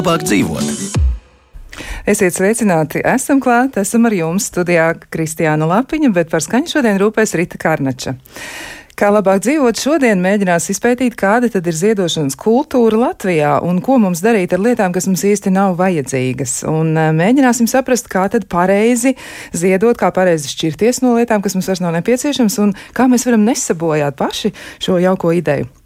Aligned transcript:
Labāk 0.00 0.22
dzīvot? 0.24 0.68
Esiet 2.08 2.32
sveicināti, 2.32 3.02
esam 3.04 3.38
klāt, 3.42 3.76
esam 3.78 4.08
ar 4.08 4.14
jums 4.16 4.46
studijā 4.48 4.86
Kristiāna 5.12 5.68
Lapiņa, 5.68 6.08
bet 6.16 6.30
par 6.32 6.40
skaņu 6.40 6.72
šodien 6.72 6.96
rūpēs 7.02 7.36
Rita 7.36 7.60
Karnača. 7.60 8.16
Kā 9.00 9.08
labāk 9.08 9.38
dzīvot, 9.40 9.78
šodien 9.80 10.20
mēģinās 10.20 10.66
izpētīt, 10.74 11.14
kāda 11.16 11.48
tad 11.48 11.64
ir 11.70 11.76
ziedošanas 11.78 12.36
kultūra 12.36 12.98
Latvijā 13.00 13.54
un 13.64 13.78
ko 13.80 13.96
mums 14.02 14.20
darīt 14.20 14.52
ar 14.52 14.60
lietām, 14.60 14.92
kas 14.92 15.08
mums 15.08 15.24
īsti 15.24 15.54
nav 15.54 15.78
vajadzīgas. 15.78 16.58
Un 16.68 16.92
uh, 16.92 17.08
mēģināsim 17.16 17.64
saprast, 17.70 18.12
kā 18.12 18.26
tad 18.28 18.44
pareizi 18.52 19.14
ziedot, 19.56 19.96
kā 19.96 20.12
pareizi 20.12 20.52
šķirties 20.52 21.00
no 21.00 21.16
lietām, 21.16 21.40
kas 21.40 21.56
mums 21.56 21.72
vairs 21.72 21.80
nav 21.80 21.96
nepieciešams 21.96 22.60
un 22.60 22.76
kā 22.92 23.08
mēs 23.08 23.24
varam 23.24 23.48
nesabojāt 23.48 24.20
paši 24.20 24.52
šo 24.84 25.00
jauko 25.00 25.32
ideju. 25.32 25.79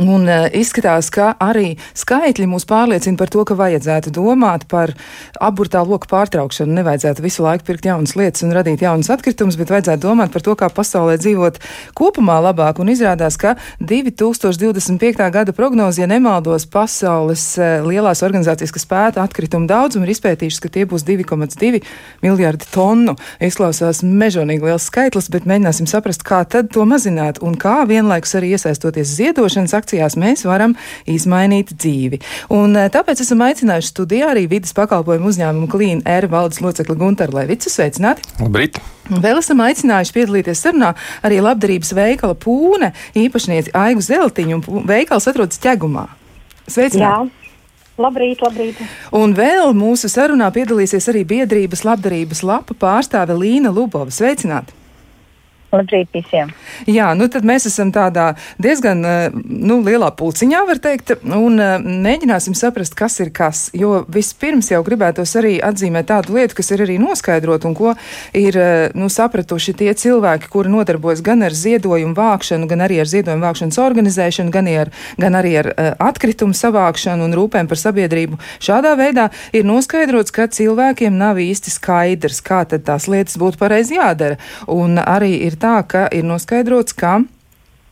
Un 0.00 0.24
uh, 0.24 0.46
izskatās, 0.56 1.10
ka 1.12 1.34
arī 1.42 1.74
skaitļi 1.98 2.46
mūs 2.48 2.64
pārliecina 2.68 3.18
par 3.20 3.28
to, 3.32 3.42
ka 3.44 3.56
vajadzētu 3.58 4.12
domāt 4.14 4.64
par 4.70 4.94
aburtā 5.36 5.82
loka 5.84 6.08
pārtraukšanu. 6.08 6.72
Nevajadzētu 6.78 7.24
visu 7.24 7.44
laiku 7.44 7.66
pirkt 7.68 7.84
jaunas 7.90 8.14
lietas 8.16 8.44
un 8.46 8.54
radīt 8.56 8.80
jaunas 8.80 9.10
atkritumus, 9.12 9.58
bet 9.60 9.72
vajadzētu 9.74 10.00
domāt 10.06 10.32
par 10.32 10.44
to, 10.46 10.54
kā 10.56 10.70
pasaulē 10.72 11.18
dzīvot 11.20 11.60
kopumā 11.98 12.38
labāk. 12.40 12.80
Un 12.80 12.88
izrādās, 12.94 13.36
ka 13.36 13.58
2025. 13.84 15.20
gada 15.34 15.52
prognoze, 15.52 16.00
ja 16.00 16.08
nemaldos, 16.08 16.64
pasaules 16.72 17.44
uh, 17.60 17.84
lielās 17.84 18.24
organizācijas, 18.24 18.72
kas 18.72 18.88
pēta 18.88 19.26
atkritumu 19.26 19.68
daudzumu, 19.68 20.08
ir 20.08 20.14
izpētījušas, 20.16 20.62
ka 20.64 20.72
tie 20.72 20.86
būs 20.88 21.04
2,2 21.04 21.82
miljardi 22.24 22.70
tonu. 22.72 23.18
Izklausās 23.44 24.00
mežonīgi 24.06 24.70
liels 24.70 24.88
skaitlis, 24.88 25.28
bet 25.28 25.44
mēģināsim 25.44 25.90
saprast, 25.90 26.24
kā 26.24 26.40
tad 26.48 26.72
to 26.72 26.88
mazināt 26.88 27.42
un 27.44 27.60
kā 27.60 27.82
vienlaikus 27.88 28.38
arī 28.40 28.54
iesaistoties 28.56 29.12
ziedošanas 29.20 29.81
akcijās 29.82 30.16
mēs 30.20 30.46
varam 30.48 30.76
izmainīt 31.10 31.74
dzīvi. 31.74 32.22
Un 32.54 32.78
eh, 32.78 32.88
tāpēc 32.94 33.20
esam 33.24 33.42
aicinājuši 33.44 33.92
studijā 33.92 34.30
arī 34.32 34.46
vidas 34.50 34.72
pakalpojumu 34.78 35.28
uzņēmumu 35.32 35.70
Clean 35.72 36.00
Air 36.08 36.30
valdes 36.32 36.62
locekli 36.64 36.96
Gunteru 36.98 37.36
Levicu. 37.40 37.72
Sveicināti! 37.72 38.24
Labrīt! 38.40 38.80
Vēl 39.12 39.42
esam 39.42 39.60
aicinājuši 39.64 40.14
piedalīties 40.14 40.62
sarunā 40.62 40.92
arī 41.26 41.42
labdarības 41.42 41.92
veikala 41.98 42.38
pūne 42.38 42.92
īpašnieci 43.18 43.74
Aigu 43.76 44.04
Zeltiņu. 44.04 44.62
Veikals 44.88 45.28
atrodas 45.28 45.60
ķegumā. 45.62 46.08
Sveicināti! 46.70 47.02
Jā. 47.02 47.42
Labrīt, 48.00 48.40
labrīt. 48.40 48.78
Un 49.12 49.34
vēl 49.36 49.74
mūsu 49.76 50.08
sarunā 50.08 50.48
piedalīsies 50.54 51.10
arī 51.12 51.26
biedrības 51.28 51.84
labdarības 51.84 52.40
lapa 52.48 52.76
pārstāve 52.78 53.36
Līna 53.36 53.74
Lubova. 53.74 54.08
Sveicināti! 54.08 54.81
Labrīt 55.72 56.10
visiem! 56.12 56.50
Jā, 56.84 57.06
nu 57.16 57.30
tad 57.32 57.46
mēs 57.48 57.64
esam 57.64 57.88
tādā 57.94 58.34
diezgan 58.60 58.98
eh, 59.08 59.22
nu, 59.32 59.78
lielā 59.80 60.10
pulciņā, 60.18 60.58
var 60.68 60.80
teikt, 60.84 61.14
un 61.24 61.56
eh, 61.56 61.78
mēģināsim 61.80 62.52
saprast, 62.58 62.92
kas 62.98 63.16
ir 63.24 63.30
kas. 63.32 63.62
Jo 63.72 64.02
vispirms 64.12 64.68
jau 64.68 64.82
gribētos 64.84 65.32
arī 65.40 65.54
atzīmēt 65.64 66.10
tādu 66.10 66.36
lietu, 66.36 66.58
kas 66.58 66.68
ir 66.74 66.82
arī 66.84 66.98
noskaidrot 67.00 67.64
un 67.68 67.76
ko 67.78 67.94
ir 68.36 68.58
eh, 68.60 68.92
nu, 68.98 69.08
sapratuši 69.12 69.74
tie 69.80 69.94
cilvēki, 69.96 70.50
kuri 70.52 70.74
nodarbojas 70.74 71.22
gan 71.24 71.46
ar 71.48 71.56
ziedojumu 71.56 72.12
vākšanu, 72.20 72.68
gan 72.68 72.84
arī 72.84 73.00
ar 73.00 73.08
ziedojumu 73.14 73.46
vākšanas 73.46 73.80
organizēšanu, 73.86 74.52
gan, 74.52 74.68
ar, 74.84 74.92
gan 75.24 75.40
arī 75.40 75.54
ar 75.62 75.70
atkritumu 75.96 76.52
savākšanu 76.58 77.30
un 77.30 77.38
rūpēm 77.38 77.72
par 77.72 77.80
sabiedrību. 77.80 78.36
Šādā 78.60 78.92
veidā 79.00 79.30
ir 79.56 79.64
noskaidrots, 79.64 80.36
ka 80.36 80.50
cilvēkiem 80.52 81.16
nav 81.16 81.40
īsti 81.40 81.72
skaidrs, 81.72 82.44
kā 82.44 82.60
tad 82.68 82.84
tās 82.90 83.08
lietas 83.08 83.40
būtu 83.40 83.60
pareizi 83.64 83.96
jādara. 83.96 84.36
Un 84.68 85.00
arī 85.00 85.38
ir 85.46 85.61
tā, 85.62 85.78
ka 85.86 86.08
ir 86.12 86.26
noskaidrots, 86.26 86.96
ka 86.98 87.20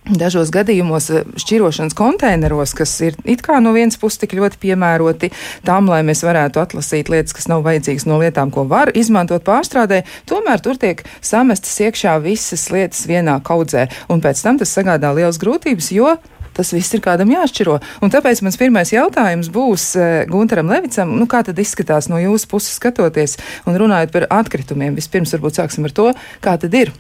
Dažos 0.09 0.49
gadījumos 0.49 1.11
eh, 1.13 1.27
šķirošanas 1.39 1.95
konteineros, 1.95 2.73
kas 2.75 2.95
ir 3.05 3.19
it 3.29 3.43
kā 3.45 3.59
no 3.61 3.75
vienas 3.77 3.99
puses 4.01 4.23
tik 4.23 4.33
ļoti 4.39 4.57
piemēroti 4.63 5.29
tam, 5.67 5.91
lai 5.93 6.01
mēs 6.07 6.25
varētu 6.25 6.63
atlasīt 6.63 7.11
lietas, 7.13 7.35
kas 7.37 7.51
nav 7.53 7.61
vajadzīgas 7.67 8.07
no 8.09 8.17
lietām, 8.23 8.49
ko 8.51 8.65
var 8.71 8.91
izmantot 8.97 9.45
pārstrādē, 9.45 10.01
tomēr 10.31 10.65
tur 10.65 10.81
tiek 10.81 11.05
samestas 11.21 11.77
iekšā 11.85 12.17
visas 12.25 12.65
lietas 12.73 13.05
vienā 13.11 13.37
kaudzē, 13.45 13.91
un 14.09 14.25
pēc 14.25 14.41
tam 14.47 14.59
tas 14.63 14.73
sagādā 14.73 15.13
liels 15.15 15.39
grūtības, 15.43 15.93
jo 15.93 16.17
tas 16.57 16.73
viss 16.75 16.97
ir 16.97 17.05
kādam 17.05 17.31
jāšķiro. 17.31 17.77
Un 18.03 18.11
tāpēc 18.11 18.41
mans 18.43 18.59
pirmais 18.59 18.91
jautājums 18.91 19.53
būs 19.53 19.85
uh, 20.01 20.09
Gunteram 20.33 20.73
Levicam, 20.73 21.13
nu, 21.21 21.29
kā 21.31 21.45
tad 21.47 21.61
izskatās 21.63 22.11
no 22.11 22.19
jūsu 22.21 22.51
puses 22.51 22.75
skatoties 22.81 23.37
un 23.69 23.79
runājot 23.79 24.17
par 24.17 24.27
atkritumiem. 24.41 24.99
Vispirms 24.99 25.37
varbūt 25.37 25.61
sāksim 25.61 25.87
ar 25.87 25.95
to, 25.95 26.11
kā 26.43 26.57
tad 26.61 26.75
ir. 26.77 26.93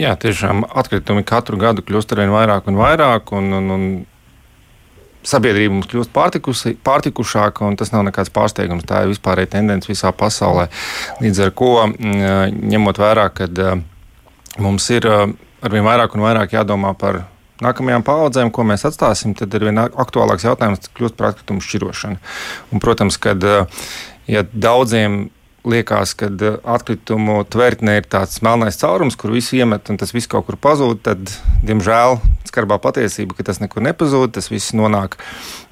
Jā, 0.00 0.16
tiešām 0.18 0.64
atkritumi 0.74 1.22
katru 1.26 1.58
gadu 1.60 1.84
kļūst 1.86 2.12
arvien 2.16 2.32
vairāk 2.34 2.66
un 2.70 2.78
vairāk. 2.80 3.30
Un, 3.38 3.52
un, 3.54 3.70
un 3.70 3.84
sabiedrība 5.24 5.76
mums 5.76 5.88
kļūst 5.90 6.12
pārtikušāka, 6.84 7.64
un 7.66 7.78
tas 7.80 7.92
nav 7.94 8.02
nekāds 8.08 8.32
pārsteigums. 8.34 8.86
Tā 8.88 9.04
ir 9.04 9.12
vispārēja 9.12 9.54
tendence 9.56 9.90
visā 9.90 10.12
pasaulē. 10.12 10.66
Līdz 11.22 11.44
ar 11.46 11.54
to, 11.60 11.70
mm, 11.92 12.58
ņemot 12.72 13.00
vērā, 13.00 13.28
ka 13.34 13.48
mums 14.58 14.90
ir 14.90 15.08
arvien 15.08 15.86
vairāk 15.86 16.18
un 16.18 16.26
vairāk 16.26 16.58
jādomā 16.58 16.92
par 16.98 17.24
nākamajām 17.64 18.02
paudzēm, 18.04 18.50
ko 18.52 18.66
mēs 18.66 18.84
atstāsim, 18.88 19.36
tad 19.38 19.54
ir 19.54 19.68
vien 19.68 19.78
aktuālāks 19.78 20.44
jautājums 20.44 20.90
kļūst 20.96 21.16
par 21.16 21.30
atkritumu 21.30 21.62
šķirošanu. 21.64 22.18
Un, 22.74 22.82
protams, 22.82 23.16
kad 23.22 23.46
ja 24.26 24.44
daudziem 24.52 25.28
liekas, 25.64 26.14
ka 26.18 26.28
eh, 26.28 26.58
atkritumu 26.76 27.40
tvertnē 27.50 27.98
ir 28.00 28.08
tāds 28.10 28.40
melnais 28.44 28.78
caurums, 28.80 29.16
kur 29.16 29.34
viss 29.34 29.54
iemet 29.56 29.90
un 29.90 30.00
tas 30.00 30.12
viss 30.14 30.30
kaut 30.30 30.46
kur 30.48 30.58
pazūd, 30.60 31.02
tad, 31.06 31.32
diemžēl, 31.66 32.18
skarbā 32.54 32.78
patiesība, 32.78 33.34
ka 33.34 33.46
tas 33.50 33.60
nekur 33.62 33.82
nepazūd. 33.84 34.36
Tas 34.38 34.48
viss 34.52 34.74
nonāk, 34.76 35.18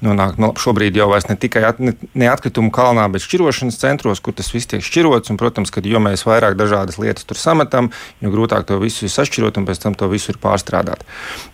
nonāk 0.03 0.37
no, 0.41 0.51
šobrīd 0.59 0.99
jau 0.99 1.09
ne 1.13 1.37
tikai 1.39 1.63
at, 1.71 1.79
ne, 1.79 1.95
ne 2.13 2.29
atkritumu 2.29 2.73
kalnā, 2.75 3.07
bet 3.13 3.23
šķirošanas 3.23 3.79
centros, 3.79 4.21
kur 4.23 4.35
tas 4.35 4.51
viss 4.53 4.69
tiek 4.69 4.83
šķirots. 4.83 5.31
Un, 5.31 5.39
protams, 5.39 5.71
ka 5.71 5.83
jo 5.87 6.01
mēs 6.03 6.25
vairāk 6.27 6.57
dažādas 6.59 6.99
lietas 7.01 7.27
tur 7.29 7.39
sametam, 7.39 7.91
jo 8.21 8.31
grūtāk 8.33 8.67
to 8.67 8.79
visu 8.81 9.07
ir 9.07 9.13
sašķirot 9.13 9.59
un 9.61 9.67
pēc 9.69 9.83
tam 9.85 9.97
to 9.97 10.09
visu 10.11 10.33
ir 10.33 10.39
pārstrādāt. 10.43 11.05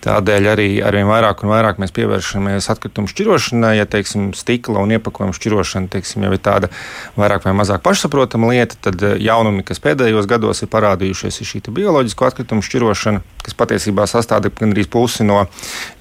Tādēļ 0.06 0.50
arī 0.54 0.70
arvien 0.86 1.10
vairāk 1.10 1.44
un 1.44 1.54
vairāk 1.54 1.82
mēs 1.82 1.94
pievēršamies 1.96 2.70
atkritumu 2.74 3.12
šķirošanai. 3.12 3.76
Ja 3.80 3.88
teiksim, 3.90 4.32
stikla 4.38 4.84
un 4.84 4.96
iepakojumu 4.98 5.36
šķirošana 5.38 5.92
teiksim, 5.94 6.26
jau 6.26 6.34
ir 6.36 6.44
tāda 6.44 6.72
vairāk 7.20 7.46
vai 7.48 7.56
mazāk 7.58 7.84
pašsaprotama 7.86 8.54
lieta, 8.54 8.78
tad 8.90 9.02
eh, 9.06 9.18
jaunumi, 9.24 9.66
kas 9.68 9.82
pēdējos 9.84 10.30
gados 10.30 10.64
ir 10.64 10.72
parādījušies, 10.72 11.42
ir 11.42 11.52
šī 11.54 11.64
bioloģisko 11.80 12.28
atkritumu 12.28 12.66
šķirošana, 12.66 13.22
kas 13.50 13.58
patiesībā 13.58 14.06
sastāv 14.10 14.48
gandrīz 14.60 14.90
pusi 14.92 15.26
no 15.26 15.44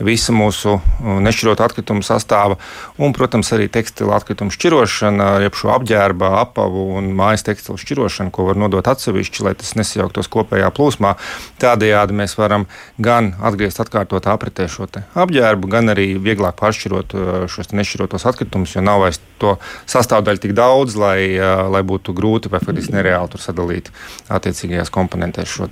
visa 0.04 0.34
mūsu 0.36 0.76
uh, 0.76 1.18
nešķirotu 1.24 1.64
atkritumu 1.64 2.04
sastāva. 2.06 2.58
Un, 3.00 3.14
protams, 3.16 3.50
arī 3.56 3.68
tekstilu 3.72 4.12
atkritumu 4.16 4.52
šķirošana, 4.54 5.30
jeb 5.46 5.56
šo 5.58 5.72
apģērba, 5.76 6.32
apavu 6.42 6.84
un 6.98 7.10
mājas 7.16 7.46
tekstilu 7.46 7.78
šķirošana, 7.80 8.32
ko 8.34 8.48
var 8.50 8.60
nodot 8.60 8.86
atsevišķi, 8.90 9.44
lai 9.46 9.54
tas 9.58 9.74
nesajauktos 9.78 10.30
kopējā 10.32 10.70
plūsmā. 10.76 11.14
Tādējādi 11.62 12.18
mēs 12.20 12.36
varam 12.38 12.68
gan 13.00 13.32
atgriezt 13.40 13.80
atkārtot 13.84 14.28
apritē 14.28 14.68
šo 14.70 14.88
apģērbu, 14.88 15.68
gan 15.70 15.92
arī 15.92 16.10
vieglāk 16.22 16.58
pāršķirot 16.60 17.16
uh, 17.16 17.32
šos 17.50 17.72
nešķirotos 17.76 18.28
atkritumus, 18.28 18.76
jo 18.76 18.84
nav 18.84 19.02
vairs 19.04 19.20
to 19.40 19.56
sastāvdaļu 19.88 20.44
tik 20.44 20.54
daudz, 20.58 20.96
lai, 20.98 21.18
uh, 21.38 21.66
lai 21.72 21.84
būtu 21.86 22.14
grūti 22.16 22.52
vai 22.52 22.62
faktiski 22.64 22.96
nereāli 22.96 23.40
sadalīt 23.40 23.92
attiecīgajās 24.32 24.92
komponentēs 24.94 25.58
šo 25.58 25.68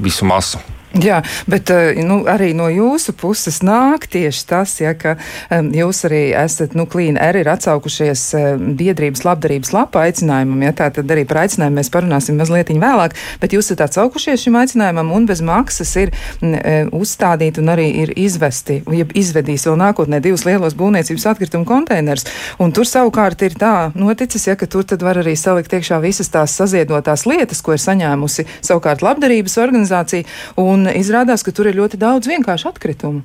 visu 0.00 0.26
masu. 0.28 0.62
Jā, 1.02 1.22
bet 1.50 1.70
eh, 1.74 1.98
nu, 2.06 2.20
arī 2.30 2.52
no 2.54 2.68
jūsu 2.70 3.16
puses 3.18 3.58
nāk 3.66 4.06
tieši 4.12 4.42
tas, 4.46 4.76
ja, 4.78 4.92
ka 4.94 5.16
um, 5.50 5.72
jūs 5.74 6.04
arī 6.06 6.20
esat, 6.38 6.76
nu, 6.78 6.86
Clean 6.90 7.16
Air 7.18 7.40
ir 7.40 7.48
atsaukušies 7.50 8.22
um, 8.38 8.68
biedrības 8.78 9.24
labdarības 9.26 9.72
lapa 9.74 10.04
aicinājumam, 10.06 10.62
ja 10.62 10.70
tā 10.76 10.92
tad 10.94 11.10
arī 11.10 11.24
par 11.26 11.40
aicinājumu 11.42 11.80
mēs 11.80 11.90
parunāsim 11.90 12.38
mazliet 12.38 12.70
vēlāk, 12.70 13.16
bet 13.42 13.56
jūs 13.56 13.72
esat 13.72 13.88
atsaukušies 13.88 14.44
šim 14.46 14.58
aicinājumam 14.60 15.10
un 15.16 15.26
bez 15.26 15.42
maksas 15.42 15.90
ir 15.98 16.12
um, 16.14 16.54
uzstādīti 17.00 17.62
un 17.64 17.74
arī 17.74 17.88
ir 18.04 18.14
izvesti, 18.14 18.78
ja 18.94 19.08
izvedīs 19.18 19.66
vēl 19.66 19.80
nākotnē 19.82 20.22
divus 20.22 20.46
lielos 20.46 20.78
būvniecības 20.78 21.26
atkritumu 21.32 21.66
konteinerus. 21.66 22.28
Un 22.62 22.70
tur 22.76 22.86
savukārt 22.86 23.42
ir 23.42 23.58
tā 23.58 23.90
noticis, 23.98 24.46
ja, 24.46 24.54
ka 24.54 24.70
tur 24.70 24.86
tad 24.86 25.02
var 25.02 25.18
arī 25.24 25.34
salikt 25.38 25.74
iekšā 25.74 25.98
visas 26.06 26.30
tās 26.30 26.54
saziedotās 26.54 27.26
lietas, 27.26 27.64
ko 27.66 27.74
ir 27.74 27.82
saņēmusi 27.82 28.46
savukārt 28.62 29.02
labdarības 29.02 29.58
organizācija. 29.64 30.30
Un 30.62 30.83
Un 30.84 30.90
izrādās, 30.92 31.40
ka 31.40 31.52
tur 31.56 31.70
ir 31.70 31.78
ļoti 31.78 31.96
daudz 31.96 32.28
vienkāršu 32.28 32.68
atkritumu. 32.68 33.22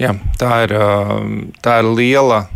Jā, 0.00 0.14
tā 0.40 0.62
ir, 0.64 0.72
tā 1.60 1.80
ir 1.82 1.88
liela. 1.92 2.46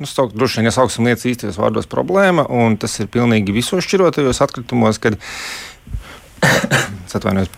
Nu, 0.00 0.08
sauk, 0.10 0.32
droši 0.34 0.58
vien 0.58 0.66
nesauksim 0.68 1.06
lietas 1.06 1.28
īstajos 1.30 1.58
vārdos 1.60 1.86
problēma, 1.88 2.48
un 2.50 2.74
tas 2.80 2.98
ir 2.98 3.06
pilnīgi 3.12 3.54
visos 3.54 3.86
šķirotajos 3.86 4.42
atkritumos, 4.42 4.98
kad 5.00 5.14
atvainojos. 7.16 7.52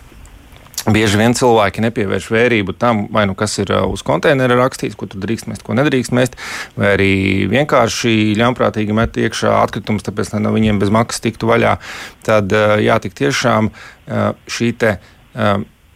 Bieži 0.89 1.17
vien 1.19 1.33
cilvēki 1.35 1.81
nepievērš 1.83 2.29
vērību 2.31 2.77
tam, 2.79 3.01
vai 3.11 3.25
nu 3.27 3.33
kas 3.37 3.57
ir 3.59 3.73
uz 3.89 4.05
konteineru 4.05 4.55
rakstīts, 4.61 4.95
ko 4.97 5.09
tur 5.09 5.19
drīkst 5.25 5.49
mest, 5.49 5.65
ko 5.65 5.75
nedrīkst 5.75 6.13
mest, 6.15 6.37
vai 6.77 6.93
arī 6.93 7.09
vienkārši 7.51 8.37
ļaunprātīgi 8.39 8.95
met 8.95 9.17
iekšā 9.19 9.57
atkritumus, 9.65 10.05
tāpēc, 10.05 10.31
lai 10.35 10.45
no 10.45 10.53
viņiem 10.55 10.79
bez 10.79 10.93
maksas 10.93 11.25
tiktu 11.25 11.49
vaļā. 11.49 11.75
Tad 12.29 12.55
jā, 12.85 13.01
tik 13.03 13.17
tiešām 13.19 13.73
šī 14.47 14.71
te 14.79 14.95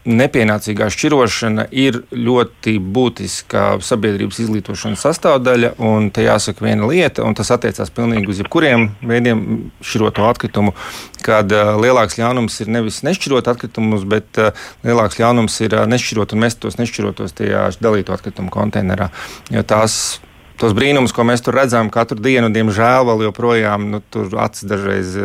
nepienācīgā 0.04 0.90
šķirošana 0.92 1.68
ir 1.72 2.02
ļoti 2.12 2.76
būtiska 2.94 3.78
sabiedrības 3.84 4.42
izglītošanas 4.44 5.06
sastāvdaļa. 5.06 5.74
Te 6.14 6.26
jāsaka 6.26 6.66
viena 6.66 6.88
lieta, 6.90 7.24
un 7.24 7.38
tas 7.38 7.52
attiecās 7.56 7.92
pilnīgi 7.94 8.32
uz 8.34 8.42
jebkuriem 8.44 8.90
veidiem 9.08 9.46
šķiroto 9.84 10.28
atkritumu, 10.28 10.76
kad 11.24 11.52
uh, 11.56 11.74
lielāks 11.80 12.20
ļaunums 12.20 12.60
ir 12.66 12.74
nevis 12.76 13.00
nešķirot 13.08 13.48
atkritumus, 13.54 14.04
bet 14.10 14.42
uh, 14.42 14.52
lielāks 14.84 15.22
ļaunums 15.22 15.56
ir 15.64 15.78
uh, 15.80 15.88
nešķirot 15.88 16.36
un 16.36 16.44
mest 16.44 16.60
tos 16.64 16.80
nešķirotos 16.82 17.40
tajā 17.40 17.66
dalīto 17.80 18.16
atkritumu 18.16 18.52
konteinerā. 18.54 19.08
Jo 19.56 19.64
tās 19.68 20.20
tos 20.60 20.76
brīnumus, 20.76 21.16
ko 21.16 21.24
mēs 21.28 21.46
tur 21.46 21.56
redzam 21.58 21.92
katru 21.94 22.20
dienu, 22.20 22.52
diemžēl 22.54 23.08
vēl 23.08 23.28
joprojām 23.30 23.88
nu, 23.96 24.04
tur 24.14 24.36
acis 24.44 24.68
dažreiz 24.68 25.16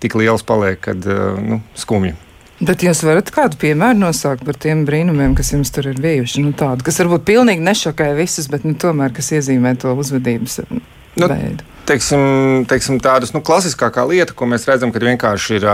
tik 0.00 0.16
liels 0.16 0.44
paliek, 0.48 0.80
kad 0.88 1.04
nu, 1.44 1.60
skumji. 1.78 2.16
Bet 2.64 2.80
jūs 2.80 3.02
varat 3.04 3.28
kādu 3.34 3.58
piemēru 3.60 3.98
nosaukt 4.00 4.44
par 4.46 4.56
tiem 4.60 4.86
brīnumiem, 4.88 5.34
kas 5.36 5.52
jums 5.52 5.72
tur 5.74 5.90
ir 5.90 5.98
bijuši? 6.00 6.46
Nu, 6.46 6.54
tādu, 6.56 6.86
kas 6.86 7.00
varbūt 7.02 7.26
pilnīgi 7.28 7.64
nešokē 7.64 8.14
visus, 8.16 8.48
bet 8.52 8.64
nu, 8.64 8.72
tomēr 8.80 9.12
kas 9.12 9.32
iezīmē 9.36 9.74
to 9.82 9.92
uzvedības 10.00 10.62
nu, 10.70 10.80
veidu 11.28 11.73
teiksim, 11.88 12.64
teiksim, 12.68 12.98
tādas 13.02 13.32
nu, 13.34 13.40
klasiskākā 13.44 14.04
lieta, 14.08 14.34
ko 14.36 14.48
mēs 14.50 14.66
redzam, 14.68 14.92
kad 14.94 15.04
vienkārši 15.04 15.58
ir 15.58 15.66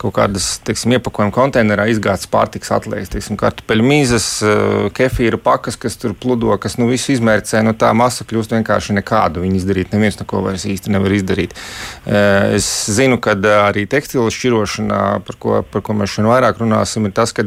kaut 0.00 0.14
kādas 0.16 0.56
teiksim, 0.66 0.94
iepakojuma 0.96 1.34
konteinerā 1.34 1.88
izgāztas 1.92 2.30
pārtikas 2.32 2.72
atliekas, 2.76 3.10
teiksim, 3.12 3.38
kartupeļu 3.40 3.86
mīzes, 3.86 4.28
kefīra 4.96 5.40
pakas, 5.42 5.78
kas 5.80 5.98
tur 6.00 6.14
pludo, 6.18 6.52
kas 6.62 6.78
nu, 6.80 6.88
visu 6.90 7.14
izmērcē. 7.16 7.62
Nu, 7.66 7.74
tā 7.78 7.92
masa 7.96 8.26
kļūst 8.28 8.54
vienkārši 8.56 8.96
nekādu. 9.00 9.42
Viņi 9.44 9.60
izdarīt, 9.62 9.94
neviens 9.94 10.20
neko 10.20 10.44
vairs 10.46 10.66
īsti 10.68 10.94
nevar 10.94 11.16
izdarīt. 11.16 11.56
Es 12.06 12.68
zinu, 12.96 13.20
ka 13.22 13.36
arī 13.66 13.86
tekstilu 13.90 14.30
šķirošanā, 14.32 15.02
par 15.26 15.40
ko, 15.42 15.58
par 15.72 15.84
ko 15.86 15.96
mēs 15.98 16.14
šodien 16.14 16.30
vairāk 16.32 16.62
runāsim, 16.62 17.08
ir 17.08 17.16
tas, 17.16 17.34
ka 17.36 17.46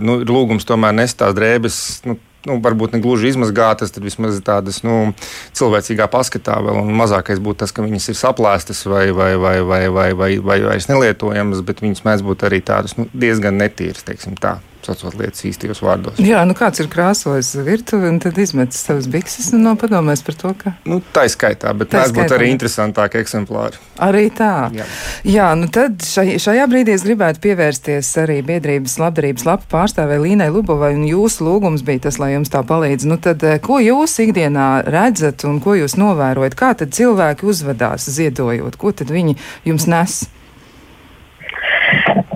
nu, 0.00 0.20
lūgums 0.26 0.68
tomēr 0.68 0.96
nes 1.02 1.16
tās 1.18 1.36
drēbes. 1.36 1.78
Nu, 2.08 2.18
nu, 2.48 2.56
varbūt 2.64 2.96
ne 2.96 3.02
gluži 3.04 3.32
izmazgātas, 3.32 3.92
tad 3.94 4.06
vismaz 4.06 4.40
tādas 4.46 4.80
nu, 4.86 5.12
cilvēcīgā 5.58 6.08
paskatā 6.12 6.60
vēl. 6.64 6.80
Mazākais 7.00 7.42
būtu 7.42 7.64
tas, 7.64 7.74
ka 7.76 7.84
viņas 7.84 8.10
ir 8.12 8.20
saplēstas 8.20 8.86
vai, 8.88 9.08
vai, 9.16 9.34
vai, 9.40 9.58
vai, 9.66 9.84
vai, 9.92 10.08
vai, 10.16 10.32
vai 10.38 10.58
vairs 10.70 10.88
nelietojamas, 10.90 11.64
bet 11.66 11.84
viņas 11.84 12.04
mēdz 12.06 12.26
būt 12.26 12.48
arī 12.48 12.64
tādas 12.64 12.96
nu, 13.00 13.08
diezgan 13.12 13.60
netīras, 13.60 14.06
teiksim 14.06 14.38
tā 14.40 14.58
saucot 14.86 15.16
lietas 15.20 15.44
īstajos 15.48 15.82
vārdos. 15.84 16.20
Jā, 16.22 16.42
nu 16.48 16.54
kāds 16.58 16.82
ir 16.82 16.88
krāsojis 16.92 17.52
virtuvi 17.66 18.08
un 18.10 18.18
tad 18.22 18.38
izmetis 18.40 18.82
savas 18.86 19.08
bikses 19.10 19.52
un 19.56 19.64
nav 19.66 19.78
padomājis 19.80 20.24
par 20.26 20.38
to, 20.40 20.52
ka. 20.60 20.74
Nu, 20.88 21.00
tā 21.14 21.26
ir 21.28 21.34
skaitā, 21.34 21.72
bet 21.76 21.92
tā 21.92 22.06
būtu 22.14 22.36
arī 22.36 22.50
interesantāki 22.54 23.20
eksemplāri. 23.20 23.80
Arī 24.00 24.26
tā. 24.34 24.70
Jā, 24.74 24.86
Jā 25.26 25.50
nu 25.58 25.68
tad 25.72 26.00
šai, 26.06 26.38
šajā 26.42 26.66
brīdī 26.70 26.94
es 26.96 27.04
gribētu 27.06 27.42
pievērsties 27.44 28.10
arī 28.22 28.40
biedrības 28.46 28.96
labdarības 29.02 29.46
lapu 29.48 29.68
pārstāvē 29.72 30.20
Līnai 30.22 30.50
Lubovai 30.54 30.94
un 30.96 31.06
jūsu 31.08 31.46
lūgums 31.46 31.84
bija 31.86 32.06
tas, 32.08 32.20
lai 32.22 32.32
jums 32.34 32.52
tā 32.52 32.64
palīdz. 32.66 33.08
Nu 33.10 33.20
tad, 33.20 33.44
eh, 33.44 33.60
ko 33.62 33.80
jūs 33.82 34.18
ikdienā 34.24 34.68
redzat 34.88 35.44
un 35.48 35.60
ko 35.64 35.76
jūs 35.78 35.98
novērojat? 36.00 36.58
Kā 36.58 36.74
tad 36.74 36.96
cilvēki 36.96 37.48
uzvedās 37.52 38.08
ziedojot? 38.10 38.76
Ko 38.80 38.92
tad 38.92 39.12
viņi 39.12 39.36
jums 39.68 39.88
nes? 39.90 40.20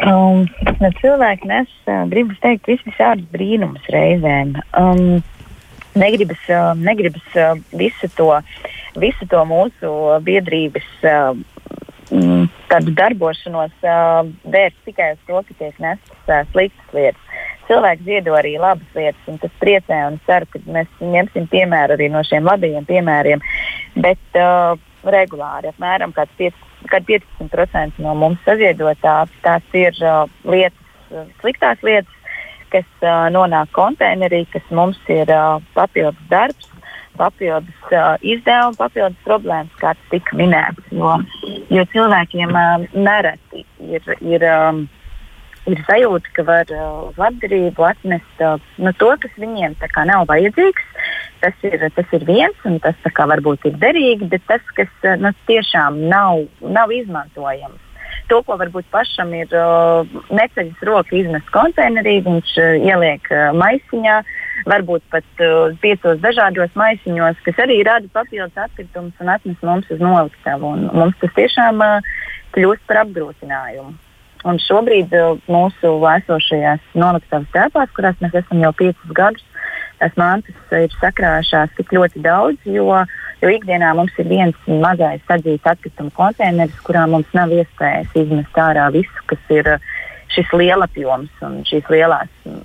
Um, 0.05 0.45
nu, 0.83 0.91
cilvēki 1.01 1.49
nes, 1.49 1.71
uh, 1.89 2.03
gribas 2.11 2.41
teikt, 2.43 2.69
visādus 2.85 3.25
brīnumus 3.33 3.87
reizēm. 3.93 4.53
Um, 4.77 5.23
negribas, 5.97 6.43
uh, 6.53 6.75
negribas 6.77 7.39
uh, 7.39 7.55
visu, 7.73 8.11
to, 8.19 8.29
visu 9.01 9.29
to 9.31 9.41
mūsu 9.49 9.93
biedrības 10.27 10.91
uh, 11.09 11.39
mm, 12.11 12.51
darbošanos 12.99 13.73
uh, 13.87 14.27
vērst 14.45 14.83
tikai 14.91 15.15
uz 15.15 15.23
to, 15.31 15.41
ka 15.49 15.59
tiek 15.63 15.81
nestas 15.81 16.29
uh, 16.29 16.43
sliktas 16.53 16.97
lietas. 16.97 17.41
Cilvēki 17.65 18.05
ziedo 18.05 18.35
arī 18.37 18.59
labas 18.61 18.99
lietas, 18.99 19.23
un 19.31 19.41
tas 19.41 19.53
priecē 19.63 20.03
un 20.11 20.21
ceru, 20.27 20.51
ka 20.53 20.61
mēs 20.69 20.91
ņemsim 21.01 21.49
piemēru 21.49 21.97
arī 21.97 22.11
no 22.13 22.21
šiem 22.29 22.45
labajiem 22.45 22.85
piemēriem. 22.91 23.41
Bet 24.05 24.37
uh, 24.37 24.77
regulāri, 25.09 25.73
apmēram 25.73 26.13
5 26.13 26.53
kad 26.95 27.07
15% 27.11 28.03
no 28.05 28.15
mums 28.19 28.43
saziedotā 28.47 29.25
tās 29.43 29.75
ir 29.75 29.99
uh, 30.03 30.29
lietas, 30.47 30.95
uh, 31.11 31.27
sliktās 31.43 31.83
lietas, 31.83 32.39
kas 32.71 32.87
uh, 33.03 33.27
nonāk 33.35 33.73
konteinerī, 33.75 34.45
kas 34.53 34.67
mums 34.71 35.01
ir 35.11 35.31
uh, 35.35 35.59
papildus 35.75 36.31
darbs, 36.31 36.71
papildus 37.19 37.93
uh, 37.93 38.15
izdevumi, 38.23 38.79
papildus 38.79 39.27
problēmas, 39.27 39.75
kā 39.83 39.95
tas 39.99 40.11
tika 40.15 40.39
minēts. 40.39 40.91
Jo, 40.95 41.17
jo 41.75 41.87
cilvēkiem 41.95 42.55
uh, 42.55 42.87
nereti 42.95 43.67
ir. 43.91 44.15
ir 44.23 44.47
um, 44.51 44.85
Ir 45.65 45.81
sajūta, 45.89 46.33
ka 46.37 46.43
var 46.45 46.69
uh, 46.77 47.07
labdarību 47.17 47.87
atnest 47.89 48.43
nu, 48.77 48.91
to, 49.01 49.15
kas 49.23 49.39
viņiem 49.41 49.79
nav 50.05 50.27
vajadzīgs, 50.29 50.85
tas 51.41 51.65
ir, 51.65 51.87
tas 51.97 52.13
ir 52.13 52.27
viens, 52.29 52.59
un 52.69 52.77
tas 52.85 52.97
kā, 53.17 53.25
varbūt 53.31 53.65
ir 53.71 53.81
derīgi, 53.81 54.29
bet 54.29 54.45
tas, 54.51 54.61
kas 54.77 54.93
nu, 55.21 55.33
tiešām 55.49 56.05
nav, 56.09 56.45
nav 56.61 56.93
izmantojams. 56.93 57.81
To, 58.29 58.41
ko 58.45 58.57
varbūt 58.57 58.87
pašam 58.93 59.35
ir 59.37 59.51
uh, 59.53 60.09
neceļas 60.33 60.85
roka 60.89 61.17
izmest 61.17 61.51
konteinerī, 61.53 62.19
viņš 62.25 62.55
uh, 62.61 62.71
ieliek 62.81 63.29
uh, 63.33 63.51
maisiņā, 63.57 64.15
varbūt 64.71 65.05
pat 65.13 65.45
uh, 65.45 65.75
piecos 65.83 66.23
dažādos 66.23 66.73
maisiņos, 66.79 67.43
kas 67.45 67.61
arī 67.67 67.83
rada 67.85 68.09
papildus 68.17 68.57
atkritumus 68.65 69.21
un 69.21 69.33
atnes 69.35 69.61
mums 69.67 69.93
uz 69.93 70.01
noliktavu. 70.01 70.73
Mums 70.97 71.21
tas 71.21 71.37
tiešām 71.37 71.85
uh, 71.85 72.17
kļūst 72.57 72.89
par 72.89 73.03
apgrūtinājumu. 73.05 73.93
Un 74.45 74.61
šobrīd 74.61 75.13
uh, 75.17 75.39
mūsu 75.49 75.95
esošajās 76.11 76.83
noliktavas 77.01 77.51
telpās, 77.55 77.93
kurās 77.97 78.19
mēs 78.21 78.37
esam 78.43 78.61
jau 78.61 78.73
piecus 78.77 79.15
gadus, 79.17 79.45
tās 80.01 80.17
mantas 80.21 80.75
ir 80.77 80.93
sakrājušās 81.01 81.73
tik 81.79 81.95
ļoti 81.97 82.21
daudz, 82.25 82.67
jo, 82.69 82.91
jo 83.41 83.53
ikdienā 83.57 83.95
mums 83.97 84.13
ir 84.21 84.29
viens 84.29 84.69
mazais 84.69 85.25
sadzīts 85.29 85.71
atkrituma 85.73 86.13
konteineris, 86.19 86.83
kurā 86.85 87.07
mums 87.09 87.31
nav 87.37 87.55
iespējas 87.57 88.13
izmest 88.21 88.61
ārā 88.61 88.91
visu, 88.93 89.25
kas 89.31 89.55
ir 89.57 89.77
uh, 89.79 89.93
šis 90.35 90.53
lielapjoms 90.57 91.43
un 91.47 91.61
šīs 91.69 91.89
lielās 91.93 92.31
mm, 92.45 92.63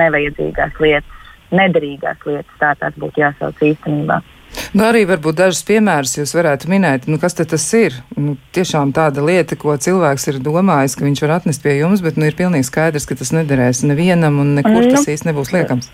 nevajadzīgās 0.00 0.78
lietas, 0.82 1.30
nederīgās 1.54 2.26
lietas, 2.26 2.58
tā 2.62 2.74
tās 2.80 2.96
būtu 3.00 3.22
jāsauc 3.24 3.64
īstenībā. 3.70 4.20
Nu, 4.70 4.84
arī 4.86 5.02
varbūt 5.08 5.38
dažus 5.38 5.64
piemērus 5.66 6.16
jūs 6.18 6.32
varētu 6.36 6.70
minēt. 6.70 7.06
Nu, 7.10 7.18
kas 7.22 7.34
tas 7.38 7.66
ir? 7.74 7.96
Nu, 8.16 8.36
tiešām 8.54 8.92
tāda 8.94 9.22
lieta, 9.24 9.58
ko 9.58 9.74
cilvēks 9.74 10.28
ir 10.30 10.40
domājis, 10.42 10.96
ka 10.98 11.06
viņš 11.06 11.22
var 11.24 11.36
atnest 11.38 11.62
pie 11.64 11.76
jums, 11.80 12.02
bet 12.04 12.18
nu, 12.18 12.28
ir 12.28 12.38
pilnīgi 12.38 12.68
skaidrs, 12.68 13.06
ka 13.08 13.18
tas 13.18 13.32
nederēs 13.34 13.84
nevienam 13.86 14.40
un 14.42 14.56
nekur 14.58 14.78
nu, 14.78 14.90
tas 14.94 15.08
īsti 15.10 15.30
nebūs 15.30 15.54
liekams. 15.54 15.90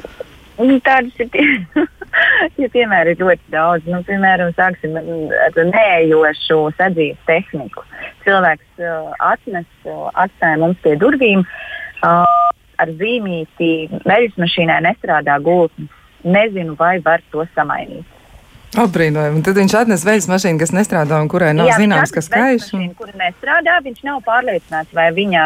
Nu, 0.57 0.79
tādas 0.85 1.17
ir 1.21 1.29
tie, 1.35 1.45
ja 2.63 2.69
piemēri 2.73 3.13
ir 3.13 3.23
ļoti 3.23 3.53
daudz. 3.53 3.89
Nu, 3.93 4.01
piemēram, 4.09 4.53
sāksim 4.57 4.97
ar 4.97 5.61
nējošu 5.73 6.63
sadzīves 6.79 7.21
tehniku. 7.29 7.85
Cilvēks 8.25 8.83
uh, 8.83 9.13
atnes, 9.33 9.69
uh, 9.85 10.09
atstāja 10.17 10.61
mums 10.63 10.81
pie 10.85 10.97
durvīm 11.01 11.45
uh, 11.45 12.25
ar 12.81 12.93
zīmīti, 13.01 13.71
veļas 14.05 14.37
mašīnai 14.41 14.83
nestrādā 14.89 15.39
gultnes. 15.45 15.93
Nezinu, 16.27 16.75
vai 16.81 16.97
var 17.05 17.23
to 17.31 17.45
samainīt. 17.55 18.16
Apbrīnojami. 18.77 19.41
Tad 19.47 19.57
viņš 19.57 19.75
atnes 19.79 20.03
veļas 20.05 20.27
mašīnu, 20.29 20.61
kas 20.61 20.73
nestrādā 20.77 21.21
un 21.23 21.31
kurai 21.33 21.55
nav 21.57 21.71
Jā, 21.71 21.79
zināms, 21.81 22.13
kas 22.13 22.29
kaiš. 22.33 22.69
Un... 22.77 22.91
Kur 22.99 23.09
nestrādā, 23.17 23.79
viņš 23.87 24.03
nav 24.05 24.21
pārliecināts, 24.27 24.93
vai 24.97 25.07
viņa 25.17 25.45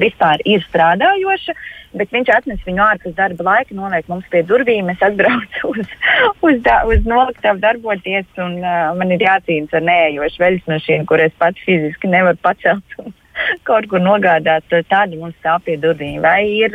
vispār 0.00 0.40
ir 0.48 0.64
strādājoša, 0.70 1.56
bet 2.00 2.16
viņš 2.16 2.32
atnes 2.38 2.64
viņu 2.64 2.84
ārpus 2.86 3.16
darba 3.18 3.50
laika, 3.50 3.76
noliek 3.76 4.08
mums 4.08 4.24
pie 4.32 4.42
durvīm. 4.48 4.88
Es 4.94 5.04
atbraucu 5.04 5.68
uz, 5.74 5.94
uz, 6.40 6.58
da, 6.64 6.80
uz 6.88 7.04
noliktavu 7.08 7.60
darboties, 7.64 8.28
un 8.40 8.58
uh, 8.64 8.90
man 8.96 9.12
ir 9.12 9.28
jācīnās 9.28 9.76
ar 9.76 9.88
nējošu 9.90 10.44
veļas 10.46 10.68
mašīnu, 10.72 11.08
kur 11.10 11.24
es 11.24 11.36
pats 11.40 11.64
fiziski 11.68 12.12
nevaru 12.12 12.40
pacelt. 12.44 13.00
Un, 13.04 13.12
kaut 13.68 13.86
kur 13.92 14.00
nogādāt, 14.02 14.66
tādi 14.90 15.20
mums 15.20 15.36
stāv 15.38 15.62
pie 15.68 15.76
durvīm. 15.80 16.22
Vai 16.24 16.40
ir, 16.48 16.74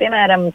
piemēram, 0.00 0.48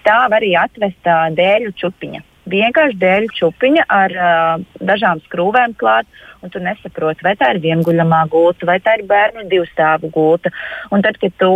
stāv 0.00 0.38
arī 0.38 0.54
atvestā 0.60 1.24
dēļu 1.34 1.74
čupiņa 1.82 2.28
vienkārši 2.50 2.98
dēļ 2.98 3.28
čūpiņa 3.38 3.86
ar 3.88 4.14
uh, 4.16 4.64
dažām 4.82 5.22
skrūvēm 5.26 5.76
klāt, 5.78 6.08
un 6.42 6.50
tu 6.50 6.62
nesaproti, 6.62 7.22
vai 7.24 7.36
tā 7.38 7.52
ir 7.54 7.62
vienguļamā 7.62 8.24
gulta, 8.32 8.66
vai 8.66 8.78
tā 8.82 8.96
ir 8.98 9.06
bērnu 9.06 9.46
divu 9.50 9.66
stāvu 9.70 10.10
gulta. 10.14 10.50
Un 10.90 11.04
tad, 11.04 11.18
kad 11.22 11.34
tu 11.38 11.52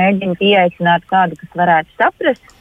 mēģini 0.00 0.38
pieaicināt 0.40 1.06
kādu, 1.10 1.38
kas 1.40 1.58
varētu 1.58 1.94
saprast, 2.00 2.54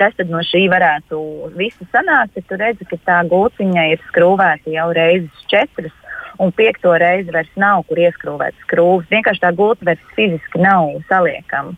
kas 0.00 0.18
no 0.26 0.42
šī 0.42 0.66
varētu 0.72 1.18
visu 1.58 1.86
sanākt, 1.92 2.34
tad 2.34 2.48
tu 2.48 2.58
redzi, 2.58 2.88
ka 2.90 2.98
tā 3.06 3.20
gultiņa 3.30 3.88
ir 3.92 4.02
skrūvēta 4.08 4.72
jau 4.74 4.88
reizes 4.96 5.46
četras. 5.52 5.94
Un 6.42 6.50
piekto 6.56 6.94
reizi 6.98 7.30
vairs 7.30 7.50
nav, 7.60 7.84
kur 7.86 8.00
ieskrūvēt 8.00 8.56
skrūves. 8.64 9.10
Vienkārši 9.12 9.42
tā 9.44 9.50
gulta 9.54 9.84
vairs 9.86 10.14
fiziski 10.16 10.62
nav 10.64 10.96
saliekama. 11.10 11.76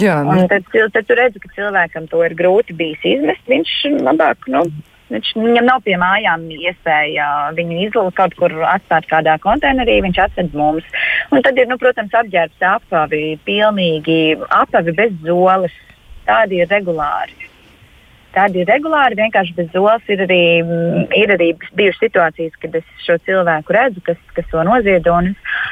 Jā, 0.00 0.22
nu. 0.24 0.46
Tad, 0.48 0.64
tad 0.94 1.04
tu 1.08 1.16
redzi, 1.18 1.42
ka 1.42 1.50
cilvēkam 1.56 2.08
to 2.08 2.22
ir 2.24 2.34
grūti 2.38 2.76
bijis 2.76 3.04
izmest. 3.04 3.44
Viņš 3.50 3.74
labāk, 4.00 4.48
nu, 4.52 4.64
viņš, 5.12 5.32
viņam 5.36 5.68
nav 5.68 5.82
pie 5.84 5.98
mājām 6.00 6.46
iespēja 6.56 7.28
viņu 7.58 7.78
izlūkt 7.88 8.16
kaut 8.16 8.36
kur 8.40 8.54
atstāt 8.70 9.08
kādā 9.10 9.36
konteinerī, 9.42 10.00
viņš 10.06 10.20
atved 10.26 10.56
mums. 10.56 10.88
Un 11.30 11.44
tad 11.44 11.60
ir, 11.60 11.68
nu, 11.68 11.76
protams, 11.80 12.14
apģērbs 12.22 12.66
apavi, 12.72 13.24
pilnīgi 13.46 14.20
apavi 14.48 14.96
bez 14.96 15.16
zoles. 15.26 15.76
Tādi 16.24 16.62
ir 16.62 16.70
regulāri. 16.70 17.50
Tādi 18.32 18.62
ir 18.62 18.70
regulāri, 18.70 19.18
vienkārši 19.18 19.56
bez 19.58 19.68
zoles. 19.74 20.06
Ir 20.08 20.22
arī, 20.24 20.44
ir 21.18 21.32
arī 21.34 21.50
bijušas 21.76 22.06
situācijas, 22.06 22.54
kad 22.62 22.78
es 22.80 22.86
šo 23.04 23.18
cilvēku 23.26 23.76
redzu, 23.76 24.00
kas, 24.06 24.20
kas 24.32 24.48
to 24.48 24.62
noziedo. 24.64 25.18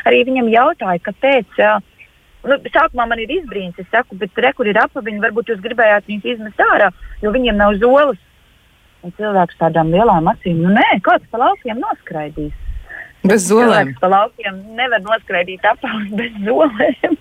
Arī 0.04 0.26
viņam 0.28 0.52
jautāju, 0.52 1.06
kāpēc. 1.08 1.62
Nu, 2.47 2.56
sākumā 2.73 3.04
man 3.11 3.20
ir 3.20 3.32
izbrīns, 3.35 3.76
es 3.80 3.88
saku, 3.92 4.16
bet 4.20 4.38
re, 4.40 4.52
kur 4.56 4.68
ir 4.70 4.78
apaviņi, 4.80 5.20
varbūt 5.20 5.52
jūs 5.52 5.61
gribējāt 5.64 6.09
viņus 6.09 6.28
izmest 6.35 6.62
ārā, 6.64 6.88
jo 7.20 7.32
viņiem 7.35 7.59
nav 7.61 7.76
zoles. 7.82 8.20
Un 9.04 9.12
cilvēks 9.16 9.56
tādām 9.61 9.92
lielām 9.92 10.28
acīm, 10.28 10.61
nu 10.64 10.73
nē, 10.76 10.88
kāds 11.04 11.25
pa 11.32 11.40
laukiem 11.40 11.80
noskraidīs. 11.80 12.56
Bez 13.20 13.44
zolēm. 13.50 13.92
Cilvēks 13.92 14.00
pa 14.00 14.09
laukiem 14.14 14.59
nevar 14.78 15.04
noskraidīt 15.04 15.64
apavi 15.68 16.09
bez 16.20 16.40
zolēm. 16.47 17.16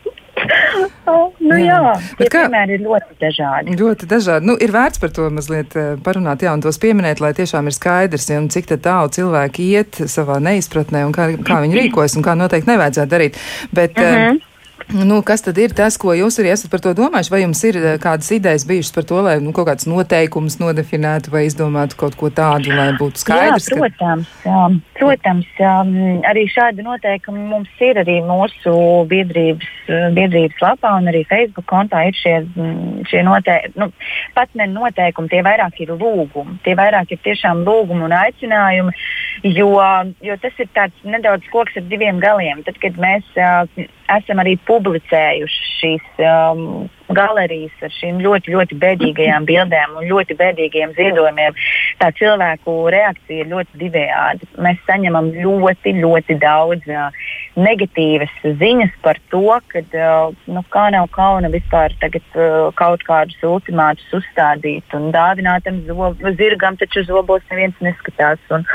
oh, 1.11 1.35
nu 1.49 1.57
jā, 1.59 1.75
jā 1.75 1.93
tie 2.21 2.27
kā, 2.31 2.45
piemēri 2.47 2.77
ir 2.77 2.83
ļoti 2.85 3.17
dažādi. 3.19 3.77
Ļoti 3.79 4.09
dažādi. 4.11 4.47
Nu, 4.47 4.55
ir 4.55 4.71
vērts 4.75 5.03
par 5.03 5.11
to 5.15 5.27
mazliet 5.35 5.75
eh, 5.79 5.93
parunāt, 6.03 6.43
jā, 6.47 6.55
un 6.55 6.63
tos 6.63 6.79
pieminēt, 6.79 7.19
lai 7.23 7.33
tiešām 7.35 7.67
ir 7.67 7.75
skaidrs, 7.75 8.29
ja, 8.31 8.39
cik 8.55 8.71
tālu 8.79 9.11
cilvēki 9.15 9.71
iet 9.75 10.03
savā 10.11 10.39
neizpratnē 10.43 11.03
un 11.07 11.15
kā, 11.15 11.31
kā 11.43 11.59
viņi 11.65 11.83
rīkojas 11.83 12.15
un 12.19 12.27
kā 12.27 12.39
noteikti 12.39 12.71
nevajadzētu 12.71 13.15
darīt. 13.15 13.41
Bet, 13.75 13.99
uh 13.99 14.05
eh, 14.05 14.21
-huh. 14.29 14.45
Nu, 14.89 15.21
kas 15.21 15.43
tad 15.45 15.57
ir 15.61 15.69
tas, 15.77 15.99
ko 16.01 16.15
jūs 16.17 16.39
arī 16.41 16.49
esat 16.49 16.71
par 16.71 16.81
to 16.81 16.95
domājuši? 16.97 17.29
Vai 17.29 17.39
jums 17.43 17.59
ir 17.67 17.75
eh, 17.77 17.97
kādas 18.01 18.31
idejas 18.33 18.63
bijušas 18.65 18.95
par 18.95 19.05
to, 19.05 19.19
lai 19.21 19.35
nu, 19.37 19.51
kaut 19.53 19.67
kāds 19.67 19.85
noteikums 19.85 20.55
nodefinētu 20.57 21.29
vai 21.29 21.43
izdomātu 21.45 21.97
kaut 21.99 22.17
ko 22.17 22.31
tādu, 22.33 22.73
lai 22.73 22.87
būtu 22.97 23.21
skaidrs? 23.21 23.67
Jā, 23.69 23.77
protams, 23.77 24.31
ka... 24.41 24.55
um, 24.65 24.79
protams 24.97 25.61
um, 25.61 25.91
arī 26.25 26.47
šādi 26.49 26.85
noteikumi 26.87 27.45
mums 27.51 27.83
ir 27.85 27.99
arī 28.01 28.15
mūsu 28.25 28.73
biedrības, 29.11 29.69
biedrības 30.17 30.65
lapā 30.65 30.95
un 30.97 31.11
arī 31.13 31.21
Facebook 31.29 31.69
kontā 31.69 32.07
ir 32.09 32.17
šie, 32.17 32.35
šie 33.11 33.21
noteikumi. 33.29 33.77
Nu, 33.77 33.91
pat 34.33 34.57
ne 34.57 34.71
noteikumi, 34.73 35.29
tie 35.29 35.43
vairāk 35.45 35.83
ir 35.85 35.93
lūgumi. 35.93 36.57
Tie 36.65 36.73
vairāk 36.81 37.13
ir 37.13 37.21
tiešām 37.29 37.61
lūgumi 37.67 38.07
un 38.09 38.17
aicinājumi, 38.23 38.97
jo, 39.53 39.69
jo 40.25 40.41
tas 40.41 40.65
ir 40.65 40.73
tāds 40.73 41.05
nedaudz 41.05 41.45
koks 41.53 41.77
ar 41.77 41.85
diviem 41.93 42.17
galiem. 42.25 42.65
Tad, 42.65 42.81
kad 42.81 42.97
mēs 42.97 43.37
esam 44.17 44.41
arī 44.41 44.55
publicējuši 44.67 45.67
šīs 45.79 46.23
um, 46.25 46.63
galerijas 47.15 47.85
ar 47.85 47.93
šīm 47.93 48.19
ļoti, 48.23 48.53
ļoti 48.53 48.77
bēdīgajām 48.81 49.47
bildēm 49.49 49.97
un 49.99 50.07
ļoti 50.09 50.37
bēdīgiem 50.39 50.93
ziedojumiem. 50.97 51.57
Tā 52.01 52.11
cilvēku 52.19 52.75
reakcija 52.93 53.43
ir 53.45 53.51
ļoti 53.53 53.81
divējāda. 53.83 54.49
Mēs 54.65 54.81
saņemam 54.89 55.31
ļoti, 55.37 55.95
ļoti 56.03 56.37
daudz 56.41 56.89
uh, 56.93 57.23
negatīvas 57.59 58.31
ziņas 58.59 58.95
par 59.03 59.19
to, 59.31 59.43
ka 59.71 59.81
uh, 59.83 60.35
nu, 60.49 60.63
kā 60.73 60.85
nav 60.93 61.09
kauna 61.15 61.51
vispār 61.53 61.93
tagad, 62.01 62.25
uh, 62.35 62.69
kaut 62.79 63.03
kādus 63.07 63.37
ultimātus 63.45 64.07
uzstādīt 64.19 64.95
un 64.97 65.09
dāvināt 65.15 65.67
tam 65.67 65.81
zirgam, 66.39 66.77
taču 66.79 67.03
zobos 67.07 67.43
neviens 67.51 67.77
neskatās. 67.83 68.41
Un, 68.55 68.65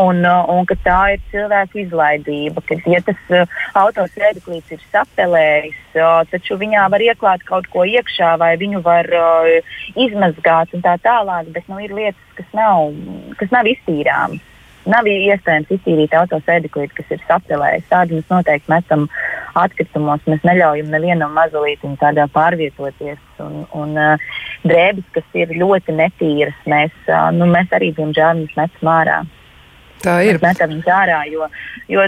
un, 0.00 0.22
uh, 0.26 0.44
un 0.52 0.68
ka 0.68 0.76
tā 0.84 1.00
ir 1.14 1.24
cilvēku 1.32 1.82
izlaidība. 1.84 2.64
Kad, 2.68 2.84
ja 2.90 3.02
tas 3.06 3.32
uh, 3.32 3.58
autosēdeklīts 3.78 4.76
ir 4.76 4.84
sapelējis, 4.92 5.80
uh, 5.96 6.22
taču 6.32 6.58
viņā 6.60 6.86
var 6.92 7.04
ieklāt 7.04 7.44
kaut 7.48 7.68
ko 7.72 7.86
iekšā 7.88 8.34
vai 8.42 8.54
viņu 8.60 8.82
var 8.84 9.08
uh, 9.16 9.74
izmazgāt 9.96 10.74
un 10.76 10.84
tā 10.84 10.96
tālāk, 11.04 11.52
bet 11.54 11.68
nu, 11.70 11.80
ir 11.82 11.94
lietas, 11.96 12.24
kas 12.38 12.56
nav, 12.56 12.90
kas 13.40 13.54
nav 13.54 13.68
iztīrāmas. 13.70 14.51
Nav 14.90 15.06
iespējams 15.06 15.70
iztīrīt 15.76 16.14
autosēdeklīti, 16.18 16.96
kas 16.96 17.12
ir 17.14 17.20
sapelējis. 17.28 17.84
Tādu 17.90 18.18
mēs 18.18 18.32
noteikti 18.32 18.72
metam 18.72 19.04
atkritumos. 19.58 20.24
Mēs 20.26 20.42
neļaujam 20.46 20.90
nevienam 20.90 21.36
mazulītim 21.36 21.94
tādā 22.00 22.26
pārvietoties. 22.34 23.20
Un, 23.42 23.62
un 23.78 23.94
uh, 23.98 24.26
drēbes, 24.66 25.06
kas 25.14 25.38
ir 25.38 25.54
ļoti 25.58 25.94
netīras, 25.98 26.58
mēs, 26.66 26.94
uh, 27.06 27.30
nu, 27.36 27.46
mēs 27.50 27.70
arī, 27.74 27.92
diemžēl, 27.94 28.44
metam 28.56 28.92
ārā. 28.96 29.20
Tā 30.02 30.18
ir. 30.26 30.40
Mēs 30.40 30.48
metam 30.48 30.74
viņus 30.74 30.90
ārā, 30.90 31.22
jo, 31.30 31.46
jo 31.90 32.06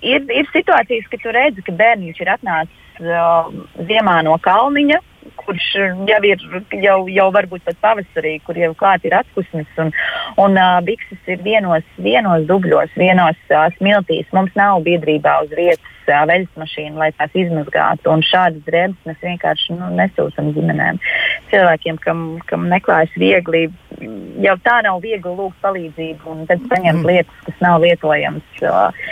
ir, 0.00 0.24
ir 0.24 0.50
situācijas, 0.54 1.08
kad 1.12 1.24
tu 1.24 1.36
redzi, 1.36 1.64
ka 1.66 1.76
bērniņš 1.76 2.24
ir 2.24 2.32
atnācis 2.38 3.04
uh, 3.04 3.52
ziemā 3.88 4.20
no 4.24 4.40
kalniņa 4.40 5.02
kurš 5.38 5.66
jau 6.08 6.18
ir, 6.26 6.42
jau, 6.82 6.96
jau 7.10 7.28
varbūt 7.34 7.64
pat 7.66 7.78
pavasarī, 7.84 8.36
kur 8.46 8.58
jau 8.58 8.72
klāt 8.78 9.04
ir 9.08 9.16
atpūsnis, 9.20 9.68
un, 9.82 9.92
un 10.40 10.58
uh, 10.58 10.78
bikses 10.86 11.30
ir 11.30 11.42
vienos, 11.46 11.86
vienos 12.02 12.46
dubļos, 12.48 12.92
vienos 12.98 13.38
uh, 13.50 13.68
smiltīs. 13.78 14.28
Mums 14.36 14.54
nav 14.58 14.82
biedrībā 14.86 15.36
uz 15.44 15.54
vietas 15.56 16.08
uh, 16.08 16.22
veļas 16.30 16.60
mašīna, 16.60 16.96
lai 17.02 17.10
tās 17.18 17.36
izmazgātu, 17.42 18.10
un 18.12 18.24
šādas 18.26 18.64
drēbes 18.68 19.08
mēs 19.08 19.20
vienkārši 19.24 19.78
nu, 19.78 19.90
nesūtam 19.98 20.52
ģimenēm. 20.56 21.02
Cilvēkiem, 21.52 22.00
kam, 22.04 22.24
kam 22.50 22.66
neklājas 22.72 23.14
viegli, 23.20 23.66
jau 24.44 24.56
tā 24.64 24.80
nav 24.86 25.02
viegli 25.04 25.36
lūgt 25.36 25.60
palīdzību, 25.64 26.34
un 26.34 26.48
tad 26.50 26.64
saņemt 26.70 27.02
mm. 27.02 27.12
lietas, 27.12 27.44
kas 27.48 27.62
nav 27.64 27.84
lietojamas. 27.84 28.58
Uh, 28.62 29.06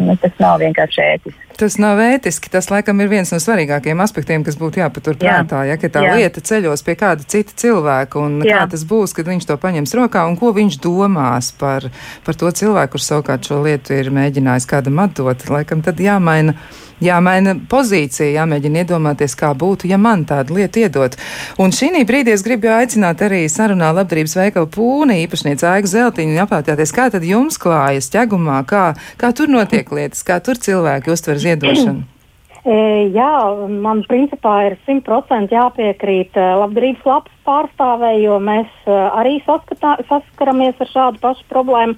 nu, 0.00 0.18
tas 0.22 0.42
nav 0.42 0.60
vienkārši 0.64 1.06
ētiski. 1.06 1.49
Tas 1.60 1.74
nav 1.76 1.98
ētiski. 2.00 2.48
Tas, 2.48 2.70
laikam, 2.72 3.02
ir 3.04 3.10
viens 3.10 3.28
no 3.34 3.36
svarīgākajiem 3.42 4.00
aspektiem, 4.00 4.44
kas 4.46 4.56
būtu 4.56 4.80
jāpatur 4.80 5.18
prātā. 5.20 5.60
Ja, 5.68 5.76
ka 5.76 5.90
tā 5.92 6.06
Jā. 6.06 6.14
lieta 6.16 6.40
ceļos 6.40 6.80
pie 6.86 6.94
kāda 6.96 7.26
cita 7.28 7.52
cilvēka, 7.60 8.16
un 8.16 8.38
Jā. 8.40 8.62
kā 8.62 8.70
tas 8.72 8.86
būs, 8.88 9.12
kad 9.16 9.28
viņš 9.28 9.44
to 9.50 9.58
paņems 9.60 9.92
rokā, 9.98 10.24
un 10.30 10.38
ko 10.40 10.54
viņš 10.56 10.80
domās 10.80 11.52
par, 11.60 11.90
par 12.24 12.38
to 12.40 12.48
cilvēku, 12.48 12.94
kurš 12.96 13.10
savukārt 13.10 13.50
šo 13.50 13.60
lietu 13.66 13.92
ir 13.92 14.08
mēģinājis 14.08 14.70
kādam 14.72 15.02
atdot. 15.04 15.44
Laikam 15.52 15.84
tad 15.84 16.00
jāmaina 16.00 16.56
jāmaina 17.04 17.54
pozīcija, 17.70 18.30
jāmēģina 18.38 18.84
iedomāties, 18.84 19.34
kā 19.38 19.50
būtu, 19.56 19.88
ja 19.90 19.98
man 20.00 20.24
tādu 20.28 20.58
lietu 20.58 20.84
iedot. 20.84 21.16
Un 21.60 21.74
šī 21.74 22.04
brīdī 22.08 22.34
es 22.34 22.44
gribu 22.46 22.70
aicināt 22.72 23.22
arī 23.24 23.42
sarunā 23.50 23.90
labdarības 23.96 24.36
veikalu 24.38 24.68
pūni 24.74 25.20
īpašniece 25.24 25.66
Aigu 25.68 25.90
Zeltiņu 25.90 26.36
un 26.36 26.42
apjautāties, 26.44 26.94
kā 26.94 27.08
tad 27.12 27.26
jums 27.26 27.58
klājas 27.60 28.10
ķegumā, 28.12 28.60
kā, 28.68 28.84
kā 29.20 29.32
tur 29.36 29.50
notiek 29.52 29.88
lietas, 29.96 30.22
kā 30.26 30.38
tur 30.44 30.60
cilvēki 30.60 31.12
uztver 31.12 31.40
ziedošanu. 31.50 32.06
E, 32.60 32.72
jā, 33.16 33.34
man 33.80 34.02
principā 34.04 34.66
ir 34.66 34.74
100% 34.84 35.48
jāpiekrīt 35.48 36.34
e, 36.36 36.42
labdarības 36.60 37.06
lapas 37.08 37.38
pārstāvē, 37.48 38.10
jo 38.20 38.34
mēs 38.36 38.68
e, 38.84 38.96
arī 39.16 39.38
saskatā, 39.46 39.94
saskaramies 40.10 40.82
ar 40.84 40.90
šādu 40.90 41.22
pašu 41.22 41.46
problēmu, 41.48 41.96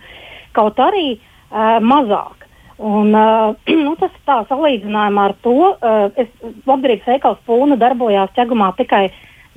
kaut 0.54 0.78
arī 0.78 1.16
uh, 1.16 1.80
mazāk. 1.82 2.46
Un, 2.82 3.12
uh, 3.14 3.54
nu, 3.84 3.96
tas 4.00 4.14
tā 4.26 4.38
salīdzinājumā 4.48 5.26
ar 5.30 5.34
to, 5.44 5.56
uh, 5.72 6.06
es 6.18 6.30
labdarības 6.68 7.10
veikals 7.14 7.42
Pūna 7.48 7.78
darbojās 7.80 8.32
ķegumā 8.38 8.72
tikai 8.78 9.08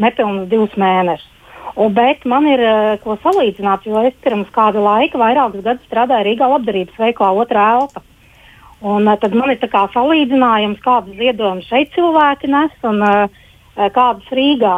nepilnus 0.01 0.49
divus 0.51 0.75
mēnešus. 0.79 1.31
Un, 1.75 1.91
bet 1.95 2.23
man 2.29 2.45
ir 2.47 2.61
uh, 2.63 2.91
ko 3.03 3.17
salīdzināt, 3.23 3.87
jo 3.89 4.03
es 4.07 4.15
pirms 4.23 4.51
kāda 4.55 4.83
laika, 4.83 5.19
vairākus 5.19 5.65
gadus 5.65 5.87
strādāju 5.89 6.29
Rīgā 6.29 6.49
labdarības 6.51 7.01
veikalā 7.01 7.45
otrā 7.45 7.65
elpa. 7.79 8.03
Un, 8.85 9.07
uh, 9.09 9.17
tad 9.21 9.33
man 9.37 9.53
ir 9.53 9.61
salīdzinājums, 9.65 10.83
kādus 10.85 11.17
ziedojumus 11.17 11.69
šeit 11.71 11.93
cilvēki 11.95 12.51
nes 12.53 12.75
un 12.85 13.01
uh, 13.05 13.25
kādus 13.95 14.29
Rīgā. 14.35 14.75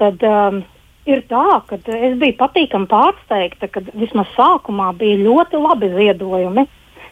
Tad, 0.00 0.24
um, 0.26 0.62
ir 1.06 1.22
tā, 1.28 1.60
ka 1.68 1.76
es 1.76 2.16
biju 2.20 2.38
patīkami 2.40 2.88
pārsteigta, 2.90 3.68
ka 3.70 3.84
vismaz 3.92 4.30
sākumā 4.38 4.90
bija 4.98 5.20
ļoti 5.22 5.60
labi 5.60 5.92
ziedojumi. 5.92 6.66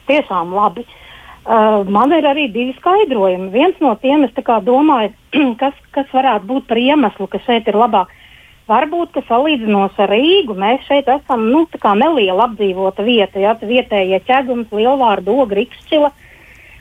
Tiešām 0.08 0.54
labi. 0.56 0.86
Uh, 1.42 1.82
man 1.90 2.12
ir 2.14 2.26
arī 2.26 2.46
divi 2.54 2.74
skaidrojumi. 2.78 3.50
Viens 3.54 3.78
no 3.82 3.94
tiem 4.02 4.24
domāju, 4.64 5.12
kas, 5.62 5.74
kas 5.90 6.06
varētu 6.14 6.46
būt 6.46 6.68
par 6.68 6.78
iemeslu, 6.78 7.26
ka 7.26 7.42
šeit 7.46 7.68
ir 7.68 7.78
labāk. 7.78 8.10
Varbūt, 8.72 9.10
ka 9.12 9.22
salīdzinot 9.28 9.98
ar 10.00 10.10
Rīgu, 10.12 10.54
mēs 10.56 10.84
šeit 10.86 11.08
esam 11.10 11.44
nu, 11.50 11.66
neliela 11.98 12.46
apdzīvota 12.46 13.04
vieta. 13.04 13.40
Ja, 13.42 13.52
vietējie 13.58 14.22
ķegums, 14.24 14.72
lielvārdu 14.72 15.34
ogra, 15.42 15.60
rikšķila, 15.60 16.12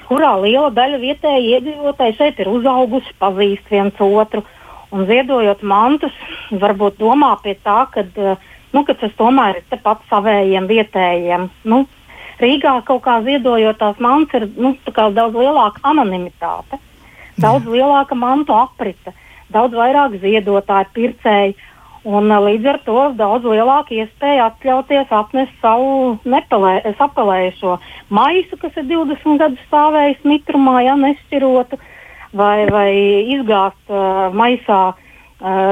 kurā 0.08 0.32
liela 0.44 0.70
daļa 0.76 1.00
vietējie 1.02 1.58
iedzīvotāji 1.58 2.18
šeit 2.20 2.40
ir 2.40 2.52
uzauguši, 2.52 3.16
pazīst 3.20 3.72
viens 3.74 4.00
otru. 4.00 4.46
Un 4.92 5.06
ziedojot 5.08 5.64
mantus, 5.64 6.16
varbūt 6.52 7.00
domā 7.00 7.32
pie 7.44 7.56
tā, 7.64 7.86
ka, 7.94 8.04
nu, 8.76 8.84
ka 8.88 8.96
tas 9.00 9.14
tomēr 9.20 9.62
ir 9.62 9.68
tepat 9.72 10.04
savējiem 10.12 10.68
vietējiem. 10.68 11.48
Nu, 11.64 11.86
Rīgā 12.42 12.74
kaut 12.88 13.04
kā 13.06 13.20
ziedojot 13.26 13.80
tās 13.80 14.00
mantas, 14.04 14.42
ir 14.42 14.48
nu, 14.60 14.74
daudz 14.88 15.36
lielāka 15.38 15.84
anonimitāte, 15.92 16.80
daudz 17.38 17.68
Jā. 17.68 17.74
lielāka 17.76 18.18
mantu 18.18 18.56
aprite, 18.58 19.14
daudz 19.54 19.78
vairāk 19.78 20.18
ziedotāju, 20.24 20.92
pircēju. 20.96 21.60
Un, 22.02 22.34
līdz 22.34 22.66
ar 22.66 22.80
to 22.82 23.02
daudz 23.14 23.46
lielāka 23.46 23.94
iespēja 23.94 24.48
atļauties 24.50 25.12
atnest 25.14 25.54
savu 25.62 26.18
sapelējušo 26.98 27.76
maisu, 28.10 28.58
kas 28.58 28.80
ir 28.82 28.88
20 28.90 29.38
gadus 29.38 29.62
stāvējis 29.68 30.24
mitrumā, 30.26 30.80
ja 30.88 30.96
nešķirotu. 30.98 31.78
vai, 32.34 32.66
vai 32.72 32.92
izgāzt 33.36 33.92
uh, 33.92 34.30
maisā 34.36 34.82
uh, 34.92 34.98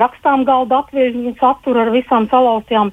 rakstām 0.04 0.46
galda 0.48 0.84
atviegļu 0.84 1.36
saturu 1.40 1.84
ar 1.86 1.92
visām 1.94 2.28
salauztajām 2.32 2.92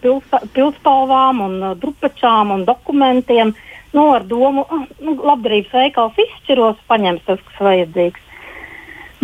pilspalvām 0.55 1.43
un 1.47 1.57
uh, 1.63 1.75
drupečām 1.81 2.55
un 2.55 2.67
dokumentiem. 2.69 3.55
Nu, 3.97 4.11
ar 4.15 4.27
domu, 4.29 4.67
uh, 4.71 4.87
nu, 5.03 5.17
labdarības 5.23 5.75
veikals 5.75 6.23
izšķiros, 6.27 6.79
paņems 6.91 7.27
tas, 7.27 7.43
kas 7.51 7.63
vajadzīgs. 7.69 8.23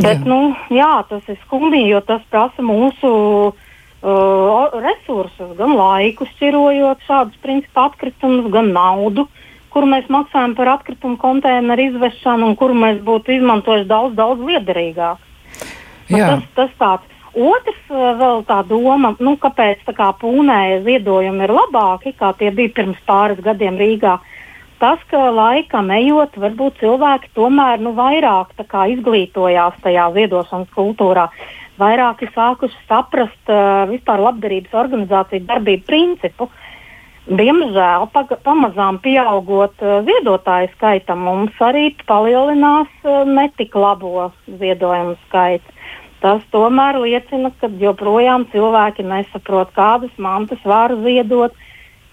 Bet, 0.01 0.23
jā. 0.23 0.27
Nu, 0.27 0.55
jā, 0.73 0.93
tas 1.09 1.27
ir 1.29 1.37
skumji, 1.45 1.85
jo 1.91 2.01
tas 2.07 2.23
prasa 2.33 2.65
mūsu 2.65 3.11
uh, 4.03 4.75
resursus, 4.83 5.55
gan 5.59 5.77
laiku 5.79 6.27
šķirojot 6.35 7.07
šādus 7.09 7.41
principu 7.43 7.87
atkritumus, 7.87 8.51
gan 8.53 8.75
naudu. 8.77 9.27
Uh, 9.27 9.49
kuru 9.73 9.89
mēs 9.89 10.09
maksājam 10.13 10.57
par 10.57 10.75
atkritumu 10.77 11.19
konteineru 11.21 11.89
izvešanu 11.91 12.51
un 12.51 12.59
kuru 12.61 12.77
mēs 12.77 13.01
būtu 13.05 13.37
izmantojuši 13.39 13.89
daudz, 13.89 14.17
daudz 14.19 14.45
liederīgāk. 14.49 15.31
Nu, 16.13 16.19
tas, 16.19 16.45
tas 16.59 16.77
tāds. 16.81 17.09
Otrs 17.33 17.79
vēl 17.89 18.43
tā 18.45 18.59
doma, 18.69 19.15
nu, 19.25 19.39
kāpēc 19.41 19.87
tā 19.87 19.95
kā 19.97 20.11
pūnē 20.21 20.83
ziedojumi 20.85 21.47
ir 21.47 21.55
labāki, 21.57 22.13
kā 22.19 22.35
tie 22.37 22.51
bija 22.53 22.75
pirms 22.77 22.99
pāris 23.09 23.41
gadiem 23.41 23.79
Rīgā. 23.81 24.19
Tas, 24.83 24.99
ka 25.07 25.19
laikam 25.31 25.93
ejot, 25.95 26.35
varbūt 26.43 26.81
cilvēki 26.81 27.29
tomēr 27.39 27.79
nu, 27.79 27.93
vairāk 27.95 28.49
izglītojās 28.91 29.77
tajā 29.85 30.09
ziedošanas 30.17 30.73
kultūrā, 30.75 31.29
vairāk 31.79 32.25
ir 32.27 32.33
sākuši 32.35 32.81
saprast 32.89 33.53
uh, 33.53 33.85
vispār 33.87 34.19
labdarības 34.25 34.75
organizāciju 34.75 35.47
darbību 35.47 35.87
principu. 35.87 36.49
Diemžēl 37.31 38.09
pamazām 38.43 38.99
pieaugot 39.05 39.79
uh, 39.87 40.01
ziedotāju 40.09 40.73
skaitam, 40.75 41.23
mums 41.31 41.63
arī 41.63 41.93
palielinās 42.11 42.91
uh, 43.07 43.23
netik 43.23 43.79
labo 43.79 44.33
ziedojumu 44.49 45.15
skaits. 45.29 45.95
Tas 46.27 46.43
tomēr 46.51 46.99
liecina, 47.07 47.55
ka 47.63 47.71
joprojām 47.79 48.49
cilvēki 48.51 49.07
nesaprot, 49.07 49.71
kādas 49.79 50.19
mantas 50.19 50.67
var 50.67 50.99
ziedot, 51.07 51.55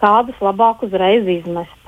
kādas 0.06 0.38
labāk 0.38 0.86
uzreiz 0.86 1.26
izmest. 1.26 1.79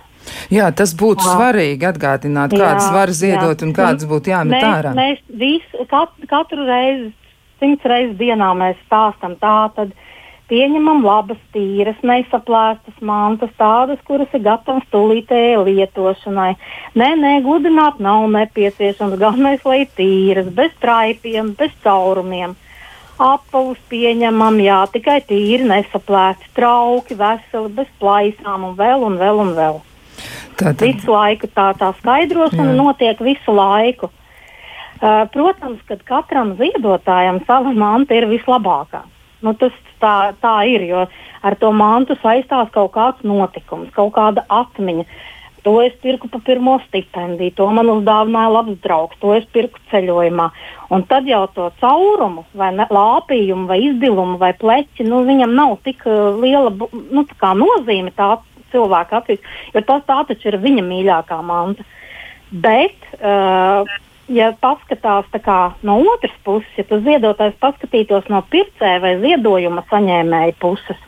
Jā, 0.51 0.69
tas 0.75 0.93
būtu 0.97 1.23
jā. 1.23 1.33
svarīgi 1.37 1.87
atgādināt, 1.87 2.53
kādas 2.53 2.91
var 2.93 3.11
ziedot 3.15 3.55
jā. 3.55 3.67
un 3.67 3.73
kādas 3.75 4.07
būtu 4.09 4.33
jāmet 4.33 4.63
ārā. 4.67 4.93
Mēs 4.97 5.21
visu, 5.29 5.85
kat, 5.89 6.13
katru 6.29 6.65
reizi, 6.67 7.11
simts 7.61 7.85
reizes 7.87 8.17
dienā 8.19 8.51
mēs 8.57 8.79
stāstam 8.85 9.37
tā, 9.41 9.57
tad 9.75 9.93
pieņemam 10.51 11.05
labas, 11.05 11.39
tīras, 11.55 11.99
nesaplēstas 12.03 12.97
mantas, 13.05 13.53
tādas, 13.59 14.01
kuras 14.07 14.33
ir 14.35 14.43
gatavas 14.45 14.87
tūlītējai 14.91 15.61
lietošanai. 15.69 16.49
Nē, 16.99 17.11
nē, 17.21 17.37
gludināt 17.45 18.01
nav 18.03 18.27
nepieciešams. 18.33 19.15
Galvenais, 19.21 19.63
lai 19.67 19.85
tīras, 19.95 20.51
bez 20.57 20.75
traipiem, 20.83 21.53
bez 21.59 21.71
caurumiem. 21.85 22.57
Apavus 23.21 23.77
pieņemam, 23.91 24.57
jā, 24.65 24.81
tikai 24.91 25.19
tīri, 25.29 25.67
nesaplēsti, 25.69 26.51
trauki, 26.57 27.15
veseli, 27.19 27.71
bez 27.77 27.89
plaisām 28.01 28.71
un 28.71 28.75
vēl 28.79 29.05
un 29.07 29.19
vēl 29.21 29.43
un 29.45 29.55
vēl. 29.55 29.81
Tātad. 30.59 30.83
Visu 30.85 31.13
laiku 31.13 31.49
tā, 31.51 31.71
tā 31.79 31.91
skaidrošana 31.99 32.71
jā. 32.73 32.77
notiek 32.77 33.23
visu 33.23 33.55
laiku. 33.55 34.11
Uh, 35.01 35.25
protams, 35.33 35.79
ka 35.89 35.97
katram 36.05 36.53
ziedotājam 36.59 37.41
sava 37.47 37.71
manta 37.73 38.13
ir 38.13 38.27
vislabākā. 38.29 39.01
Nu, 39.41 39.55
tas 39.57 39.73
tā, 40.01 40.33
tā 40.41 40.55
ir, 40.69 40.85
jo 40.85 41.07
ar 41.41 41.57
to 41.57 41.71
mantu 41.73 42.17
saistās 42.21 42.69
kaut 42.75 42.93
kāds 42.93 43.25
notikums, 43.25 43.89
kaut 43.95 44.13
kāda 44.17 44.45
atmiņa. 44.49 45.07
To 45.65 45.75
es 45.81 45.93
pirku 46.01 46.25
par 46.29 46.41
pirmo 46.41 46.79
stipendiju, 46.87 47.53
to 47.53 47.67
man 47.69 47.89
uzdāvināja 47.93 48.49
labs 48.49 48.79
draugs, 48.81 49.17
to 49.21 49.35
es 49.37 49.43
pirku 49.53 49.81
ceļojumā. 49.91 50.47
Un 50.93 51.03
tad 51.09 51.29
jau 51.29 51.43
to 51.53 51.67
caurumu, 51.81 52.47
vai 52.57 52.71
ne, 52.73 52.87
lāpījumu, 52.89 53.67
vai 53.69 53.77
izdilumu, 53.91 54.39
vai 54.41 54.55
pleķi, 54.57 55.05
nu, 55.05 55.21
viņam 55.27 55.53
nav 55.57 55.75
tik 55.85 56.01
uh, 56.09 56.33
liela 56.41 56.73
nu, 56.73 57.25
nozīme 57.61 58.13
tā 58.17 58.31
cilvēka 58.71 59.21
acīs, 59.21 59.51
jo 59.73 59.83
tas 59.87 60.05
tā 60.07 60.21
taču 60.29 60.51
ir 60.51 60.61
viņa 60.61 60.85
mīļākā 60.87 61.41
manta. 61.45 61.85
Bet 62.51 62.97
uh, 63.19 63.87
ja 64.31 64.51
paskatās 64.59 65.29
kā, 65.43 65.59
no 65.87 65.99
otras 66.13 66.33
puses, 66.45 66.71
ja 66.77 66.87
tas 66.87 67.03
ziedotājs 67.05 67.55
paskatītos 67.61 68.27
no 68.31 68.41
pircēja 68.51 68.99
vai 69.03 69.15
ziedojuma 69.23 69.85
saņēmēja 69.91 70.57
puses, 70.59 70.99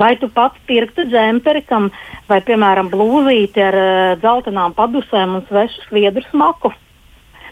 vai 0.00 0.14
tu 0.20 0.30
pats 0.32 0.60
pirktu 0.68 1.06
džemperi, 1.10 1.64
kam, 1.68 1.90
vai, 2.28 2.40
piemēram, 2.44 2.90
blūzīti 2.92 3.68
ar 3.68 3.80
uh, 3.80 4.14
dzeltenām 4.22 4.76
padusēm 4.76 5.38
un 5.40 5.46
svešu 5.50 5.88
sviedru 5.88 6.24
smaku. 6.30 6.72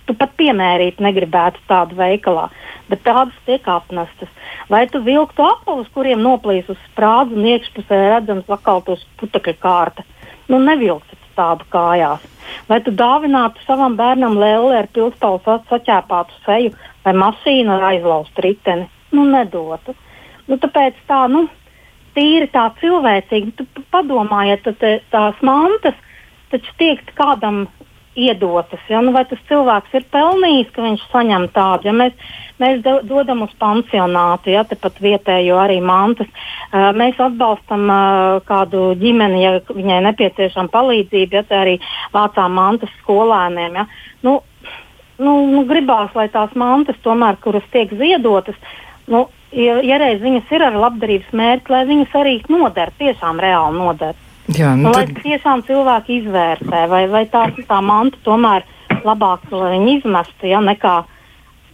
Tu 0.07 0.15
pat 0.19 0.33
piemērīt 0.39 0.99
negribētu 1.03 1.63
tādu 1.71 1.97
veikalā, 1.99 2.49
bet 2.91 3.05
tādas 3.07 3.37
tiek 3.47 3.67
apnestas. 3.71 4.31
Vai 4.73 4.85
tu 4.91 4.99
vilktu 5.05 5.45
apavus, 5.47 5.91
kuriem 5.95 6.23
noplīs 6.25 6.69
uz 6.73 6.81
sprādzi 6.89 7.39
un 7.39 7.47
iekšpusē 7.53 8.01
redzams 8.11 8.49
vakaltos 8.51 9.05
putekļu 9.21 9.59
kārta? 9.63 10.07
Nu, 10.51 10.59
nevilksi 10.59 11.19
tādu 11.37 11.67
kājās. 11.73 12.25
Vai 12.69 12.81
tu 12.85 12.93
dāvinātu 12.93 13.63
savam 13.67 13.95
bērnam 13.97 14.37
lēli 14.41 14.75
ar 14.81 14.91
pilspālu 14.93 15.41
saķēpātu 15.71 16.43
seju 16.47 16.75
vai 17.07 17.15
mašīnu 17.23 17.77
ar 17.77 17.89
aizlaustu 17.93 18.45
riteni? 18.45 18.89
Nu, 19.15 19.25
nedotu. 19.29 19.95
Nu, 20.49 20.59
tāpēc 20.61 20.99
tā, 21.09 21.25
nu, 21.31 21.47
tīri 22.17 22.51
tā 22.53 22.67
cilvēcīgi, 22.81 23.55
tu 23.57 23.87
padomājiet, 23.95 24.67
tad 24.67 25.05
tās 25.15 25.45
mantas 25.47 25.97
taču 26.53 26.75
tiek 26.81 27.01
kādam 27.17 27.65
iedotas. 28.17 28.81
Ja? 28.89 29.01
Nu, 29.05 29.13
vai 29.15 29.25
tas 29.29 29.41
cilvēks 29.49 29.97
ir 29.97 30.07
pelnījis, 30.13 30.71
ka 30.75 30.85
viņš 30.85 31.05
saņem 31.13 31.49
tādu? 31.55 31.89
Ja 31.89 31.95
mēs, 31.97 32.15
mēs 32.63 32.83
do, 32.85 32.99
dodam 33.09 33.45
uz 33.47 33.53
pansionātu, 33.61 34.53
ja 34.53 34.65
tepat 34.69 35.01
vietējo 35.03 35.59
arī 35.63 35.81
mantas. 35.85 36.31
Uh, 36.73 36.91
mēs 36.97 37.21
atbalstam 37.21 37.89
uh, 37.89 38.39
kādu 38.49 38.93
ģimeni, 39.01 39.43
ja 39.43 39.53
viņai 39.69 40.01
nepieciešama 40.09 40.73
palīdzība, 40.73 41.43
ja 41.43 41.61
arī 41.63 41.79
vācām 42.15 42.57
mantas 42.59 42.93
skolēniem. 43.03 43.81
Ja? 43.81 43.87
Nu, 44.27 44.41
nu, 45.23 45.37
nu, 45.51 45.65
gribās, 45.69 46.13
lai 46.19 46.29
tās 46.33 46.53
mantas, 46.59 46.99
tomēr, 47.05 47.39
kuras 47.43 47.65
tiek 47.73 47.93
ziedotas, 47.99 48.59
nu, 49.11 49.27
ja, 49.55 49.79
ja 49.85 50.01
reiz 50.03 50.21
viņas 50.23 50.53
ir 50.53 50.67
ar 50.69 50.79
labdarības 50.87 51.33
mērķi, 51.37 51.73
lai 51.75 51.83
viņas 51.89 52.21
arī 52.21 52.37
noder, 52.53 52.93
tiešām 53.01 53.41
reāli 53.43 53.79
noder. 53.79 54.19
Jā, 54.51 54.73
nu, 54.75 54.89
nu, 54.89 54.93
tad... 54.95 55.13
Lai 55.13 55.23
tiešām 55.23 55.63
cilvēki 55.69 56.19
izvērtē, 56.23 56.87
vai, 56.91 57.05
vai 57.11 57.23
tā, 57.31 57.47
tā 57.69 57.79
manta 57.85 58.19
tomēr 58.27 58.67
labāk, 59.07 59.47
lai 59.55 59.77
viņi 59.77 59.99
izmestu, 60.01 60.49
ja 60.51 60.59
nekā 60.65 60.97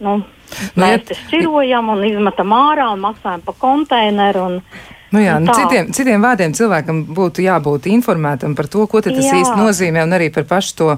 nu, 0.05 0.19
nu, 0.19 0.77
mēs 0.79 1.07
te 1.09 1.17
šķirojam 1.17 1.89
un 1.95 2.05
izmetam 2.07 2.53
ārā 2.55 2.91
un 2.93 3.03
maksājam 3.03 3.43
pa 3.45 3.55
konteineru. 3.65 4.45
Un, 4.45 4.61
Nu 5.09 5.21
jā, 5.23 5.39
nu, 5.41 5.49
citiem, 5.55 5.89
citiem 5.95 6.21
vārdiem 6.21 6.53
cilvēkam 6.53 7.01
būtu 7.17 7.41
jābūt 7.41 7.87
informētam 7.89 8.53
par 8.57 8.67
to, 8.69 8.85
ko 8.89 9.01
tas 9.01 9.15
īsti 9.17 9.55
nozīmē, 9.57 10.03
un 10.05 10.13
arī 10.13 10.29
par 10.33 10.45
pašu 10.49 10.75
to 10.77 10.89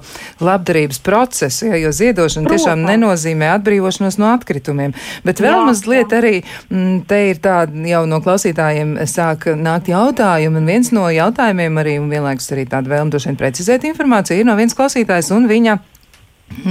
labdarības 0.43 0.99
procesu, 1.05 1.69
jā, 1.69 1.79
jo 1.79 1.93
ziedošana 1.95 2.49
Protams. 2.49 2.65
tiešām 2.65 2.83
nenozīmē 2.89 3.53
atbrīvošanos 3.55 4.19
no 4.19 4.33
atkritumiem. 4.33 4.95
Bet 5.27 5.39
vēl 5.43 5.55
jā, 5.55 5.63
mazliet 5.69 6.11
jā. 6.11 6.19
arī 6.19 6.33
m, 6.41 6.75
mm, 6.75 6.97
te 7.07 7.21
ir 7.29 7.39
tāda 7.43 7.87
jau 7.93 8.03
no 8.09 8.19
klausītājiem 8.25 8.97
sāk 9.07 9.47
nākt 9.55 9.91
jautājumi, 9.93 10.59
un 10.59 10.73
viens 10.73 10.91
no 10.95 11.07
jautājumiem 11.11 11.81
arī, 11.83 11.95
un 12.03 12.11
vienlaikus 12.11 12.51
arī 12.51 12.67
tāda 12.67 12.91
vēlme 12.91 13.15
droši 13.15 13.31
vien 13.31 13.39
precizēt 13.39 13.87
informāciju, 13.87 14.43
ir 14.43 14.51
no 14.51 14.59
viens 14.59 14.75
klausītājs, 14.75 15.31
un 15.35 15.47
viņa 15.51 15.79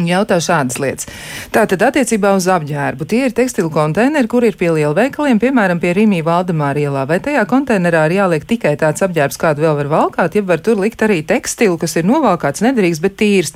Jautā 0.07 0.39
šādas 0.43 0.79
lietas. 0.83 1.09
Tātad, 1.55 1.83
attiecībā 1.89 2.33
uz 2.37 2.47
apģērbu, 2.51 3.07
tie 3.11 3.25
ir 3.27 3.35
tekstilu 3.37 3.73
konteineri, 3.75 4.31
kur 4.31 4.47
ir 4.47 4.59
pie 4.61 4.71
lielveikaliem, 4.77 5.41
piemēram, 5.43 5.81
pie 5.83 5.95
Rīmī 5.97 6.23
Valdemāra 6.27 6.85
ielā. 6.85 7.07
Vai 7.11 7.19
tajā 7.25 7.43
konteinerā 7.51 8.07
ir 8.09 8.19
jāliek 8.21 8.47
tikai 8.47 8.77
tāds 8.81 9.03
apģērbs, 9.07 9.41
kādu 9.41 9.67
vēl 9.67 9.77
var 9.83 9.93
valkāt, 9.97 10.39
ja 10.39 10.47
var 10.47 10.63
tur 10.65 10.81
likt 10.83 11.03
arī 11.07 11.23
tekstilu, 11.27 11.79
kas 11.81 11.97
ir 11.99 12.09
novalkāts, 12.09 12.65
nederīgs, 12.67 13.03
bet 13.03 13.19
tīrs? 13.21 13.55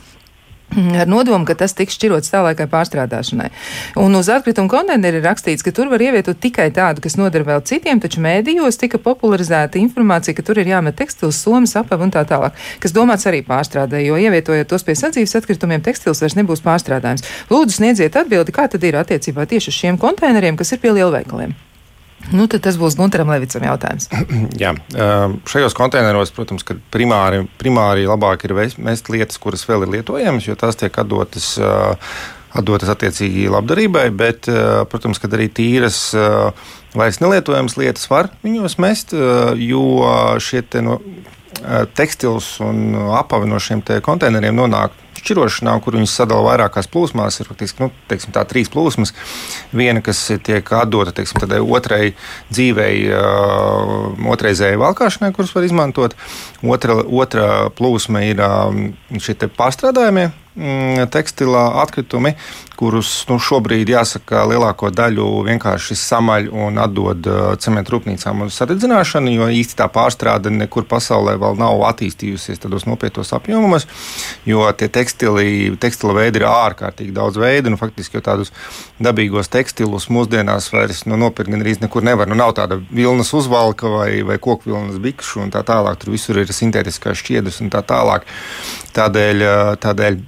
ar 1.01 1.09
nodomu, 1.11 1.45
ka 1.47 1.57
tas 1.59 1.75
tiks 1.77 1.97
šķirots 1.99 2.33
tālākai 2.33 2.67
pārstrādāšanai. 2.71 3.51
Un 4.01 4.17
uz 4.19 4.31
atkritumu 4.33 4.71
konteineru 4.73 5.21
ir 5.21 5.27
rakstīts, 5.27 5.65
ka 5.65 5.73
tur 5.75 5.91
var 5.93 6.03
ievietot 6.03 6.41
tikai 6.41 6.71
tādu, 6.75 7.03
kas 7.05 7.19
noder 7.21 7.47
vēl 7.47 7.63
citiem, 7.69 8.01
taču 8.03 8.23
mēdījos 8.25 8.81
tika 8.81 9.01
popularizēta 9.03 9.81
informācija, 9.83 10.37
ka 10.37 10.47
tur 10.47 10.63
ir 10.63 10.71
jāmet 10.73 10.99
tekstils, 10.99 11.41
somas, 11.45 11.77
apav 11.81 12.07
un 12.07 12.15
tā 12.15 12.25
tālāk, 12.29 12.57
kas 12.83 12.97
domāts 12.97 13.29
arī 13.31 13.45
pārstrādē, 13.47 14.03
jo 14.07 14.19
ievietojot 14.21 14.71
tos 14.71 14.87
pie 14.87 14.97
sadzīves 14.99 15.37
atkritumiem, 15.41 15.85
tekstils 15.85 16.25
vairs 16.25 16.39
nebūs 16.41 16.65
pārstrādājums. 16.65 17.27
Lūdzu, 17.53 17.79
sniedziet 17.79 18.19
atbildi, 18.21 18.55
kā 18.55 18.69
tad 18.71 18.85
ir 18.85 18.99
attiecībā 19.01 19.47
tieši 19.51 19.73
uz 19.73 19.79
šiem 19.83 20.01
konteineriem, 20.01 20.59
kas 20.61 20.75
ir 20.75 20.83
pie 20.83 20.97
lielveikaliem. 20.97 21.55
Nu, 22.33 22.47
tas 22.49 22.79
būs 22.81 22.97
Gunteram 22.99 23.33
Levicam 23.33 23.67
jautājums. 23.67 24.09
Jā, 24.63 24.73
šajos 25.51 25.77
konteineros, 25.77 26.33
protams, 26.37 26.65
primāri, 26.95 27.43
primāri 27.61 28.09
labāk 28.09 28.47
ir 28.49 28.57
mest 28.79 29.11
lietas, 29.13 29.41
kuras 29.43 29.67
vēl 29.69 29.87
ir 29.87 29.99
lietojamas, 29.99 30.49
jo 30.49 30.57
tās 30.59 30.81
tiek 30.81 31.03
atdotas. 31.03 31.55
Atdotas 32.55 32.87
attiecīgi 32.93 33.49
labdarībai, 33.51 34.05
bet, 34.15 34.47
protams, 34.87 35.19
ka 35.19 35.27
arī 35.35 35.49
tīras, 35.51 35.97
vairs 36.95 37.17
nelietojamas 37.19 37.75
lietas 37.75 38.07
var 38.07 38.29
viņos 38.45 38.77
mest, 38.79 39.11
jo 39.59 39.83
šie 40.39 40.63
no, 40.87 41.01
tekstils 41.97 42.59
un 42.65 42.95
apavi 43.17 43.49
no 43.51 43.61
šiem 43.63 43.83
konteineriem 44.05 44.57
nonāk 44.57 44.95
šķirošanā, 45.25 45.75
kur 45.81 45.97
viņas 45.97 46.15
sadala 46.19 46.45
vairākās 46.51 46.89
plūsmās. 46.93 47.39
Ir 47.41 47.49
faktiski 47.49 47.85
nu, 47.85 47.91
teiksim, 48.11 48.35
tā, 48.35 48.45
trīs 48.49 48.71
plūsmas. 48.73 49.15
Viena, 49.73 50.03
kas 50.05 50.21
tiek 50.45 50.69
atdota 50.77 51.15
teiksim, 51.17 51.41
otrai 51.65 52.13
dzīvei, 52.53 52.95
uh, 53.09 54.29
otrreizēji 54.35 54.81
valkāšanai, 54.83 55.33
kuras 55.37 55.55
var 55.57 55.67
izmantot. 55.67 56.17
Otra, 56.63 56.99
otra 57.01 57.51
plūsma 57.79 58.25
ir 58.29 58.45
uh, 58.45 58.73
šie 59.17 59.39
pārstrādājumie 59.57 60.33
Mm, 60.55 61.09
tekstilā 61.11 61.65
atkritumi, 61.83 62.31
kurus 62.79 63.11
nu, 63.29 63.39
šobrīd 63.43 63.91
jāsaka 63.93 64.45
lielāko 64.51 64.91
daļu 64.95 65.27
vienkārši 65.47 65.97
samaļ 65.99 66.49
un 66.51 66.81
atdod 66.83 67.29
uh, 67.31 67.43
cementu 67.61 67.95
rūpnīcām 67.95 68.45
uz 68.47 68.57
sadedzināšanu, 68.59 69.33
jo 69.35 69.49
īsti 69.61 69.79
tā 69.79 69.89
pārstrāde 69.93 70.53
nekur 70.55 70.87
pasaulē 70.91 71.37
vēl 71.41 71.59
nav 71.61 71.85
attīstījusies 71.91 72.63
tādos 72.63 72.87
nopietnos 72.89 73.33
apjomos, 73.37 73.87
jo 74.49 74.67
tie 74.79 74.89
tekstili, 74.93 75.75
tekstila 75.81 76.17
veidi 76.19 76.43
ir 76.43 76.49
ārkārtīgi 76.51 77.15
daudz 77.15 77.39
veidu. 77.41 77.73
Nu, 77.73 77.81
faktiski 77.81 78.19
jau 78.19 78.25
tādus 78.27 78.53
dabīgos 79.03 79.51
tekstilus 79.53 80.11
mūsdienās 80.13 80.71
vairs 80.75 81.05
nu, 81.09 81.19
nopirkt 81.21 81.53
gan 81.55 81.65
arī 81.65 81.77
nekur 81.83 82.05
nevar. 82.07 82.31
Nu, 82.31 82.39
nav 82.39 82.55
tāda 82.59 82.79
vilnas 82.91 83.33
uzvalka 83.37 83.91
vai, 83.91 84.11
vai 84.27 84.39
koku 84.43 84.73
vilnas 84.73 85.01
bikšu 85.03 85.47
un 85.47 85.55
tā 85.55 85.65
tālāk. 85.67 85.99
Tur 86.03 86.15
visur 86.15 86.39
ir 86.43 86.53
sintētiskās 86.55 87.23
šķiedras 87.23 87.63
un 87.65 87.73
tā 87.75 87.83
tālāk. 87.87 88.29
Tādēļ, 88.95 89.45
uh, 89.49 89.75
tādēļ 89.83 90.23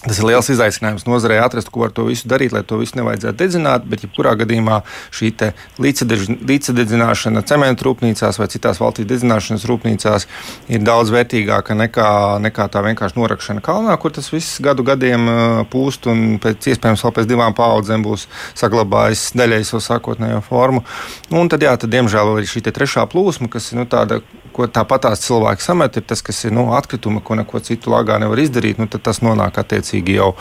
Tas 0.00 0.16
ir 0.16 0.24
liels 0.30 0.46
izaicinājums 0.48 1.04
nozarei 1.04 1.36
atrast, 1.44 1.68
ko 1.68 1.82
ar 1.84 1.90
to 1.92 2.06
visu 2.06 2.28
darīt, 2.30 2.54
lai 2.56 2.62
to 2.64 2.78
visu 2.80 2.96
nevajadzētu 2.96 3.36
dedzināt. 3.36 3.84
Bet, 3.84 4.06
jebkurā 4.06 4.32
gadījumā, 4.40 4.78
šī 5.12 5.28
līdzsadedzināšana 5.76 7.42
cementu 7.44 7.84
rūpnīcās 7.90 8.40
vai 8.40 8.48
citās 8.48 8.80
valstīs 8.80 9.10
dedzināšanas 9.10 9.66
rūpnīcās 9.68 10.26
ir 10.72 10.80
daudz 10.88 11.12
vērtīgāka 11.12 11.76
nekā, 11.76 12.08
nekā 12.46 12.68
tā 12.72 12.84
vienkārši 12.88 13.20
norakšana 13.20 13.64
kalnā, 13.66 13.98
kur 14.00 14.16
tas 14.16 14.32
viss 14.32 14.56
gadu 14.64 14.86
gadiem 14.88 15.28
pūst 15.68 16.08
un 16.08 16.40
pēc 16.40 16.72
iespējams 16.72 17.04
vēl 17.04 17.16
pēc 17.20 17.28
divām 17.34 17.56
paudzēm 17.58 18.06
būs 18.08 18.24
saglabājis 18.56 19.30
daļai 19.36 19.60
savu 19.68 19.84
sākotnējo 19.84 20.40
formu. 20.48 20.86
Un 21.28 21.52
tad, 21.52 21.60
jā, 21.68 21.76
tad 21.76 21.92
diemžēl 21.92 22.38
arī 22.38 22.48
šī 22.48 22.64
trešā 22.70 23.04
plūsma, 23.10 23.52
kas 23.52 23.74
ir 23.74 23.82
nu, 23.82 23.88
tāda 23.90 24.22
ko 24.54 24.66
tāpatās 24.70 25.22
cilvēki 25.24 25.64
samet, 25.64 25.96
ir 25.96 26.04
tas, 26.10 26.22
kas 26.26 26.42
ir 26.44 26.54
nu, 26.54 26.66
atkritumi, 26.76 27.22
ko 27.24 27.36
neko 27.38 27.60
citu 27.64 27.92
lāgā 27.92 28.18
nevar 28.22 28.40
izdarīt. 28.42 28.80
Nu, 28.80 28.88
tad 28.90 29.04
tas 29.06 29.22
nonāk 29.24 29.60
attiecīgi 29.62 29.89
jau 29.98 30.32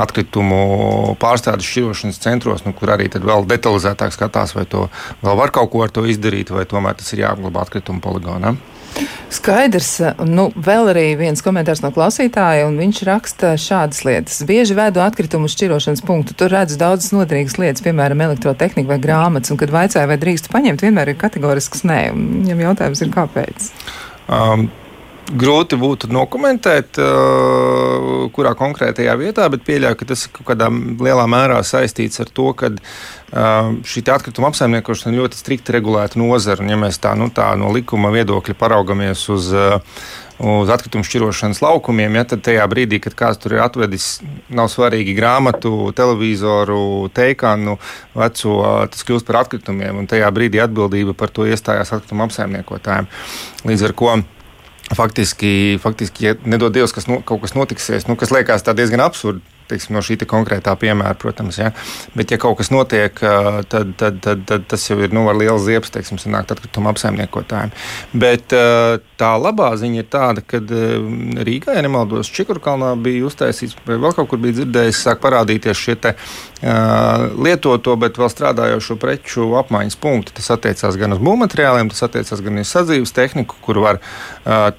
atkritumu 0.00 1.14
pārstādes 1.20 1.68
šķirošanas 1.68 2.20
centros, 2.22 2.66
nu, 2.66 2.74
kur 2.76 2.94
arī 2.94 3.08
vēl 3.12 3.48
detalizētāk 3.50 4.14
skatās, 4.16 4.54
vai 4.56 4.66
to 4.70 4.88
vēl 5.24 5.40
var 5.40 5.54
kaut 5.54 5.72
ko 5.72 5.84
ar 5.86 5.94
to 5.94 6.06
izdarīt, 6.08 6.52
vai 6.54 6.66
tomēr 6.68 6.98
tas 7.00 7.12
ir 7.14 7.24
jāapglabā 7.24 7.66
atkritumu 7.66 8.02
poligonā. 8.04 8.56
Skaidrs, 9.30 10.00
nu, 10.26 10.48
vēl 10.58 10.90
arī 10.90 11.04
viens 11.20 11.42
komentārs 11.44 11.84
no 11.84 11.92
klausītāja, 11.94 12.64
un 12.66 12.74
viņš 12.80 13.02
raksta 13.06 13.52
šādas 13.60 14.02
lietas. 14.06 14.40
Bieži 14.46 14.74
vedu 14.74 15.02
atkritumu 15.04 15.48
šķirošanas 15.50 16.02
punktu, 16.06 16.34
tur 16.34 16.50
redzu 16.50 16.80
daudzas 16.80 17.14
noderīgas 17.14 17.54
lietas, 17.62 17.84
piemēram, 17.86 18.24
elektrotehnika 18.26 18.90
vai 18.90 18.98
grāmatas, 19.02 19.54
un 19.54 19.60
kad 19.60 19.70
vaicāju, 19.74 20.10
vai 20.10 20.18
drīkst 20.20 20.50
paņemt, 20.50 20.82
vienmēr 20.82 21.12
ir 21.12 21.20
kategorisks 21.20 21.86
nē. 21.86 22.00
Viņam 22.16 22.64
jautājums 22.66 23.04
ir, 23.06 23.14
kāpēc? 23.14 23.70
Um, 24.26 24.66
Grūti 25.30 25.76
būtu 25.78 26.08
nokomentēt, 26.10 26.98
uh, 26.98 28.24
kurā 28.34 28.54
konkrētajā 28.58 29.14
vietā, 29.20 29.46
bet 29.52 29.62
pieļauju, 29.66 29.98
ka 30.00 30.08
tas 30.10 30.24
kaut 30.26 30.48
kādā 30.48 30.66
lielā 30.70 31.26
mērā 31.30 31.60
saistīts 31.66 32.22
ar 32.24 32.32
to, 32.34 32.48
ka 32.58 32.72
uh, 32.72 33.70
šī 33.86 34.02
atkrituma 34.10 34.50
apsaimniekošana 34.50 35.20
ļoti 35.20 35.38
strikti 35.38 35.76
regulēta 35.76 36.18
nozara. 36.18 36.66
Ja 36.66 36.80
mēs 36.80 36.98
tā, 37.02 37.14
nu, 37.18 37.30
tā 37.34 37.52
no 37.60 37.70
likuma 37.74 38.10
viedokļa 38.14 38.56
paraugamies 38.58 39.28
uz 39.30 39.52
uh, 39.54 39.78
uz 40.40 40.70
atkritumu 40.72 41.04
šķirošanas 41.04 41.60
laukumiem, 41.60 42.14
ja, 42.16 42.24
tad 42.24 42.42
tajā 42.46 42.64
brīdī, 42.72 43.00
kad 43.04 43.16
kāds 43.18 43.40
tur 43.42 43.54
ir 43.56 43.62
atvedis, 43.64 44.22
nav 44.48 44.70
svarīgi 44.72 45.12
grāmatu, 45.16 45.90
televizoru, 45.96 47.10
teikānu, 47.12 47.76
veco, 48.16 48.56
tas 48.88 49.04
kļūst 49.06 49.28
par 49.28 49.42
atkritumiem, 49.42 50.00
un 50.00 50.08
tajā 50.10 50.30
brīdī 50.32 50.62
atbildība 50.64 51.14
par 51.18 51.32
to 51.34 51.44
iestājās 51.48 51.92
atkrituma 51.92 52.28
apsaimniekotājiem. 52.30 53.10
Līdz 53.68 53.90
ar 53.90 53.96
to 54.00 54.14
faktiski, 54.96 55.78
faktiski 55.82 56.26
ja 56.26 56.34
nedod 56.44 56.74
Dievs, 56.74 56.94
kas 56.96 57.08
no, 57.10 57.20
kaut 57.26 57.42
kas 57.44 57.54
notiksies, 57.54 58.08
nu, 58.08 58.16
kas 58.20 58.32
liekas 58.34 58.66
diezgan 58.76 59.04
absurdi 59.04 59.59
teiksim, 59.70 59.96
no 59.96 60.02
šī 60.04 60.18
konkrētā 60.28 60.74
piemēra, 60.80 61.16
protams. 61.18 61.58
Ja? 61.60 61.70
Bet, 62.14 62.34
ja 62.34 62.38
kaut 62.42 62.58
kas 62.60 62.72
notiek, 62.74 63.14
tad, 63.70 63.94
tad, 64.00 64.20
tad, 64.24 64.44
tad 64.48 64.66
tas 64.70 64.86
jau 64.90 64.98
ir 65.00 65.14
nu, 65.16 65.24
liels 65.38 65.64
ziepes, 65.66 65.92
teiksim, 65.94 66.20
sanākt 66.20 66.52
atkrituma 66.54 66.92
apsaimniekotājiem. 66.94 67.72
Bet 68.20 68.52
tā 69.20 69.30
labā 69.40 69.70
ziņa 69.80 70.02
ir 70.02 70.08
tāda, 70.10 70.44
ka 70.44 70.60
Rīgā, 70.60 71.76
ja 71.76 71.84
nemaldos, 71.86 72.30
Čikurkalnā 72.34 72.92
bija 73.00 73.26
uztaisīts, 73.28 73.76
vai 73.86 73.98
vēl 74.00 74.16
kaut 74.16 74.30
kur 74.32 74.42
bija 74.42 74.60
dzirdējis, 74.60 75.04
sāk 75.06 75.22
parādīties 75.24 75.78
šie 75.78 75.96
te, 76.00 76.14
lietoto, 77.40 77.96
bet 78.00 78.18
vēl 78.20 78.32
strādājošo 78.32 78.98
preču 79.00 79.52
apmaiņas 79.60 80.00
punkti. 80.00 80.34
Tas 80.40 80.50
attiecās 80.56 80.98
gan 81.00 81.16
uz 81.16 81.22
būvmateriāliem, 81.22 81.92
tas 81.92 82.04
attiecās 82.08 82.44
gan 82.44 82.60
uz 82.60 82.74
sadzīves 82.74 83.14
tehniku, 83.16 83.60
kur 83.64 83.80
var 83.84 84.02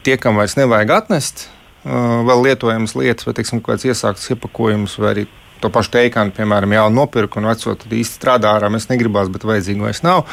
tie, 0.05 0.17
kam 0.21 0.39
vairs 0.41 0.57
nevajag 0.59 0.95
atnest, 1.01 1.47
vēl 1.85 2.43
lietojamas 2.45 2.95
lietas, 2.97 3.25
vai 3.27 3.35
teiksim, 3.37 3.61
kāds 3.65 3.87
iesākts 3.87 4.29
iepakojums, 4.33 4.97
vai 5.01 5.13
arī 5.15 5.27
to 5.61 5.69
pašu 5.73 5.93
teikānu, 5.95 6.33
piemēram, 6.35 6.73
jau 6.75 6.87
nopirku 6.93 7.39
un 7.41 7.49
veco 7.51 7.75
tad 7.77 7.93
īsti 7.93 8.19
strādā 8.19 8.55
ārā. 8.57 8.71
Es 8.77 8.89
negribās, 8.89 9.29
bet 9.31 9.45
vajadzīgo 9.45 9.89
es 9.89 10.01
nav. 10.05 10.23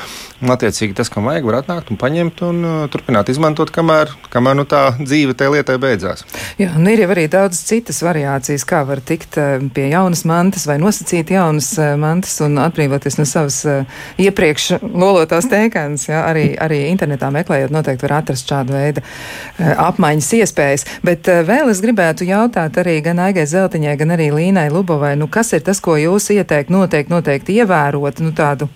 Un, 0.41 0.53
attiecīgi, 0.55 0.95
tas, 0.97 1.11
kam 1.13 1.29
vajag, 1.29 1.47
var 1.49 1.61
atnākt 1.61 1.91
un 1.93 1.99
paņemt 2.01 2.43
un 2.47 2.61
uh, 2.65 2.77
turpināt 2.93 3.29
izmantot, 3.33 3.73
kamēr, 3.75 4.15
kamēr 4.33 4.57
nu, 4.61 4.65
tā 4.69 4.83
dzīve 4.99 5.35
tajā 5.39 5.53
lietai 5.57 5.77
beidzās. 5.83 6.25
Jā, 6.61 6.71
un 6.79 6.89
ir 6.91 7.03
jau 7.03 7.11
arī 7.13 7.27
daudz 7.33 7.61
citas 7.69 8.01
variācijas, 8.07 8.65
kā 8.69 8.85
var 8.89 9.03
tikt 9.05 9.37
uh, 9.41 9.59
pie 9.75 9.89
jaunas 9.93 10.25
mantas 10.29 10.65
vai 10.71 10.79
nosacīt 10.81 11.35
jaunas 11.35 11.73
uh, 11.77 11.93
mantas 12.01 12.39
un 12.45 12.57
atbrīvoties 12.63 13.19
no 13.21 13.27
savas 13.29 13.61
uh, 13.69 14.01
iepriekš 14.23 14.71
lolotās 14.87 15.51
teikānas. 15.51 16.09
Jā, 16.09 16.23
arī, 16.31 16.47
arī 16.57 16.85
internetā 16.93 17.33
meklējot, 17.35 17.75
noteikti 17.75 18.07
var 18.07 18.19
atrast 18.23 18.49
šādu 18.49 18.77
veidu 18.79 19.05
uh, 19.05 19.75
apmaiņas 19.89 20.33
iespējas. 20.41 20.87
Bet 21.05 21.29
uh, 21.29 21.43
vēl 21.49 21.75
es 21.75 21.83
gribētu 21.85 22.29
jautāt 22.29 22.79
arī 22.81 22.99
gan 23.05 23.21
Aigai 23.27 23.49
Zeltiņai, 23.51 23.99
gan 24.01 24.17
arī 24.17 24.31
Līnai 24.39 24.69
Lubovai 24.73 25.18
nu, 25.19 25.29
kas 25.31 25.53
ir 25.57 25.65
tas, 25.67 25.81
ko 25.85 25.97
jūs 25.99 26.31
ieteikt 26.35 26.73
noteikti, 26.73 27.13
noteikti 27.13 27.59
ievērot, 27.63 28.23
nu, 28.25 28.35
tādu 28.37 28.69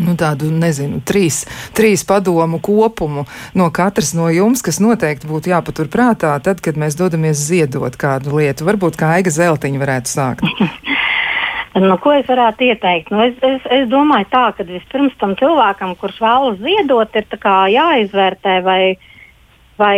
nu, 0.00 0.14
tādu, 0.18 0.48
nezinu, 0.54 1.00
trīs, 1.06 1.42
trīs 1.76 2.04
padomu 2.08 2.60
kopumu 2.62 3.26
no 3.58 3.68
katras 3.74 4.12
no 4.16 4.28
jums, 4.32 4.62
kas 4.64 4.80
noteikti 4.82 5.28
būtu 5.30 5.52
jāpatur 5.52 5.90
prātā, 5.92 6.32
tad, 6.44 6.62
kad 6.64 6.78
mēs 6.80 6.96
dodamies 6.98 7.40
ziedot 7.48 7.96
kādu 8.00 8.38
lietu. 8.38 8.66
Varbūt 8.68 8.98
kā 9.00 9.16
Aiga 9.18 9.32
Zeltiņa 9.34 9.82
varētu 9.82 10.12
sākt. 10.12 10.46
Nu, 11.72 11.94
ko 11.96 12.10
es 12.12 12.26
varētu 12.28 12.66
ieteikt? 12.66 13.08
Nu, 13.08 13.22
es, 13.24 13.38
es, 13.40 13.62
es 13.72 13.86
domāju, 13.88 14.26
tā, 14.28 14.42
ka 14.52 14.64
vispirms 14.68 15.14
tam 15.16 15.32
cilvēkam, 15.40 15.94
kurš 15.96 16.18
vēlas 16.20 16.58
ziedot, 16.60 17.16
ir 17.16 17.38
jāizvērtē, 17.72 18.58
vai, 18.66 18.80
vai 19.80 19.96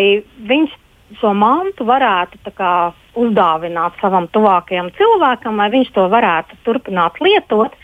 viņš 0.50 0.76
šo 1.18 1.32
mantu 1.34 1.86
varētu 1.88 2.54
kā, 2.54 2.74
uzdāvināt 3.18 3.96
savam 4.00 4.28
tuvākajam 4.34 4.90
cilvēkam, 4.98 5.58
vai 5.60 5.70
viņš 5.72 5.94
to 5.94 6.06
varētu 6.12 6.58
turpināt 6.66 7.20
lietot. 7.22 7.74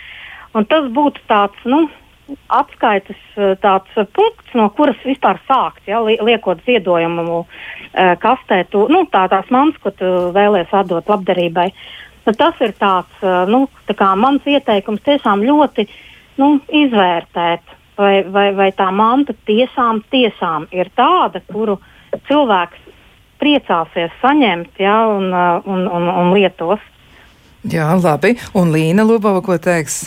Un 0.55 0.67
tas 0.67 0.89
būtu 0.91 1.23
tāds 1.31 1.67
nu, 1.71 1.85
atskaites 2.51 3.19
eh, 3.37 3.55
tāds 3.63 3.95
punkts, 4.15 4.53
no 4.55 4.69
kuras 4.75 4.99
vispār 5.07 5.41
sākt, 5.49 5.83
ja, 5.91 6.01
liekot 6.03 6.63
ziedojumu 6.67 7.41
e, 7.41 7.45
kastē, 8.23 8.63
tu, 8.71 8.87
nu, 8.93 9.05
tā, 9.11 9.27
tās 9.33 9.51
mans, 9.55 9.79
ko 9.83 9.93
tu 9.95 10.11
vēlēsies 10.35 10.77
atdot 10.83 11.11
labdarībai. 11.11 11.69
Nu, 12.27 12.35
tas 12.37 12.59
ir 12.63 12.75
tāds, 12.79 13.13
e, 13.23 13.35
nu, 13.51 13.65
tā 13.91 14.13
mans 14.19 14.47
ieteikums 14.47 15.03
tiešām 15.07 15.45
ļoti 15.47 15.87
nu, 16.41 16.53
izvērtēt, 16.83 17.75
vai, 17.99 18.15
vai, 18.27 18.51
vai 18.57 18.71
tā 18.77 18.91
manta 18.95 19.35
tiešām, 19.49 20.05
tiešām 20.13 20.71
ir 20.77 20.91
tāda, 20.99 21.43
kuru 21.51 21.79
cilvēks 22.29 22.90
priecāsies 23.41 24.15
saņemt 24.23 24.81
ja, 24.83 24.97
un, 25.11 25.31
uh, 25.33 25.61
un, 25.67 25.87
un, 25.89 26.09
un 26.23 26.33
lietos. 26.37 26.83
Jā, 27.71 27.91
labi. 28.01 28.37
Un 28.57 28.73
Līna 28.73 29.05
Lubava, 29.05 29.43
ko 29.45 29.59
teiks? 29.61 30.07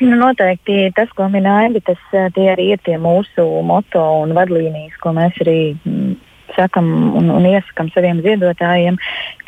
Nu, 0.00 0.16
noteikti 0.18 0.88
tas, 0.96 1.10
ko 1.16 1.28
minēja, 1.32 1.82
tas 1.86 2.00
uh, 2.12 2.28
tie 2.34 2.48
arī 2.54 2.72
ir 2.76 2.82
tie 2.84 2.98
mūsu 3.00 3.44
moto 3.66 4.02
un 4.22 4.34
vadlīnijas, 4.36 4.96
ko 5.02 5.14
mēs 5.16 5.36
arī 5.44 5.58
mm, 5.74 6.14
sakam 6.56 6.88
un, 7.18 7.30
un 7.32 7.46
iesakam 7.48 7.90
saviem 7.94 8.22
ziedotājiem, 8.24 8.98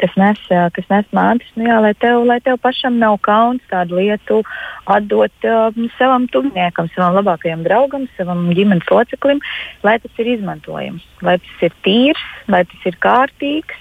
kas 0.01 0.17
nes, 0.21 0.40
kas 0.77 0.90
nes 0.90 1.09
mātes, 1.17 1.51
nu 1.59 1.69
jā, 1.69 1.79
lai 1.85 1.93
tev, 1.99 2.25
lai 2.29 2.40
tev 2.45 2.59
pašam 2.62 2.99
nav 3.03 3.19
kauns 3.25 3.62
tādu 3.71 4.01
lietu 4.01 4.43
atdot 4.90 5.49
um, 5.49 5.88
savam 5.99 6.29
tuviniekam, 6.33 6.90
savam 6.95 7.19
labākajam 7.21 7.64
draugam, 7.67 8.09
savam 8.19 8.47
ģimenes 8.57 8.90
loceklim, 8.90 9.43
lai 9.87 9.99
tas 10.03 10.23
ir 10.23 10.35
izmantojams, 10.37 11.07
lai 11.25 11.38
tas 11.43 11.64
ir 11.69 11.79
tīrs, 11.87 12.29
lai 12.49 12.64
tas 12.69 12.90
ir 12.90 13.01
kārtīgs. 13.05 13.81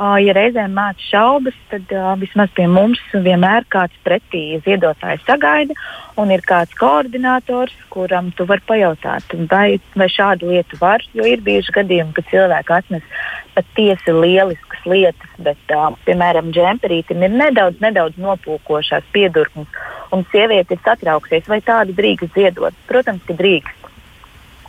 Ja 0.00 0.32
reizēm 0.34 0.72
mācās 0.74 1.04
šaubas, 1.12 1.56
tad 1.70 1.90
vismaz 2.18 2.50
pie 2.56 2.64
mums 2.66 2.98
vienmēr 3.12 3.66
kāds 3.70 3.94
pretī 4.02 4.56
ziedotājs 4.64 5.22
sagaida, 5.28 5.76
un 6.18 6.32
ir 6.34 6.42
kāds 6.48 6.74
koordinators, 6.80 7.74
kuram 7.92 8.32
tu 8.34 8.46
vari 8.48 8.64
pajautāt, 8.66 9.36
vai, 9.50 9.78
vai 9.94 10.08
šādu 10.10 10.50
lietu 10.50 10.80
var. 10.80 11.04
Jo 11.14 11.28
ir 11.28 11.44
bijuši 11.44 11.76
gadījumi, 11.76 12.16
kad 12.16 12.28
cilvēki 12.32 12.74
atnes 12.78 13.06
patiesi 13.54 14.16
lieliskas 14.16 14.88
lietas, 14.90 15.36
bet, 15.38 15.76
piemēram, 16.08 16.50
džemperītam 16.56 17.22
ir 17.22 17.36
nedaudz, 17.36 17.78
nedaudz 17.84 18.18
nopūkošās 18.18 19.06
piedurknes, 19.14 19.70
un 20.12 20.26
sieviete 20.32 20.74
ir 20.74 20.82
satrauksies, 20.82 21.46
vai 21.52 21.60
tādu 21.62 21.94
drīkst 22.00 22.34
ziedot. 22.34 22.74
Protams, 22.90 23.22
ka 23.28 23.38
drīkst. 23.38 23.78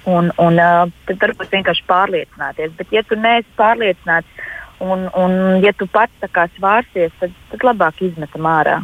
Un, 0.03 0.33
un 0.35 0.59
uh, 0.59 0.89
tad 1.07 1.21
varbūt 1.21 1.53
vienkārši 1.55 1.85
pārliecināties. 1.87 2.73
Bet, 2.75 2.89
ja 2.91 3.05
tu 3.07 3.15
neesi 3.15 3.47
pārliecināts 3.55 4.43
un, 4.79 5.05
un 5.19 5.37
ja 5.63 5.73
tu 5.77 5.87
pats 5.91 6.13
tā 6.21 6.29
kā 6.31 6.47
svārsties, 6.57 7.13
tad, 7.19 7.35
tad 7.51 7.67
labāk 7.69 8.01
izmetam 8.05 8.49
ārā. 8.49 8.79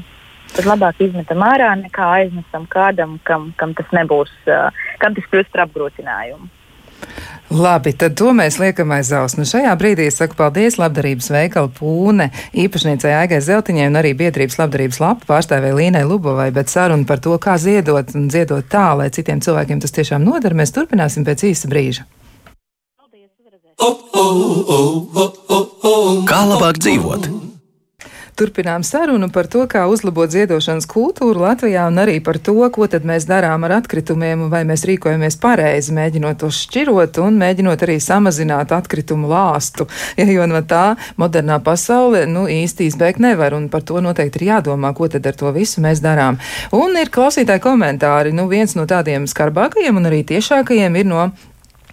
Tad 0.55 0.65
labāk 0.65 1.01
izmetam 1.05 1.43
ārā 1.45 1.73
nekā 1.77 2.05
aiznesam 2.19 2.65
kādam, 2.69 3.19
kam, 3.23 3.51
kam 3.57 3.75
tas 3.77 3.89
nebūs, 3.93 4.31
kam 5.01 5.17
tas 5.17 5.27
kļūst 5.29 5.53
par 5.53 5.67
apgrūtinājumu. 5.67 6.49
Labi, 7.49 7.95
tad 7.97 8.13
to 8.19 8.29
mēs 8.37 8.59
liekam 8.61 8.91
aiz 8.93 9.09
auss. 9.15 9.37
Nu, 9.39 9.45
šajā 9.47 9.71
brīdī 9.79 10.05
es 10.09 10.19
saku 10.19 10.37
paldies 10.37 10.77
labdarības 10.77 11.31
veikala 11.33 11.71
pūne 11.73 12.27
īpašniecei 12.53 13.15
Aigai 13.23 13.39
Zeltiņai 13.41 13.87
un 13.89 13.97
arī 13.97 14.11
biedrības 14.19 14.59
labdarības 14.59 14.99
lapu 15.01 15.25
pārstāvē 15.31 15.71
Līnai 15.73 16.03
Lubovai, 16.05 16.51
bet 16.53 16.69
sarunu 16.69 17.07
par 17.09 17.23
to, 17.25 17.33
kā 17.41 17.57
ziedot 17.57 18.13
un 18.19 18.29
ziedot 18.29 18.67
tā, 18.69 18.91
lai 18.99 19.09
citiem 19.15 19.41
cilvēkiem 19.41 19.81
tas 19.81 19.95
tiešām 19.97 20.27
noder, 20.27 20.53
mēs 20.53 20.75
turpināsim 20.75 21.25
pēc 21.25 21.47
īsa 21.49 21.71
brīža. 21.71 22.05
Kā 26.29 26.41
labāk 26.49 26.81
dzīvot? 26.83 27.29
Turpinām 28.39 28.85
sarunu 28.87 29.27
par 29.35 29.49
to, 29.51 29.65
kā 29.67 29.81
uzlabot 29.91 30.31
ziedošanas 30.31 30.85
kultūru 30.87 31.41
Latvijā 31.43 31.89
un 31.91 31.99
arī 31.99 32.21
par 32.23 32.37
to, 32.39 32.55
ko 32.71 32.85
tad 32.87 33.03
mēs 33.03 33.25
darām 33.27 33.65
ar 33.67 33.73
atkritumiem 33.81 34.45
un 34.45 34.51
vai 34.53 34.61
mēs 34.67 34.85
rīkojamies 34.87 35.35
pareizi, 35.43 35.91
mēģinot 35.97 36.39
tos 36.39 36.61
šķirot 36.63 37.19
un 37.19 37.35
mēģinot 37.41 37.83
arī 37.83 37.97
samazināt 37.99 38.71
atkritumu 38.71 39.27
lāstu. 39.27 39.89
Ja, 40.15 40.23
jo 40.31 40.47
no 40.47 40.61
tā 40.63 40.95
modernā 41.19 41.59
pasaule 41.63 42.23
nu, 42.31 42.45
īsti 42.47 42.87
izbeigt 42.87 43.19
nevar 43.19 43.57
un 43.59 43.67
par 43.67 43.83
to 43.83 43.99
noteikti 43.99 44.39
ir 44.39 44.47
jādomā, 44.53 44.93
ko 44.95 45.11
tad 45.11 45.27
ar 45.27 45.35
to 45.35 45.51
visu 45.51 45.83
mēs 45.83 45.99
darām. 45.99 46.39
Un 46.71 46.95
ir 46.95 47.11
klausītāji 47.11 47.59
komentāri. 47.67 48.31
Nu, 48.31 48.47
viens 48.47 48.71
no 48.79 48.87
tādiem 48.87 49.27
skarbākajiem 49.27 49.99
un 49.99 50.07
arī 50.07 50.23
tiešākajiem 50.31 50.95
ir 50.95 51.11
no 51.11 51.27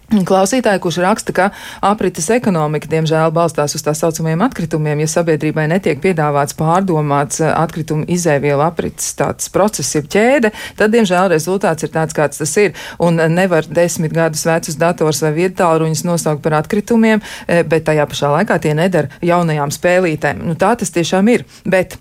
Klausītāji, 0.07 0.79
kurš 0.85 1.01
raksta, 1.03 1.33
ka 1.35 1.45
aprites 1.83 2.29
ekonomika, 2.31 2.87
diemžēl, 2.87 3.33
balstās 3.35 3.75
uz 3.75 3.83
tā 3.83 3.91
saucamajiem 3.97 4.45
atkritumiem, 4.47 5.03
ja 5.03 5.09
sabiedrībai 5.11 5.65
netiek 5.73 5.99
piedāvāts 6.03 6.55
pārdomāts 6.55 7.41
eh, 7.43 7.51
atkritumu 7.51 8.07
izēvielu 8.15 8.63
aprites 8.63 9.17
tāds 9.19 9.51
process, 9.51 9.91
ir 9.99 10.07
ķēde, 10.07 10.53
tad, 10.79 10.95
diemžēl, 10.95 11.33
rezultāts 11.35 11.83
ir 11.83 11.91
tāds, 11.91 12.15
kāds 12.15 12.39
tas 12.39 12.55
ir. 12.63 12.79
Un 13.03 13.19
nevar 13.35 13.67
desmit 13.67 14.15
gadus 14.15 14.47
vecus 14.47 14.79
dators 14.79 15.25
vai 15.27 15.35
viedtāluņus 15.41 16.07
nosaukt 16.07 16.45
par 16.47 16.61
atkritumiem, 16.63 17.25
eh, 17.49 17.65
bet 17.67 17.91
tajā 17.91 18.07
pašā 18.07 18.31
laikā 18.39 18.63
tie 18.63 18.79
nedara 18.79 19.11
jaunajām 19.27 19.75
spēlītēm. 19.75 20.47
Nu, 20.47 20.55
tā 20.55 20.77
tas 20.79 20.95
tiešām 20.95 21.35
ir. 21.35 21.43
Bet 21.67 21.99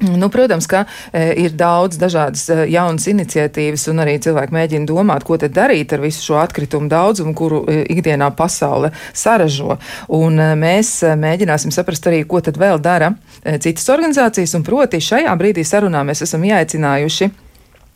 Nu, 0.00 0.28
protams, 0.28 0.66
ka 0.66 0.84
e, 1.12 1.26
ir 1.44 1.52
daudz 1.52 1.98
dažādas 2.00 2.46
e, 2.48 2.56
jaunas 2.72 3.04
iniciatīvas, 3.10 3.84
un 3.92 4.00
arī 4.00 4.14
cilvēki 4.24 4.56
mēģina 4.56 4.88
domāt, 4.88 5.26
ko 5.28 5.36
tad 5.40 5.52
darīt 5.56 5.92
ar 5.92 6.00
visu 6.00 6.24
šo 6.24 6.38
atkritumu 6.40 6.88
daudzumu, 6.88 7.34
kuru 7.36 7.60
e, 7.68 7.82
ikdienā 7.92 8.30
pasaule 8.36 8.94
saražo. 9.12 9.76
Un 10.16 10.40
e, 10.40 10.48
mēs 10.56 10.94
e, 11.04 11.12
mēģināsim 11.20 11.74
saprast 11.74 12.08
arī, 12.08 12.22
ko 12.24 12.40
tad 12.40 12.56
vēl 12.60 12.80
dara 12.80 13.12
e, 13.44 13.58
citas 13.60 13.92
organizācijas, 13.92 14.56
un 14.56 14.64
proti 14.64 15.02
šajā 15.04 15.36
brīdī 15.36 15.66
sarunā 15.68 16.00
mēs 16.08 16.24
esam 16.24 16.48
ieaicinājuši 16.48 17.32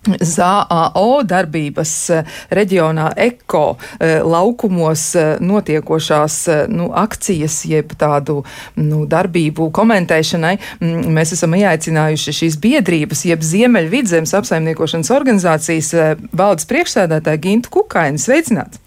ZAO 0.04 1.22
darbības 1.26 1.94
eh, 2.12 2.36
reģionā 2.54 3.10
eko 3.26 3.64
eh, 3.74 4.20
laukumos 4.24 5.06
eh, 5.18 5.34
notiekošās 5.40 6.38
nu, 6.72 6.90
akcijas, 7.04 7.62
jeb 7.68 7.94
tādu 7.98 8.42
nu, 8.76 9.04
darbību 9.10 9.70
komentēšanai. 9.74 10.54
Mm, 10.80 11.10
mēs 11.16 11.34
esam 11.36 11.56
ieaicinājuši 11.58 12.36
šīs 12.42 12.60
biedrības, 12.62 13.24
jeb 13.30 13.44
Ziemeļvidzemes 13.44 14.34
apsaimniekošanas 14.40 15.12
organizācijas 15.14 15.92
valdes 16.32 16.68
priekšsēdētāju 16.70 17.44
Gintu 17.48 17.76
Kukaini. 17.78 18.20
Sveicināts! 18.20 18.83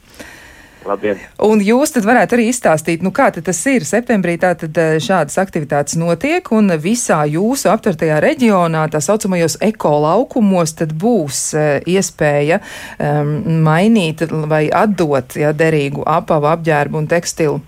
Labdien. 0.88 1.19
Un 1.43 1.62
jūs 1.63 1.91
tad 1.95 2.08
varētu 2.08 2.38
arī 2.38 2.47
izstāstīt, 2.52 3.04
nu 3.06 3.12
kā 3.15 3.30
tas 3.36 3.60
ir. 3.69 3.86
Septembrī 3.88 4.38
tātad 4.41 4.78
eh, 4.80 4.97
šādas 5.04 5.38
aktivitātes 5.41 5.97
notiek, 6.00 6.47
un 6.56 6.71
visā 6.82 7.23
jūsu 7.30 7.71
aptvertajā 7.73 8.19
reģionā, 8.23 8.88
tā 8.91 9.02
saucamajos 9.04 9.60
ekolaukumos, 9.67 10.76
tad 10.80 10.93
būs 10.97 11.41
uh, 11.58 11.65
iespēja 11.88 12.62
um, 12.62 13.34
mainīt 13.65 14.23
vai 14.50 14.67
atdot 14.73 15.38
ja, 15.39 15.54
derīgu 15.56 16.06
apavu 16.08 16.52
apģērbu 16.54 17.04
un 17.04 17.10
tekstilu 17.12 17.62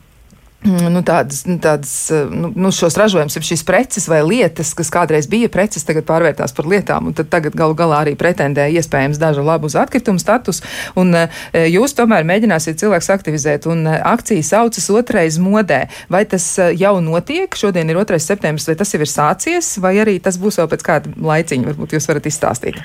nu, 0.66 1.02
tādas, 1.06 1.46
nu, 1.48 1.56
tādas 1.62 1.94
nu, 2.32 2.52
nu, 2.56 2.72
šos 2.76 2.98
ražojumus, 3.00 3.38
šīs 3.48 3.64
preces 3.68 4.10
vai 4.12 4.20
lietas, 4.28 4.74
kas 4.76 4.92
kādreiz 4.92 5.30
bija 5.32 5.48
preces, 5.52 5.86
tagad 5.88 6.04
pārvērtās 6.08 6.52
par 6.56 6.68
lietām, 6.68 7.10
un 7.10 7.16
tagad 7.16 7.56
galu 7.58 7.78
galā 7.80 8.02
arī 8.04 8.16
pretendē 8.20 8.68
iespējams 8.76 9.22
dažu 9.22 9.46
labu 9.46 9.70
uz 9.70 9.78
atkritumu 9.80 10.20
status, 10.20 10.60
un 11.00 11.16
e, 11.16 11.28
jūs 11.72 11.96
tomēr 11.96 12.28
mēģināsiet 12.28 12.82
cilvēks 12.82 13.12
aktivizēt, 13.16 13.70
un 13.72 13.88
e, 13.88 13.96
akcija 14.04 14.44
saucas 14.44 14.90
otrais 14.92 15.40
modē. 15.40 15.86
Vai 16.12 16.26
tas 16.28 16.46
jau 16.76 16.98
notiek? 17.04 17.56
Šodien 17.56 17.90
ir 17.90 18.02
2. 18.02 18.20
septembris, 18.20 18.68
vai 18.68 18.76
tas 18.80 18.92
jau 18.94 19.00
ir 19.00 19.12
sācies, 19.12 19.78
vai 19.80 19.96
arī 20.04 20.18
tas 20.24 20.40
būs 20.42 20.60
vēl 20.60 20.72
pēc 20.74 20.84
kāda 20.86 21.14
laiciņa, 21.24 21.72
varbūt 21.72 21.96
jūs 21.96 22.10
varat 22.12 22.28
izstāstīt? 22.28 22.82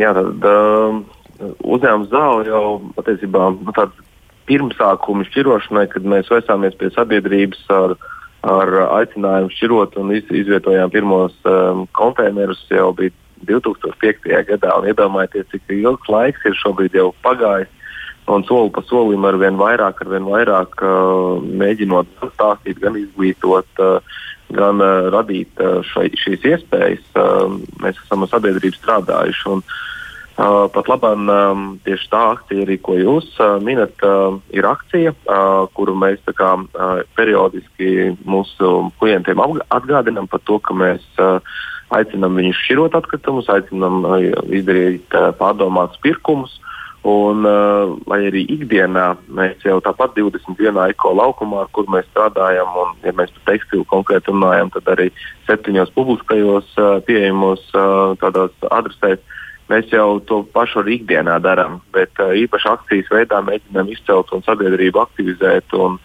Jā, 0.00 0.14
tad 0.16 0.48
uh, 0.48 1.02
uzņēmums 1.60 2.08
zāle 2.12 2.48
jau 2.48 2.64
patiesībā 2.96 3.50
nu, 3.58 3.76
tāds 3.76 4.00
pirmsākumi 4.48 5.26
šķirošanai, 5.30 5.86
kad 5.92 6.06
mēs 6.08 6.30
vērsāmies 6.32 6.76
pie 6.80 6.90
sabiedrības 6.94 7.62
ar, 7.74 7.94
ar 8.46 8.72
aicinājumu 9.00 9.52
šķirot 9.54 9.98
un 10.02 10.14
iz, 10.16 10.26
izvietojām 10.42 10.92
pirmos 10.94 11.36
um, 11.48 11.84
konteinerus 11.98 12.62
jau 12.70 12.90
bija 12.96 13.14
2005. 13.48 14.32
gadā. 14.48 14.74
Iedomājieties, 14.86 15.48
cik 15.52 15.76
ilgs 15.78 16.10
laiks 16.10 16.44
ir 16.48 16.58
šobrīd 16.62 16.98
jau 16.98 17.10
pagājis. 17.26 17.70
Un 18.30 18.44
soli 18.46 18.70
pa 18.70 18.84
solim 18.86 19.24
ar 19.26 19.34
vien 19.34 19.56
vairāk, 19.58 20.04
ar 20.04 20.12
vien 20.12 20.28
vairāk 20.30 20.84
uh, 20.86 21.42
mēģinot 21.42 22.12
gan 22.20 22.30
stāstīt, 22.36 22.78
gan 22.78 22.94
izglītot, 23.00 23.82
uh, 23.82 24.20
gan 24.54 24.78
uh, 24.78 25.08
radīt 25.10 25.58
uh, 25.58 25.80
šai, 25.90 26.06
šīs 26.22 26.46
iespējas. 26.52 27.02
Uh, 27.18 27.58
mēs 27.82 27.98
esam 28.04 28.22
ar 28.22 28.30
sabiedrību 28.30 28.78
strādājuši. 28.78 29.48
Un, 29.56 29.66
uh, 29.66 29.80
Uh, 30.32 30.64
pat 30.72 30.86
labi, 30.88 31.10
um, 31.28 31.64
tieši 31.84 32.06
tā 32.08 32.20
akcija, 32.32 32.62
arī, 32.64 32.78
ko 32.80 32.94
jūs 32.96 33.26
uh, 33.36 33.58
minat, 33.60 33.92
uh, 34.00 34.38
ir 34.56 34.64
akcija, 34.64 35.12
uh, 35.28 35.66
kuru 35.76 35.92
mēs 35.92 36.22
kā, 36.24 36.54
uh, 36.56 37.02
periodiski 37.18 38.14
mūsu 38.24 38.70
klientiem 38.96 39.42
atgādinām 39.68 40.30
par 40.32 40.40
to, 40.48 40.56
ka 40.64 40.72
mēs 40.72 41.04
uh, 41.20 41.36
aicinām 41.92 42.40
viņus 42.40 42.62
šķirot 42.64 42.96
atkritumus, 42.96 43.50
aicinām 43.52 44.06
uh, 44.08 44.16
izdarīt 44.48 45.12
uh, 45.12 45.34
pārdomātus 45.36 46.00
pirkumus. 46.00 46.56
Un, 47.04 47.44
uh, 47.44 47.92
lai 48.06 48.22
arī 48.30 48.46
ikdienā 48.56 49.08
mēs 49.26 49.60
jau 49.66 49.80
tāpat 49.84 50.14
21 50.16 50.80
eko 50.94 51.12
laukumā, 51.18 51.66
kur 51.76 51.88
mēs 51.92 52.06
strādājam, 52.08 52.72
un, 52.78 52.96
ja 53.04 53.12
mēs 53.18 53.34
par 53.36 53.52
tekstilu 53.52 53.84
konkrēti 53.90 54.30
runājam, 54.30 54.70
tad 54.78 54.88
arī 54.94 55.10
septiņos 55.50 55.92
publiskajos 55.98 56.72
uh, 56.78 57.00
pieejamos 57.04 57.68
uh, 57.74 58.14
adresēs 58.70 59.20
Mēs 59.70 59.92
jau 59.92 60.18
to 60.26 60.42
pašu 60.54 60.82
arī 60.82 60.98
ikdienā 60.98 61.38
darām, 61.44 61.80
bet 61.94 62.18
uh, 62.20 62.34
īpaši 62.36 62.68
akcijas 62.72 63.10
veidā 63.12 63.40
mēģinām 63.46 63.90
izcelt 63.94 64.32
un 64.34 64.44
sabiedrību 64.46 65.00
aktivizēt 65.02 65.76
un, 65.78 65.98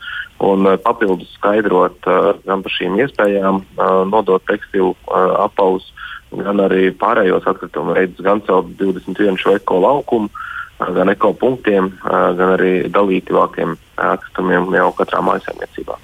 un 0.45 0.69
uh, 0.69 0.77
papildus 0.83 1.33
skaidrot 1.39 2.07
uh, 2.07 2.33
gan 2.45 2.63
par 2.65 2.75
šīm 2.77 2.99
iespējām, 3.01 3.63
nodot 4.11 4.45
tekstilu 4.47 4.93
apavus, 5.41 5.89
gan 6.31 6.61
arī 6.63 6.91
pārējos 7.01 7.47
atkritumu 7.49 7.95
veidus, 7.97 8.21
gan 8.23 8.43
caur 8.47 8.67
21 8.79 9.39
šo 9.41 9.55
eko 9.57 9.81
laukumu. 9.83 10.29
Gan 10.77 11.09
ekopunktiem, 11.09 11.87
gan 12.05 12.51
arī 12.53 12.71
dalīti 12.93 13.33
vākiem 13.33 13.71
atkritumiem 13.97 14.67
jau 14.77 14.91
katrā 14.99 15.23
mājasēmniecībā. 15.25 15.95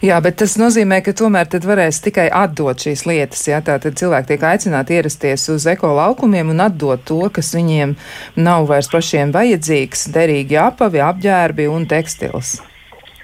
Jā, 0.00 0.16
bet 0.24 0.38
tas 0.40 0.54
nozīmē, 0.56 1.02
ka 1.04 1.12
tomēr 1.16 1.50
tad 1.52 1.66
varēs 1.68 2.00
tikai 2.06 2.30
atdot 2.32 2.80
šīs 2.80 3.04
lietas. 3.10 3.42
Jā, 3.50 3.60
tā 3.64 3.76
tad 3.82 3.98
cilvēki 4.00 4.30
tiek 4.32 4.46
aicināti 4.48 4.96
ierasties 4.96 5.44
uz 5.52 5.66
eko 5.68 5.92
laukumiem 5.98 6.54
un 6.54 6.64
atdot 6.64 7.04
to, 7.08 7.20
kas 7.34 7.52
viņiem 7.52 7.92
nav 8.40 8.70
vairs 8.72 8.88
pašiem 8.92 9.36
vajadzīgs- 9.36 10.08
derīgi 10.16 10.56
apavi, 10.64 11.04
apģērbi 11.04 11.68
un 11.68 11.84
tekstils. 11.86 12.62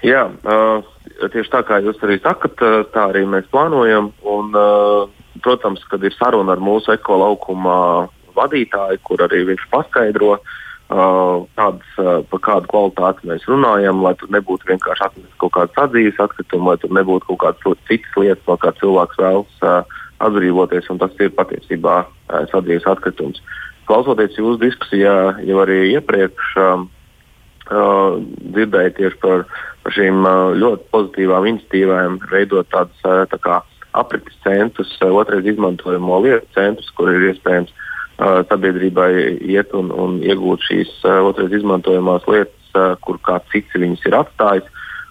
Jā, 0.05 0.29
tieši 1.25 1.49
tā 1.49 1.65
kā 1.65 1.81
jūs 1.81 1.97
arī 2.05 2.21
sakat, 2.21 2.55
tā 2.93 3.09
arī 3.09 3.25
mēs 3.25 3.49
plānojam. 3.49 4.13
Un, 4.21 4.53
protams, 5.41 5.81
kad 5.89 6.03
ir 6.03 6.13
saruna 6.13 6.51
ar 6.51 6.59
mūsu 6.59 6.93
eko 6.93 7.17
laukuma 7.17 8.09
vadītāju, 8.35 8.99
kur 9.03 9.17
arī 9.25 9.45
viņš 9.49 9.69
paskaidro, 9.71 10.37
Uh, 10.39 10.68
kādas, 10.89 11.89
uh, 12.01 12.23
par 12.31 12.41
kādu 12.41 12.69
kvalitāti 12.71 13.29
mēs 13.29 13.45
runājam, 13.45 14.01
lai 14.01 14.15
tur 14.17 14.31
nebūtu 14.33 14.65
vienkārši 14.71 15.05
atnest 15.05 15.35
kaut 15.37 15.53
kādas 15.53 15.77
atzīves 15.77 16.17
atkritumi, 16.17 16.65
lai 16.65 16.77
tur 16.81 16.93
nebūtu 16.97 17.27
kaut 17.29 17.39
kādas 17.43 17.81
citas 17.87 18.17
lietas, 18.17 18.45
no 18.47 18.57
kā 18.57 18.73
cilvēks 18.79 19.19
vēlas 19.21 19.59
uh, 19.61 19.97
atbrīvoties, 20.25 20.89
un 20.89 20.97
tas 20.97 21.13
ir 21.21 21.29
patiesībā 21.37 21.97
uh, 22.05 22.45
sadzīves 22.49 22.87
atkritums. 22.89 23.41
Klausoties 23.85 24.37
jūsu 24.37 24.61
diskusijā, 24.63 25.15
jau 25.45 25.59
arī 25.61 25.93
iepriekš, 25.93 26.53
uh, 26.57 26.85
uh, 27.69 28.17
dzirdēju 28.57 28.95
tieši 28.97 29.21
par, 29.21 29.45
par 29.85 29.93
šīm 29.93 30.25
uh, 30.25 30.55
ļoti 30.57 30.89
pozitīvām 30.95 31.51
iniciatīvām, 31.53 32.17
veidot 32.33 32.69
tādus 32.73 33.05
uh, 33.05 33.27
tā 33.29 33.61
aprites 33.93 34.41
centrus, 34.41 34.97
uh, 35.03 35.13
otrais 35.21 35.45
izmantojamo 35.45 36.17
lietu 36.25 36.49
centrus, 36.57 36.89
kur 36.97 37.13
ir 37.13 37.29
iespējams 37.29 37.69
uh, 37.69 37.85
sabiedrībai 38.19 39.11
iet 39.47 39.73
un, 39.77 39.91
un 39.95 40.19
iegūt 40.25 40.65
šīs 40.67 40.91
uh, 41.05 41.21
otrais 41.29 41.53
izmantojamās 41.55 42.25
lietas, 42.27 42.71
uh, 42.75 42.95
kur 43.05 43.19
kāds 43.23 43.47
cits 43.53 43.79
viņas 43.79 44.05
ir 44.09 44.17
atstājis. 44.19 44.67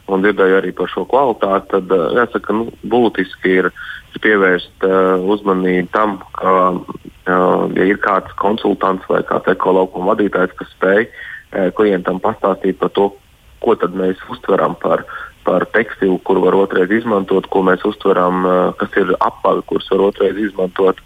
Un 0.08 0.24
dzirdēju 0.24 0.56
arī 0.56 0.72
par 0.76 0.88
šo 0.92 1.04
kvalitāti. 1.08 1.70
Tad, 1.72 1.92
uh, 1.92 2.10
jāsaka, 2.16 2.56
nu, 2.56 2.68
būtiski 2.84 3.54
ir, 3.62 3.70
ir 4.12 4.24
pievērst 4.24 4.84
uh, 4.88 5.24
uzmanību 5.34 5.88
tam, 5.94 6.18
ka, 6.36 6.52
uh, 6.76 7.64
ja 7.76 7.88
ir 7.88 8.02
kāds 8.04 8.36
konsultants 8.40 9.08
vai 9.08 9.22
kāds 9.28 9.48
ekoloģija 9.54 10.10
vadītājs, 10.12 10.54
kas 10.60 10.76
spēj 10.76 11.08
uh, 11.08 11.70
klientam 11.78 12.20
pastāstīt 12.24 12.80
par 12.82 12.92
to, 12.96 13.10
ko 13.64 13.74
mēs 13.96 14.20
uztveram 14.30 14.76
par, 14.78 15.04
par 15.44 15.64
tekstilu, 15.74 16.18
kuru 16.24 16.44
var 16.44 16.54
otrreiz 16.54 16.92
izmantot, 16.92 17.48
ko 17.50 17.64
mēs 17.66 17.82
uztveram, 17.88 18.44
kas 18.78 18.94
ir 19.00 19.14
apavi, 19.18 19.64
kurus 19.66 19.90
var 19.90 20.08
otrreiz 20.12 20.38
izmantot. 20.38 21.00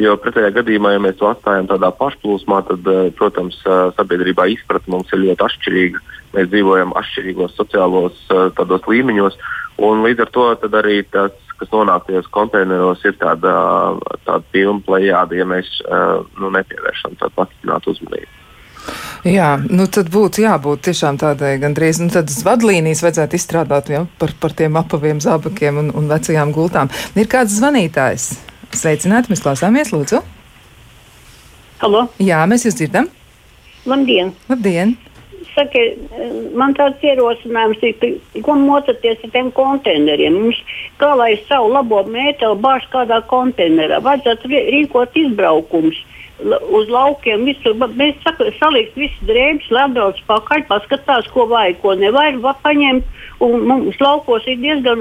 Jo 0.00 0.16
pretējā 0.16 0.48
gadījumā, 0.56 0.94
ja 0.94 1.02
mēs 1.04 1.18
to 1.20 1.28
atstājam 1.28 1.68
tādā 1.68 1.90
pašplūsmā, 1.98 2.62
tad, 2.68 2.86
eh, 2.88 3.10
protams, 3.18 3.58
sabiedrībā 3.98 4.48
izpratne 4.54 4.94
mums 4.94 5.12
ir 5.12 5.24
ļoti 5.26 5.46
atšķirīga. 5.48 6.02
Mēs 6.32 6.48
dzīvojam 6.48 6.94
atšķirīgos 6.96 7.56
sociālos 7.58 8.16
tādos 8.56 8.86
līmeņos, 8.88 9.36
un 9.84 10.00
līdz 10.06 10.24
ar 10.24 10.30
to 10.32 10.46
arī 10.80 11.02
tas, 11.12 11.32
kas 11.60 11.68
nonāk 11.68 12.06
tajos 12.06 12.30
konteineros, 12.32 13.04
ir 13.04 13.18
tāda, 13.20 13.52
tāda 14.24 14.42
pilna 14.50 14.80
plējāda, 14.80 15.36
ja 15.36 15.44
mēs 15.44 15.68
nu, 16.40 16.48
nepievēršam 16.56 17.20
tādu 17.20 17.36
pastiprinātu 17.36 17.92
uzmanību. 17.92 18.38
Jā, 19.28 19.54
nu 19.70 19.86
tad 19.86 20.08
būtu 20.10 20.42
jābūt 20.42 20.88
tiešām 20.88 21.18
tādai 21.20 21.52
gandrīz, 21.62 22.00
nu 22.02 22.10
tādas 22.10 22.40
vadlīnijas 22.42 23.04
vajadzētu 23.04 23.38
izstrādāt 23.38 23.92
ja, 23.92 24.00
par, 24.18 24.32
par 24.42 24.56
tiem 24.58 24.78
apaviem 24.80 25.20
zābakiem 25.22 25.78
un, 25.78 25.92
un 25.94 26.08
vecajām 26.10 26.50
gultām. 26.54 26.90
Ir 27.14 27.30
kāds 27.30 27.60
zvanītājs? 27.60 28.32
Sveicināti, 28.72 29.28
mēs 29.28 29.42
klausāmies, 29.44 29.90
lūdzu. 29.92 30.22
Halo? 31.82 32.06
Jā, 32.22 32.40
mēs 32.48 32.64
jūs 32.64 32.78
dzirdam. 32.78 33.08
Labdien! 33.84 34.30
Labdien! 34.48 34.94
Saki, 35.52 35.82
man 36.56 36.72
tāds 36.78 37.02
ierosinājums 37.04 37.82
ir, 37.84 38.06
ko 38.46 38.54
mocoties 38.56 39.20
ar 39.26 39.32
tiem 39.34 39.50
konteineriem. 39.52 40.38
Mums, 40.38 40.60
kā 41.02 41.10
lai 41.18 41.34
savu 41.50 41.68
labo 41.74 42.00
mēteli 42.08 42.56
bāž 42.64 42.86
kādā 42.94 43.20
konteinerā, 43.28 44.00
vajadzētu 44.06 44.48
rīkot 44.48 45.18
izbraukumus 45.20 45.98
uz 46.72 46.88
laukiem. 46.88 47.44
Visur, 47.50 47.76
mēs 47.76 48.16
saliekam 48.24 49.02
visu 49.04 49.28
drēbes, 49.28 49.68
lai 49.74 49.84
atbrauc 49.90 50.22
pakaļ, 50.30 50.64
paskatās, 50.70 51.28
ko 51.34 51.44
vajag, 51.52 51.82
ko 51.84 51.98
nevajag 52.00 52.40
paņemt. 52.64 53.20
Un 53.42 53.64
mums 53.66 53.98
laukos 53.98 54.44
ir 54.46 54.60
diezgan 54.62 55.00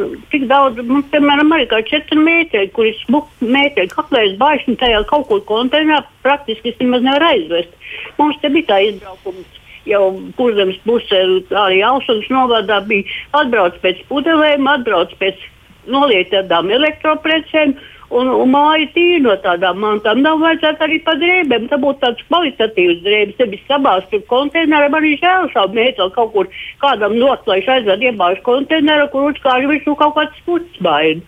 daudz, 0.49 0.79
mums, 0.81 1.05
piemēram, 1.13 1.51
arī 1.53 1.67
kā 1.69 1.81
4 1.85 2.17
metri, 2.17 2.65
kur 2.73 2.87
ir 2.89 2.97
smuki 3.03 3.49
metri, 3.53 3.85
kaklēs 3.91 4.33
bāžņi 4.39 4.79
tajā 4.81 5.03
kaut 5.11 5.27
kur 5.29 5.43
konteinerā, 5.45 6.01
praktiski 6.25 6.73
nemaz 6.79 7.05
nevaru 7.05 7.27
aizvest. 7.29 7.75
Mums 8.17 8.39
te 8.41 8.49
bija 8.49 8.71
tā 8.71 8.79
izbraukums 8.87 9.59
jau 9.85 10.03
kurzemes 10.37 10.77
pusē, 10.85 11.21
arī 11.63 11.81
Austrijas 11.85 12.29
novadā 12.33 12.81
bija 12.89 13.05
atbrauc 13.37 13.77
pēc 13.83 14.01
pudelēm, 14.09 14.69
atbrauc 14.69 15.13
pēc 15.21 15.41
nolietām 15.89 16.69
elektroprecēm 16.73 17.75
un, 18.11 18.29
un 18.43 18.51
māja 18.51 18.87
tīra 18.95 19.23
no 19.25 19.35
tādām 19.43 19.81
mantām. 19.83 20.21
Nav 20.25 20.41
vajadzētu 20.43 20.85
arī 20.85 20.99
pa 21.05 21.15
drēbēm. 21.21 21.67
Tā 21.71 21.79
būtu 21.81 22.01
tāds 22.03 22.25
kvalitatīvs 22.29 23.03
drēbes, 23.05 23.39
nevis 23.39 23.65
sabāzt 23.69 24.11
tur 24.11 24.23
konteinerā. 24.31 24.91
Man 24.93 25.07
ir 25.07 25.19
žēl 25.21 25.49
savu 25.55 25.77
mēteli 25.79 26.15
kaut 26.15 26.33
kur 26.35 26.49
kādam 26.83 27.17
not, 27.19 27.47
lai 27.49 27.61
es 27.63 27.69
aizvedu 27.75 28.09
iebāžu 28.11 28.43
konteineru, 28.47 29.09
kur 29.13 29.31
uzkāri 29.31 29.69
virsū 29.71 29.95
kaut 29.99 30.17
kāds 30.19 30.43
puts 30.47 30.81
baidi. 30.83 31.23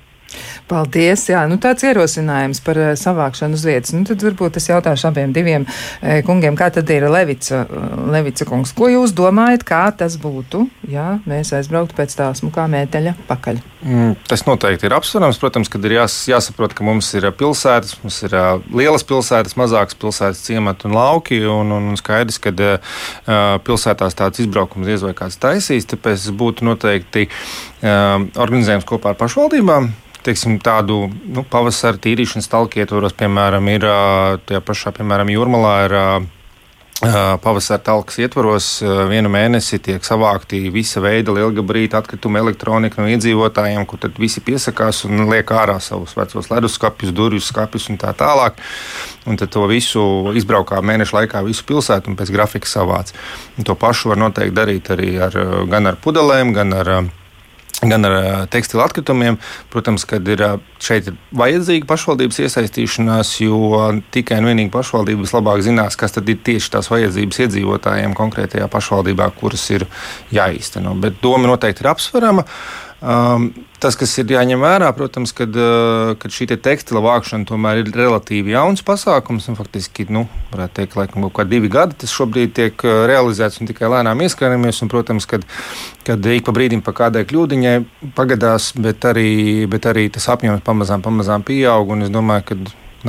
Paldies! 0.70 1.26
Jā, 1.28 1.44
nu 1.52 1.58
tāds 1.62 1.84
ierosinājums 1.84 2.62
par 2.64 2.80
uh, 2.80 2.92
savākšanu 3.00 3.58
uz 3.58 3.66
vietas. 3.68 3.92
Nu, 3.96 4.06
tad 4.08 4.24
varbūt 4.24 4.60
es 4.62 4.70
jautāšu 4.70 5.10
abiem 5.10 5.34
diviem 5.36 5.66
e, 5.68 6.22
kungiem, 6.26 6.56
kā 6.60 6.70
tad 6.74 6.90
ir 6.94 7.06
Levica, 7.12 7.66
Levica 8.14 8.48
kungs. 8.48 8.72
Ko 8.78 8.88
jūs 8.92 9.12
domājat, 9.18 9.66
kā 9.68 9.84
tas 9.98 10.16
būtu, 10.22 10.64
ja 10.92 11.18
mēs 11.30 11.52
aizbrauktu 11.58 11.98
pēc 11.98 12.16
tā 12.20 12.30
smukā 12.38 12.70
mēteļa 12.72 13.16
pakaļ? 13.28 13.60
Mm, 13.84 14.14
tas 14.30 14.46
noteikti 14.48 14.88
ir 14.88 14.96
apsverams. 14.96 15.40
Protams, 15.42 15.72
kad 15.72 15.84
ir 15.84 15.98
jās, 15.98 16.16
jāsaprot, 16.32 16.76
ka 16.78 16.86
mums 16.88 17.10
ir 17.20 17.28
pilsētas, 17.36 17.98
mums 18.04 18.22
ir 18.24 18.36
lielas 18.72 19.04
pilsētas, 19.08 19.58
mazākas 19.60 20.00
pilsētas, 20.00 20.46
ciemati 20.48 20.88
un 20.88 20.96
lauki. 20.96 21.42
Un, 21.44 21.74
un, 21.76 21.90
un 21.92 22.00
skaidrs, 22.00 22.40
ka 22.44 22.54
uh, 22.56 22.94
pilsētās 23.68 24.16
tāds 24.20 24.46
izbraukums 24.46 24.88
diez 24.88 25.04
vai 25.04 25.12
kāds 25.18 25.40
taisīs. 25.44 25.90
Tāpēc 25.92 26.30
būtu 26.40 26.70
noteikti 26.70 27.28
uh, 27.28 28.24
organizējums 28.40 28.88
kopā 28.88 29.12
ar 29.12 29.20
pašvaldībām 29.20 29.92
teiksim, 30.26 30.60
tādu 30.64 31.08
nu, 31.10 31.44
pavasara 31.50 32.00
tīrīšanas 32.02 32.50
talku 32.52 32.82
ietvaros, 32.84 33.16
piemēram, 33.20 33.68
ir 33.74 33.90
tajā 34.48 34.64
pašā, 34.64 34.96
piemēram, 35.00 35.34
jūrmalā. 35.34 35.76
Ir, 35.88 36.00
Pavasara 37.42 37.82
talkas 37.84 38.16
ietvaros 38.22 38.68
vienu 39.10 39.28
mēnesi 39.34 39.80
tiek 39.84 40.06
savākti 40.08 40.70
visa 40.72 41.02
veida 41.04 41.34
lielgabarīta 41.36 42.00
atkrituma 42.00 42.40
elektronika 42.40 43.02
no 43.02 43.10
iedzīvotājiem, 43.12 43.84
kur 43.90 44.00
tad 44.06 44.20
visi 44.22 44.40
piesakās 44.46 45.02
un 45.10 45.26
liek 45.28 45.52
ārā 45.52 45.80
savus 45.84 46.14
vecos 46.16 46.48
leduskapjus, 46.52 47.12
durvju 47.12 47.44
skapjus 47.44 47.90
un 47.92 48.00
tā 48.00 48.14
tālāk. 48.16 48.62
Un 49.28 49.40
tad 49.42 49.52
to 49.52 49.66
visu 49.68 50.06
izbraukā 50.38 50.80
mēneša 50.80 51.18
laikā 51.18 51.44
visu 51.44 51.66
pilsētu 51.68 52.14
un 52.14 52.20
pēc 52.20 52.32
grafika 52.32 52.72
savāc. 52.72 53.12
Un 53.58 53.68
to 53.68 53.76
pašu 53.76 54.14
var 54.14 54.22
noteikti 54.24 54.56
darīt 54.62 54.94
arī 54.96 55.12
ar, 55.28 55.36
gan 55.74 55.92
ar 55.92 56.00
pudelēm, 56.00 56.56
gan 56.56 56.72
ar 56.78 56.94
gan 57.92 58.08
ar 58.08 58.48
tekstilu 58.54 58.84
atkritumiem. 58.84 59.40
Protams, 59.74 60.06
ka 60.10 60.20
ir 60.22 60.44
šeit 60.84 61.10
ir 61.12 61.18
vajadzīga 61.38 61.88
pašvaldības 61.90 62.42
iesaistīšanās, 62.46 63.34
jo 63.44 63.90
tikai 64.14 64.40
un 64.42 64.52
vienīgi 64.52 64.74
pašvaldības 64.74 65.36
labāk 65.36 65.66
zinās, 65.66 65.98
kas 66.00 66.16
tad 66.18 66.30
ir 66.32 66.40
tieši 66.46 66.74
tās 66.78 66.92
vajadzības 66.94 67.44
iedzīvotājiem 67.48 68.16
konkrētajā 68.18 68.70
pašvaldībā, 68.72 69.30
kuras 69.40 69.66
ir 69.76 69.88
jāīsteno. 70.34 70.96
Bet 71.04 71.22
doma 71.24 71.52
noteikti 71.52 71.86
ir 71.86 71.94
apsverama. 71.94 72.48
Um, 73.04 73.50
tas, 73.84 73.98
kas 74.00 74.14
ir 74.22 74.30
jāņem 74.32 74.62
vērā, 74.64 74.88
protams, 74.96 75.34
kad, 75.36 75.52
uh, 75.60 76.14
kad 76.22 76.32
šī 76.32 76.46
te 76.54 76.56
tekstila 76.56 77.02
vākšana 77.04 77.44
tomēr 77.50 77.82
ir 77.82 77.90
relatīvi 77.92 78.54
jauns 78.54 78.80
pasākums. 78.88 79.50
Faktiski, 79.58 80.06
nu, 80.08 80.22
varētu 80.54 80.78
teikt, 80.78 80.96
laikam, 80.96 81.26
kaut 81.26 81.36
kā 81.42 81.46
divi 81.50 81.68
gadi 81.74 81.98
tas 82.06 82.14
šobrīd 82.16 82.56
tiek 82.56 82.86
uh, 82.88 83.04
realizēts 83.12 83.60
un 83.60 83.68
tikai 83.68 83.92
lēnām 83.92 84.24
ieskrējamies. 84.24 84.80
Un, 84.86 84.94
protams, 84.94 85.28
kad, 85.28 85.44
kad 86.08 86.32
ik 86.32 86.48
pa 86.48 86.56
brīdim 86.56 86.86
pa 86.86 86.96
kādai 86.96 87.26
kļūdiņai 87.28 87.76
pagadās, 88.16 88.72
bet 88.80 89.04
arī, 89.12 89.30
bet 89.68 89.92
arī 89.92 90.08
tas 90.16 90.32
apjoms 90.32 90.64
pamazām, 90.64 91.04
pamazām 91.04 91.44
pieaug. 91.44 91.92
Es 92.08 92.14
domāju, 92.14 92.48
ka 92.54 92.62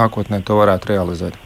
nākotnē 0.02 0.42
to 0.42 0.58
varētu 0.58 0.90
realizēt. 0.90 1.38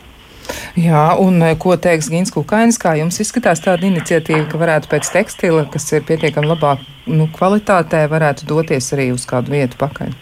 Jā, 0.78 1.16
un 1.18 1.42
eh, 1.42 1.56
ko 1.61 1.74
teiks 1.80 2.08
Gins 2.12 2.32
Kukainis, 2.34 2.78
kā 2.80 2.94
jums 2.98 3.18
izskatās 3.22 3.62
tāda 3.64 3.88
iniciatīva, 3.88 4.44
ka 4.50 4.61
varētu 4.61 4.90
pēc 4.92 5.11
tekstila, 5.14 5.66
kas 5.72 5.88
ir 5.92 6.06
pietiekami 6.08 6.48
labā 6.48 6.76
nu, 7.11 7.28
kvalitātē, 7.34 8.04
varētu 8.11 8.48
doties 8.48 8.92
arī 8.96 9.11
uz 9.14 9.26
kādu 9.28 9.56
vietu 9.56 9.78
pakaļ? 9.80 10.14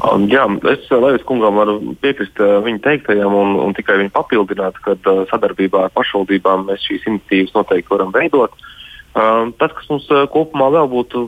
Um, 0.00 0.26
jā, 0.32 0.46
es 0.72 0.86
eh, 0.88 0.96
Levis 0.96 1.24
kungam 1.28 1.58
varu 1.60 1.78
piekrist 2.00 2.40
uh, 2.40 2.58
viņa 2.64 2.82
teiktajam 2.86 3.34
un, 3.36 3.54
un 3.60 3.76
tikai 3.76 3.98
viņu 4.00 4.12
papildināt, 4.14 4.78
ka 4.84 4.96
sadarbībā 5.32 5.86
ar 5.86 5.94
pašvaldībām 5.96 6.66
mēs 6.70 6.86
šīs 6.88 7.06
iniciatīvas 7.10 7.56
noteikti 7.58 7.92
varam 7.92 8.12
veidot. 8.14 8.56
Um, 9.10 9.50
tas, 9.58 9.72
kas 9.74 9.88
mums 9.90 10.06
kopumā 10.30 10.68
vēl 10.70 10.86
būtu 10.88 11.24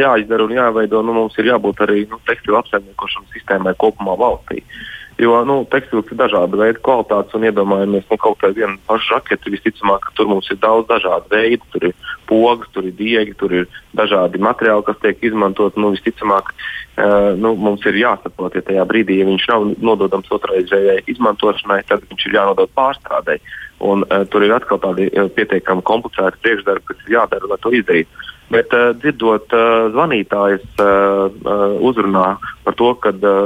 jāizdara 0.00 0.46
un 0.46 0.54
jāveido, 0.56 1.02
nu, 1.04 1.12
mums 1.12 1.36
ir 1.38 1.50
jābūt 1.50 1.82
arī 1.84 2.06
nu, 2.08 2.16
tekstilu 2.26 2.56
apsaimniekošanas 2.62 3.34
sistēmai 3.36 3.74
kopumā 3.78 4.16
valstī. 4.18 4.62
Uh, 4.62 4.97
Jo 5.18 5.40
nu, 5.42 5.64
tekstils 5.66 6.06
ir 6.12 6.18
dažāda 6.20 6.54
veida 6.60 6.78
kvalitātes, 6.78 7.34
un 7.34 7.46
iedomājamies, 7.48 8.04
nu, 8.06 8.16
kaut 8.22 8.36
kāda 8.38 8.54
viena 8.54 8.76
paša 8.86 9.16
žakete 9.16 9.50
visticamāk, 9.50 10.04
ka 10.06 10.12
tur 10.14 10.28
mums 10.30 10.46
ir 10.54 10.60
daudz 10.62 10.86
dažādu 10.86 11.26
veidu. 11.32 11.66
Tur 11.72 11.88
ir 11.88 11.96
pogas, 12.28 12.70
tur 12.70 12.86
ir 12.86 12.94
diegi, 12.94 13.34
tur 13.40 13.56
ir 13.58 13.66
dažādi 13.98 14.38
materiāli, 14.38 14.86
kas 14.86 15.00
tiek 15.02 15.26
izmantot. 15.26 15.74
Nu, 15.74 15.90
visticamāk, 15.96 16.52
uh, 16.54 17.34
nu, 17.34 17.56
mums 17.58 17.82
ir 17.90 17.98
jāsaprot, 17.98 18.54
ja 18.54 18.62
tajā 18.62 18.86
brīdī, 18.86 19.18
ja 19.18 19.26
viņš 19.26 19.48
nav 19.50 19.66
nododams 19.90 20.30
otrreizējai 20.38 21.02
izmantošanai, 21.10 21.80
tad 21.90 22.06
viņš 22.06 22.28
ir 22.28 22.38
jānodod 22.38 22.70
pārstrādē. 22.78 23.40
Un, 23.82 24.06
uh, 24.06 24.22
tur 24.30 24.46
ir 24.46 24.54
atkal 24.54 24.78
tādi 24.86 25.10
uh, 25.10 25.26
pietiekami 25.34 25.82
komplicēti 25.82 26.44
priekšdarbi, 26.46 26.86
kas 26.92 27.06
ir 27.08 27.18
jādara, 27.18 27.50
lai 27.50 27.58
to 27.66 27.74
izdarītu. 27.74 28.28
Bet 28.48 28.72
uh, 28.72 28.94
dzirdot 28.96 29.52
uh, 29.52 29.90
zvanītājus 29.92 30.64
uh, 30.80 31.26
uh, 31.28 31.64
uzrunā 31.84 32.38
par 32.64 32.76
to, 32.80 32.94
ka 33.02 33.12
uh, 33.12 33.42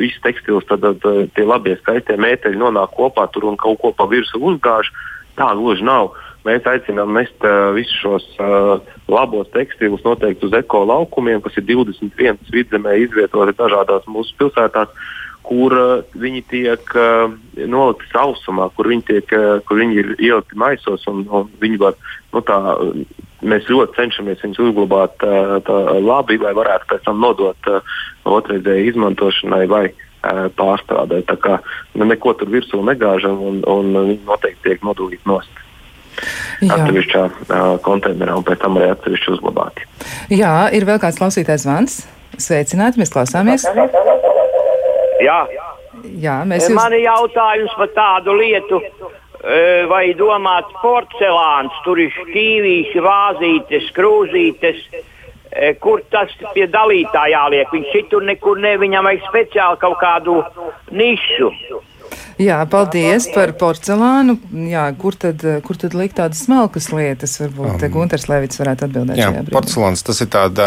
viss 0.00 0.22
tekstils, 0.24 0.64
tad 0.70 0.86
uh, 0.88 1.26
tie 1.36 1.44
labie 1.44 1.74
skaistie 1.82 2.16
mēteļi 2.16 2.62
nonāk 2.62 2.94
kopā 2.96 3.26
tur 3.34 3.50
un 3.50 3.58
kaut 3.60 3.82
ko 3.82 3.92
pa 3.92 4.08
virsmu 4.08 4.54
uzgāž, 4.54 4.88
tā 5.36 5.50
gluži 5.58 5.84
nav. 5.84 6.14
Mēs 6.46 6.64
aicinām 6.70 7.12
mest 7.12 7.44
uh, 7.44 7.74
visus 7.76 7.98
šos 8.00 8.26
uh, 8.40 8.78
labos 9.12 9.50
tekstilus 9.52 10.04
noteikti 10.06 10.48
uz 10.48 10.56
eko 10.56 10.86
laukumiem, 10.88 11.42
kas 11.44 11.58
ir 11.60 11.66
21 11.68 12.40
vidzemē 12.54 12.96
izvietoti 13.02 13.56
dažādās 13.58 14.06
mūsu 14.08 14.36
pilsētās, 14.40 14.92
kur 15.44 15.74
uh, 15.76 16.16
viņi 16.16 16.44
tiek 16.48 16.96
uh, 16.96 17.34
nolikti 17.60 18.08
sausumā, 18.12 18.70
kur 18.78 18.88
viņi, 18.88 19.06
tiek, 19.10 19.36
uh, 19.36 19.58
kur 19.66 19.82
viņi 19.82 20.00
ir 20.00 20.12
ielikti 20.16 20.56
maisos. 20.64 21.04
Un, 21.10 21.26
un 21.28 21.50
viņi 21.60 21.82
var, 21.82 21.98
nu, 22.32 22.44
tā, 22.46 22.60
mēs 23.42 23.68
ļoti 23.68 23.98
cenšamies 23.98 24.42
viņus 24.44 24.62
uzglabāt 24.68 25.26
uh, 25.26 25.56
tā, 25.66 25.78
labi, 26.00 26.38
lai 26.40 26.54
varētu 26.56 26.90
pēc 26.92 27.06
tam 27.08 27.20
nodot 27.24 27.70
otrreizēji 28.26 28.92
izmantošanai 28.92 29.64
vai 29.70 29.86
pārstrādē. 30.56 31.20
Tā 31.28 31.36
kā 31.38 31.58
nu, 31.94 32.06
neko 32.08 32.32
tur 32.38 32.50
virsū 32.50 32.80
negāžam 32.86 33.38
un, 33.42 33.60
un 33.70 33.92
viņi 33.94 34.24
noteikti 34.26 34.64
tiek 34.64 34.82
nodalīti 34.86 35.28
nost. 35.28 35.62
Atsevišķā 36.64 37.22
uh, 37.22 37.76
konteinerā 37.84 38.38
un 38.38 38.44
pēc 38.46 38.62
tam 38.62 38.78
arī 38.80 38.88
atsevišķi 38.94 39.34
uzglabāti. 39.36 39.84
Jā, 40.32 40.54
ir 40.72 40.88
vēl 40.88 41.00
kāds 41.02 41.20
klausītājs 41.20 41.66
zvans. 41.66 41.98
Sveicināti, 42.40 43.00
mēs 43.00 43.12
klausāmies. 43.12 43.66
Jā, 45.24 45.38
Jā 46.20 46.40
mēs 46.48 46.66
jūs... 46.68 46.76
man 46.76 46.96
ir 46.96 47.04
jautājums 47.06 47.76
par 47.78 47.92
tādu 47.96 48.36
lietu. 48.40 48.80
Vai 49.86 50.10
domāt, 50.18 50.70
porcelāns, 50.82 51.74
tur 51.84 52.00
ir 52.02 52.10
šķīvīs, 52.16 52.96
vāzītes, 53.04 53.92
krūzītes, 53.94 54.80
kur 55.78 56.02
tas 56.10 56.32
pie 56.54 56.66
dalītājā 56.66 57.36
jāliek? 57.36 57.70
Viņš 57.70 57.92
šitur 57.94 58.26
nekur 58.26 58.58
ne, 58.58 58.74
viņam 58.80 59.06
vajag 59.06 59.28
speciāli 59.28 59.78
kaut 59.84 60.00
kādu 60.02 60.40
nišu. 60.90 61.52
Jā, 62.42 62.58
paldies 62.68 63.30
par 63.32 63.54
porcelānu. 63.56 64.36
Jā, 64.68 64.90
kur 64.98 65.16
tad, 65.16 65.40
kur 65.64 65.78
tad 65.80 65.94
likt 65.96 66.18
tādas 66.18 66.42
smalkas 66.44 66.90
lietas? 66.92 67.38
Varbūt 67.40 67.86
um, 67.86 67.92
Gunters 67.94 68.26
Levits 68.28 68.60
varētu 68.60 68.90
atbildēt. 68.90 69.20
Jā, 69.22 69.30
porcelāns 69.54 70.04
tas 70.04 70.20
ir 70.26 70.32
tāds. 70.34 70.60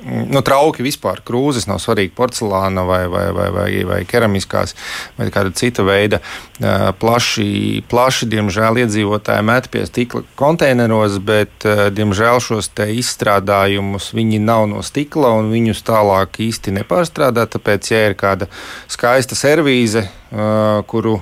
Nu, 0.00 0.40
trauki 0.40 0.84
vispār, 0.84 1.20
krūzes 1.26 1.66
nav 1.68 1.80
svarīgi, 1.82 2.14
porcelāna 2.16 2.86
vai, 2.88 3.02
vai, 3.12 3.26
vai, 3.36 3.48
vai, 3.52 3.68
vai 3.84 3.98
keramiskās, 4.08 4.72
vai 5.18 5.28
kāda 5.32 5.52
cita 5.56 5.84
veida. 5.84 6.22
Uh, 6.60 6.88
plaši, 6.96 7.82
plaši, 7.90 8.28
diemžēl, 8.32 8.80
iedzīvotāji 8.84 9.44
met 9.44 9.68
pie 9.72 9.84
stikla 9.88 10.24
konteineros, 10.40 11.18
bet, 11.24 11.52
uh, 11.68 11.88
diemžēl, 11.92 12.40
šos 12.44 12.72
izstrādājumus 12.80 14.10
viņi 14.16 14.40
nav 14.44 14.66
no 14.72 14.80
stikla 14.86 15.34
un 15.36 15.52
viņus 15.52 15.84
tālāk 15.84 16.40
īsti 16.48 16.78
nepārstrādā. 16.80 17.44
Tāpēc, 17.52 17.92
ja 17.92 18.02
ir 18.08 18.16
kāda 18.20 18.48
skaista 18.88 19.36
servīze, 19.36 20.06
uh, 20.08 20.80
kuru 20.88 21.18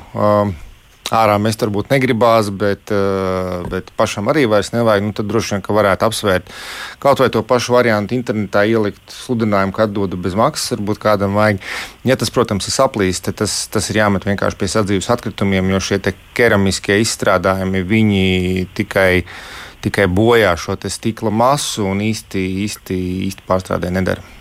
ārā 1.15 1.39
mēs 1.41 1.57
varbūt 1.61 1.93
negribās, 1.93 2.51
bet, 2.53 2.93
bet 3.73 3.91
pašam 3.97 4.29
arī 4.33 4.45
vairs 4.51 4.73
nevajag, 4.75 5.07
nu, 5.07 5.15
tad 5.17 5.29
droši 5.31 5.57
vien 5.57 5.65
varētu 5.79 6.09
apsvērt 6.09 6.53
kaut 7.03 7.23
vai 7.23 7.31
to 7.33 7.43
pašu 7.47 7.77
variantu 7.77 8.17
internetā 8.17 8.65
ielikt 8.69 9.15
sludinājumu, 9.15 9.75
ka 9.77 9.87
atdodu 9.89 10.21
bez 10.21 10.37
maksas, 10.39 10.75
varbūt 10.77 11.01
kādam 11.03 11.37
vajag. 11.39 11.63
Ja 12.09 12.19
tas, 12.21 12.33
protams, 12.35 12.69
ir 12.69 12.77
saplīst, 12.77 13.25
tad 13.29 13.41
tas, 13.43 13.61
tas 13.73 13.91
ir 13.91 14.03
jāmet 14.03 14.29
vienkārši 14.29 14.61
pie 14.61 14.71
sadzīves 14.73 15.11
atkritumiem, 15.15 15.73
jo 15.75 15.83
šie 15.91 16.01
keramiskie 16.37 17.01
izstrādājumi 17.05 17.85
viņi 17.89 18.25
tikai, 18.77 19.25
tikai 19.85 20.09
bojā 20.13 20.57
šo 20.61 20.77
stikla 20.89 21.33
masu 21.35 21.87
un 21.89 22.03
īsti, 22.05 22.45
īsti, 22.65 22.99
īsti 23.29 23.49
pārstrādē 23.49 23.93
nedara. 23.95 24.38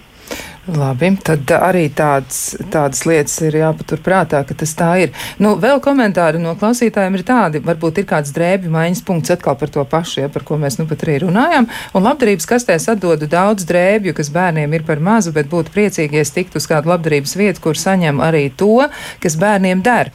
Labi, 0.68 1.14
tad 1.24 1.48
arī 1.56 1.86
tāds, 1.96 2.58
tādas 2.74 3.06
lietas 3.08 3.38
ir 3.48 3.56
jāpaturprātā, 3.56 4.42
ka 4.44 4.56
tas 4.58 4.74
tā 4.76 4.90
ir. 5.06 5.14
Nu, 5.40 5.54
vēl 5.64 5.80
komentāri 5.84 6.42
no 6.44 6.58
klausītājiem 6.60 7.16
ir 7.16 7.24
tādi, 7.28 7.62
varbūt 7.64 8.02
ir 8.02 8.08
kāds 8.10 8.34
drēbju 8.36 8.74
maiņas 8.74 9.04
punkts 9.08 9.32
atkal 9.38 9.56
par 9.56 9.72
to 9.72 9.86
pašu, 9.88 10.26
ja, 10.26 10.32
par 10.34 10.44
ko 10.48 10.60
mēs 10.60 10.76
nu 10.82 10.88
pat 10.90 11.06
arī 11.08 11.22
runājam. 11.24 11.70
Un 11.96 12.04
labdarības 12.10 12.50
kastēs 12.52 12.90
atdodu 12.92 13.30
daudz 13.32 13.64
drēbju, 13.70 14.18
kas 14.18 14.32
bērniem 14.36 14.76
ir 14.76 14.84
par 14.88 15.00
mazu, 15.00 15.32
bet 15.36 15.48
būtu 15.52 15.72
priecīgi, 15.72 16.20
ja 16.20 16.28
tikt 16.38 16.60
uz 16.60 16.68
kādu 16.68 16.92
labdarības 16.92 17.38
vietu, 17.40 17.64
kur 17.70 17.80
saņem 17.80 18.20
arī 18.28 18.50
to, 18.52 18.90
kas 19.24 19.40
bērniem 19.40 19.86
der. 19.88 20.12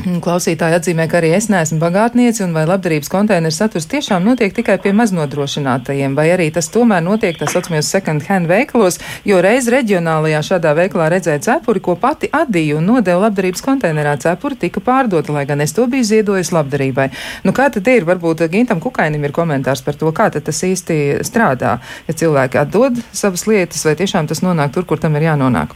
Klausītāji 0.24 0.76
atzīmē, 0.78 1.06
ka 1.10 1.18
arī 1.20 1.32
es 1.36 1.48
neesmu 1.52 1.78
bagātniece, 1.80 2.42
un 2.44 2.54
vai 2.56 2.64
labdarības 2.68 3.10
konteineru 3.12 3.52
saturs 3.54 3.88
tiešām 3.90 4.24
notiek 4.26 4.54
tikai 4.56 4.78
pie 4.82 4.92
maznodrošinātajiem, 4.96 6.14
vai 6.16 6.28
arī 6.34 6.48
tas 6.54 6.70
tomēr 6.72 7.02
notiek 7.04 7.38
tā 7.38 7.48
saucamajos 7.50 7.90
second 7.92 8.24
hand 8.28 8.48
veikalos, 8.50 9.00
jo 9.28 9.40
reiz 9.44 9.68
reģionālajā 9.72 10.42
šādā 10.50 10.74
veikalā 10.78 11.10
redzēja 11.14 11.42
cepuri, 11.46 11.82
ko 11.84 11.96
pati 12.00 12.30
adīja 12.32 12.78
un 12.78 12.88
nodeva 12.92 13.26
labdarības 13.26 13.64
konteinerā 13.66 14.16
cepuri, 14.22 14.58
tika 14.64 14.82
pārdota, 14.84 15.34
lai 15.36 15.46
gan 15.48 15.64
es 15.64 15.74
to 15.76 15.86
biju 15.90 16.08
ziedojis 16.12 16.52
labdarībai. 16.56 17.10
Nu, 17.44 17.54
kā 17.56 17.68
tad 17.72 17.88
ir? 17.90 18.08
Varbūt 18.08 18.46
Gintam 18.52 18.80
Kukainim 18.80 19.24
ir 19.26 19.36
komentārs 19.36 19.84
par 19.86 19.98
to, 20.00 20.12
kā 20.16 20.30
tas 20.32 20.64
īsti 20.66 21.20
strādā, 21.26 21.78
ja 22.08 22.16
cilvēki 22.16 22.60
atdod 22.62 23.02
savas 23.12 23.46
lietas, 23.50 23.84
vai 23.86 23.96
tiešām 23.98 24.30
tas 24.30 24.44
nonāk 24.46 24.72
tur, 24.74 24.86
kur 24.88 25.02
tam 25.02 25.18
ir 25.18 25.28
jānonāk. 25.30 25.74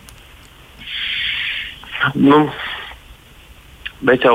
Nu, 2.14 2.46
Bet 4.04 4.24
jau, 4.26 4.34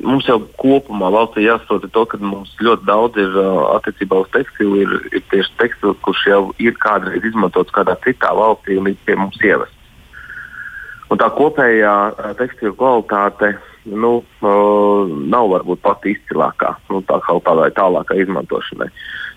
mums 0.00 0.28
jau 0.28 0.38
kopumā 0.60 1.10
valstī 1.12 1.44
jāsaprot 1.44 1.84
to, 1.92 2.04
ka 2.08 2.20
mums 2.24 2.52
ļoti 2.64 2.86
daudz 2.88 3.18
ir 3.20 3.34
attiecībā 3.76 4.22
uz 4.22 4.30
tekstilu, 4.32 4.78
ir, 4.84 4.94
ir 5.12 5.24
tieši 5.32 5.52
tekstils, 5.60 5.98
kurš 6.06 6.22
jau 6.30 6.40
ir 6.62 6.78
kādreiz 6.80 7.26
izmantots 7.28 7.74
kādā 7.76 7.98
citā 8.06 8.32
valstī 8.36 8.78
un 8.80 8.88
līdz 8.88 9.04
pie 9.04 9.18
mums 9.20 9.36
ievests. 9.44 9.76
Un 11.10 11.18
tā 11.20 11.26
kopējā 11.34 11.94
tekstilu 12.38 12.72
kvalitāte 12.78 13.56
nu, 13.90 14.12
nav 14.40 15.52
varbūt 15.54 15.82
pati 15.84 16.14
izcilākā, 16.14 16.74
nu, 16.92 17.02
tā 17.08 17.18
kā 17.24 17.36
tādai 17.44 17.70
tālākai 17.76 18.20
izmantošanai. 18.24 18.88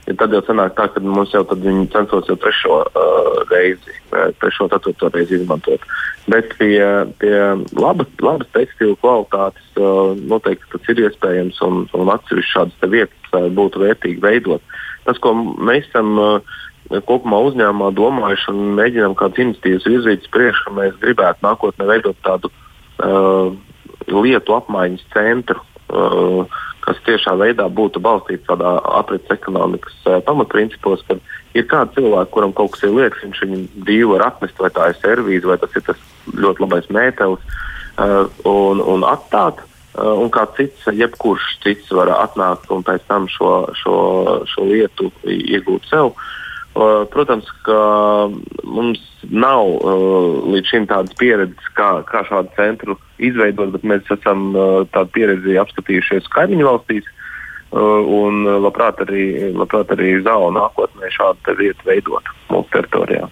Ja 0.03 0.15
tad 0.19 0.33
jau 0.35 0.41
sanāk 0.43 0.73
tā, 0.75 0.89
ka 0.91 0.99
mums 1.03 1.31
jau 1.31 1.45
viņi 1.47 1.85
censos 1.93 2.27
jau 2.27 2.35
trešo 2.39 2.79
uh, 2.83 3.37
reizi, 3.47 3.93
trešo, 4.41 4.67
ceturto 4.73 5.07
reizi 5.13 5.37
izmantot. 5.39 5.85
Bet 6.27 6.51
pie, 6.59 6.79
pie 7.19 7.35
labas, 7.79 8.09
labas 8.23 8.49
tekstilu 8.55 8.97
kvalitātes 8.99 9.79
uh, 9.79 10.11
noteikti 10.27 10.73
tas 10.73 10.91
ir 10.91 11.05
iespējams 11.05 11.61
un, 11.63 11.85
un 11.95 12.11
atsevišķi 12.11 12.51
šādas 12.51 12.91
vietas 12.91 13.31
uh, 13.35 13.47
būtu 13.55 13.83
vērtīgi 13.83 14.23
veidot. 14.23 14.75
Tas, 15.07 15.19
ko 15.23 15.33
mēs 15.39 15.87
esam 15.87 16.19
uh, 16.19 16.59
kopumā 17.07 17.39
uzņēmumā 17.47 17.91
domājuši 17.95 18.51
un 18.51 18.63
mēģinām 18.79 19.15
kādas 19.19 19.39
iniciatīvas 19.45 19.87
virzīt 19.87 20.27
uz 20.27 20.33
priekšu, 20.35 20.75
mēs 20.79 20.99
gribētu 21.03 21.47
nākotnē 21.47 21.87
veidot 21.89 22.19
tādu 22.27 22.51
uh, 22.51 23.55
lietu 24.11 24.55
apmaiņas 24.59 25.07
centru. 25.15 25.63
Uh, 25.93 26.61
kas 26.83 26.99
tiešā 27.05 27.35
veidā 27.39 27.67
būtu 27.71 28.01
balstīts 28.03 28.47
tādā 28.47 28.75
aprits 28.97 29.31
ekonomikas 29.31 29.95
uh, 30.09 30.19
pamatprincipos, 30.25 31.03
kad 31.07 31.21
ir 31.55 31.67
kāds 31.69 31.93
cilvēks, 31.95 32.31
kuram 32.33 32.55
kaut 32.55 32.73
kas 32.73 32.87
ir 32.87 32.95
liekas, 32.97 33.21
viņš 33.23 33.43
viņu 33.45 33.59
brīvi 33.85 34.09
var 34.15 34.25
atnest, 34.31 34.57
vai 34.59 34.71
tā 34.73 34.89
ir 34.89 34.99
servīze, 34.99 35.47
vai 35.47 35.59
tas 35.61 35.77
ir 35.77 35.85
tas 35.85 36.01
ļoti 36.33 36.65
labais 36.65 36.89
mētelis, 36.89 37.45
uh, 38.01 38.25
un, 38.49 38.83
un 38.95 39.07
atstāt. 39.07 39.63
Un 39.93 40.31
kā 40.33 40.47
cits, 40.57 40.87
jebkurš 40.89 41.51
cits 41.61 41.91
var 41.93 42.09
atnākt 42.15 42.71
un 42.73 42.81
pēc 42.81 43.03
tam 43.05 43.27
šo, 43.29 43.51
šo, 43.77 43.97
šo 44.49 44.63
lietu 44.65 45.11
iegūt 45.29 45.85
sev. 45.91 46.09
Uh, 46.09 46.31
protams, 46.73 47.49
ka 47.67 47.79
mums 48.63 49.01
nav 49.29 49.67
līdz 50.53 50.71
šim 50.71 50.87
tādas 50.89 51.13
pieredzes, 51.19 51.67
kā, 51.77 51.89
kā 52.09 52.23
šādu 52.29 52.53
centru 52.57 52.97
izveidot, 53.21 53.73
bet 53.75 53.85
mēs 53.85 54.09
esam 54.17 54.51
tādu 54.93 55.13
pieredzi 55.13 55.59
apskatījušies 55.61 56.31
kaimiņu 56.33 56.69
valstīs. 56.69 57.11
Un 57.73 58.43
labprāt 58.61 58.99
arī, 59.01 59.53
labprāt 59.57 59.95
arī 59.95 60.19
ZAO 60.25 60.51
nākotnē 60.53 61.09
šādu 61.13 61.55
vietu 61.57 61.87
veidot 61.89 62.27
mūsu 62.53 62.69
teritorijā. 62.75 63.29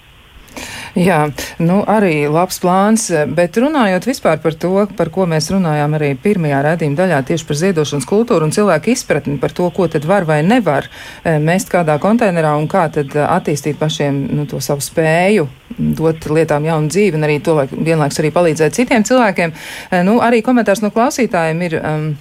Jā, 0.97 1.20
nu 1.64 1.80
arī 1.88 2.26
labs 2.28 2.60
plāns, 2.60 3.06
bet 3.32 3.56
runājot 3.62 4.08
vispār 4.10 4.41
par 4.43 4.56
to, 4.60 4.74
par 4.97 5.12
ko 5.14 5.24
mēs 5.30 5.47
runājām 5.54 5.95
arī 5.95 6.10
pirmajā 6.20 6.60
redzījuma 6.66 6.99
daļā, 6.99 7.22
tieši 7.30 7.47
par 7.47 7.60
ziedošanas 7.62 8.08
kultūru 8.10 8.47
un 8.47 8.52
cilvēku 8.56 8.91
izpratni 8.91 9.38
par 9.39 9.56
to, 9.56 9.70
ko 9.72 9.88
tad 9.91 10.08
var 10.10 10.28
vai 10.28 10.41
nevar 10.43 10.89
eh, 10.89 11.39
mest 11.39 11.72
kādā 11.72 11.95
konteinerā 12.02 12.52
un 12.60 12.68
kā 12.72 12.89
tad 12.91 13.16
attīstīt 13.16 13.80
pašiem 13.80 14.26
nu, 14.36 14.47
to 14.52 14.60
savu 14.60 14.84
spēju 14.84 15.47
dot 15.78 16.28
lietām 16.28 16.68
jaunu 16.68 16.91
dzīvi 16.91 17.18
un 17.18 17.28
arī 17.30 17.39
to 17.43 17.56
vienlaiks 17.72 18.20
arī 18.20 18.34
palīdzēt 18.36 18.76
citiem 18.76 19.08
cilvēkiem. 19.08 19.56
Eh, 19.91 20.04
nu, 20.08 20.20
arī 20.20 20.43
komentārs 20.43 20.84
no 20.84 20.91
klausītājiem 20.91 21.66
ir. 21.70 21.80
Um, 21.80 22.12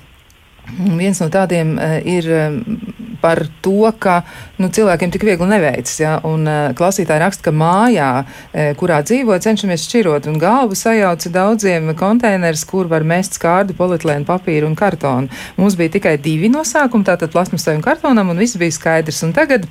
Viens 0.99 1.21
no 1.23 1.29
tādiem 1.33 1.75
uh, 1.77 1.97
ir 2.07 2.29
um, 2.35 2.61
par 3.21 3.43
to, 3.65 3.91
ka 4.01 4.21
nu, 4.61 4.71
cilvēkiem 4.73 5.13
tik 5.13 5.27
viegli 5.29 5.49
neveicas. 5.51 5.97
Ja? 6.01 6.15
Un, 6.27 6.47
uh, 6.49 6.71
klausītāji 6.77 7.23
raksta, 7.25 7.49
ka 7.49 7.55
mājā, 7.57 8.09
kurā 8.81 9.01
dzīvo, 9.05 9.37
cenšamies 9.43 9.85
šķirot, 9.89 10.29
un 10.31 10.39
galvu 10.41 10.79
sajauca 10.79 11.33
daudziem 11.35 11.93
konteinerus, 11.99 12.65
kur 12.69 12.89
var 12.91 13.05
mest 13.07 13.37
skārdu, 13.39 13.77
polietilēnu 13.77 14.29
papīru 14.29 14.71
un 14.71 14.77
kartonu. 14.79 15.31
Mums 15.61 15.77
bija 15.81 15.97
tikai 15.99 16.17
divi 16.23 16.51
nosākumi, 16.53 17.07
tātad 17.09 17.33
plasmasai 17.33 17.77
un 17.79 17.85
kartonam, 17.85 18.33
un 18.33 18.41
viss 18.41 18.59
bija 18.61 18.77
skaidrs. 18.77 19.23
Un 19.27 19.37
tagad 19.37 19.69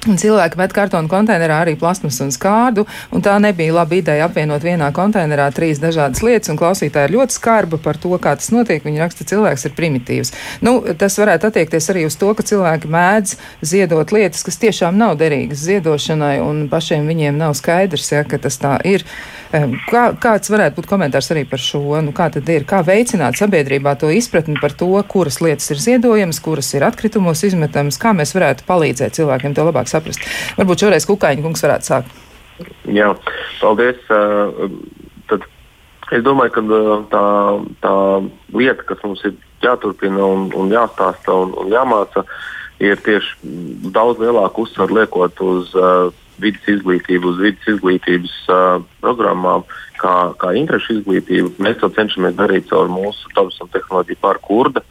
Cilvēki 0.00 0.56
met 0.56 0.72
kartonu 0.72 1.10
konteinerā 1.12 1.58
arī 1.60 1.74
plasmas 1.76 2.16
un 2.24 2.30
skārdu, 2.32 2.86
un 3.12 3.20
tā 3.20 3.34
nebija 3.42 3.74
laba 3.76 3.98
ideja 3.98 4.24
apvienot 4.30 4.62
vienā 4.64 4.86
konteinerā 4.96 5.50
trīs 5.52 5.76
dažādas 5.82 6.22
lietas, 6.24 6.48
un 6.48 6.56
klausītāji 6.56 7.10
ir 7.10 7.16
ļoti 7.18 7.36
skarba 7.36 7.76
par 7.84 8.00
to, 8.00 8.14
kā 8.16 8.32
tas 8.40 8.48
notiek. 8.54 8.80
Viņi 8.80 9.02
raksta, 9.02 9.26
cilvēks 9.28 9.66
ir 9.68 9.74
primitīvs. 9.76 10.32
Nu, 10.64 10.78
tas 10.96 11.18
varētu 11.20 11.50
attiekties 11.50 11.90
arī 11.92 12.06
uz 12.08 12.16
to, 12.16 12.32
ka 12.32 12.46
cilvēki 12.48 12.88
mēdz 12.88 13.34
ziedot 13.60 14.14
lietas, 14.16 14.40
kas 14.46 14.56
tiešām 14.62 14.96
nav 14.96 15.18
derīgas 15.20 15.66
ziedošanai, 15.68 16.38
un 16.40 16.64
pašiem 16.72 17.04
viņiem 17.04 17.36
nav 17.36 17.52
skaidrs, 17.60 18.08
ja, 18.14 18.24
ka 18.24 18.40
tas 18.40 18.56
tā 18.62 18.78
ir. 18.88 19.04
Kā, 19.50 20.04
kāds 20.14 20.46
varētu 20.48 20.78
būt 20.78 20.86
komentārs 20.86 21.28
arī 21.34 21.42
par 21.50 21.60
šo? 21.60 21.82
Nu, 22.06 22.14
kā 22.16 22.28
tad 22.32 22.48
ir? 22.48 22.64
Kā 22.70 22.80
veicināt 22.86 23.36
sabiedrībā 23.36 23.96
to 23.98 24.08
izpratni 24.14 24.54
par 24.62 24.72
to, 24.78 24.92
kuras 25.10 25.40
lietas 25.42 25.72
ir 25.74 25.82
ziedojamas, 25.82 26.38
kuras 26.40 26.70
ir 26.78 26.86
atkritumos 26.86 27.42
izmetamas, 27.44 27.98
kā 28.00 28.14
mēs 28.16 28.32
varētu 28.36 28.64
palīdzēt 28.68 29.18
cilvēkiem 29.18 29.56
to 29.58 29.66
labāk 29.66 29.89
saprast. 29.92 30.24
Varbūt 30.58 30.86
šoreiz 30.86 31.06
Kukaiņa 31.08 31.46
kungs 31.46 31.64
varētu 31.66 31.90
sākt. 31.90 32.18
Jā, 32.92 33.12
paldies. 33.60 34.00
Tad 35.30 35.46
es 36.12 36.24
domāju, 36.26 36.54
ka 36.56 36.64
tā, 37.12 37.26
tā 37.84 37.94
lieta, 38.56 38.86
kas 38.88 39.04
mums 39.04 39.22
ir 39.28 39.36
jāturpina 39.64 40.24
un, 40.24 40.48
un 40.56 40.72
jāstāsta 40.72 41.36
un, 41.36 41.54
un 41.60 41.70
jāmāca, 41.72 42.24
ir 42.80 43.00
tieši 43.04 43.52
daudz 43.94 44.20
lielāku 44.22 44.64
uzsvaru 44.66 45.00
liekot 45.00 45.40
uz 45.44 45.74
uh, 45.76 46.08
vidas 46.40 46.68
izglītību, 46.72 47.34
uz 47.34 47.42
vidas 47.44 47.72
izglītības 47.74 48.36
uh, 48.48 48.78
programmām, 49.04 49.66
kā, 50.00 50.14
kā 50.40 50.54
interešu 50.56 51.00
izglītību. 51.00 51.52
Mēs 51.60 51.80
to 51.82 51.92
cenšamies 51.96 52.38
darīt 52.38 52.70
caur 52.72 52.88
mūsu 52.92 53.28
tautas 53.36 53.60
un 53.60 53.72
tehnoloģiju. 53.74 54.20
Uh, 54.24 54.89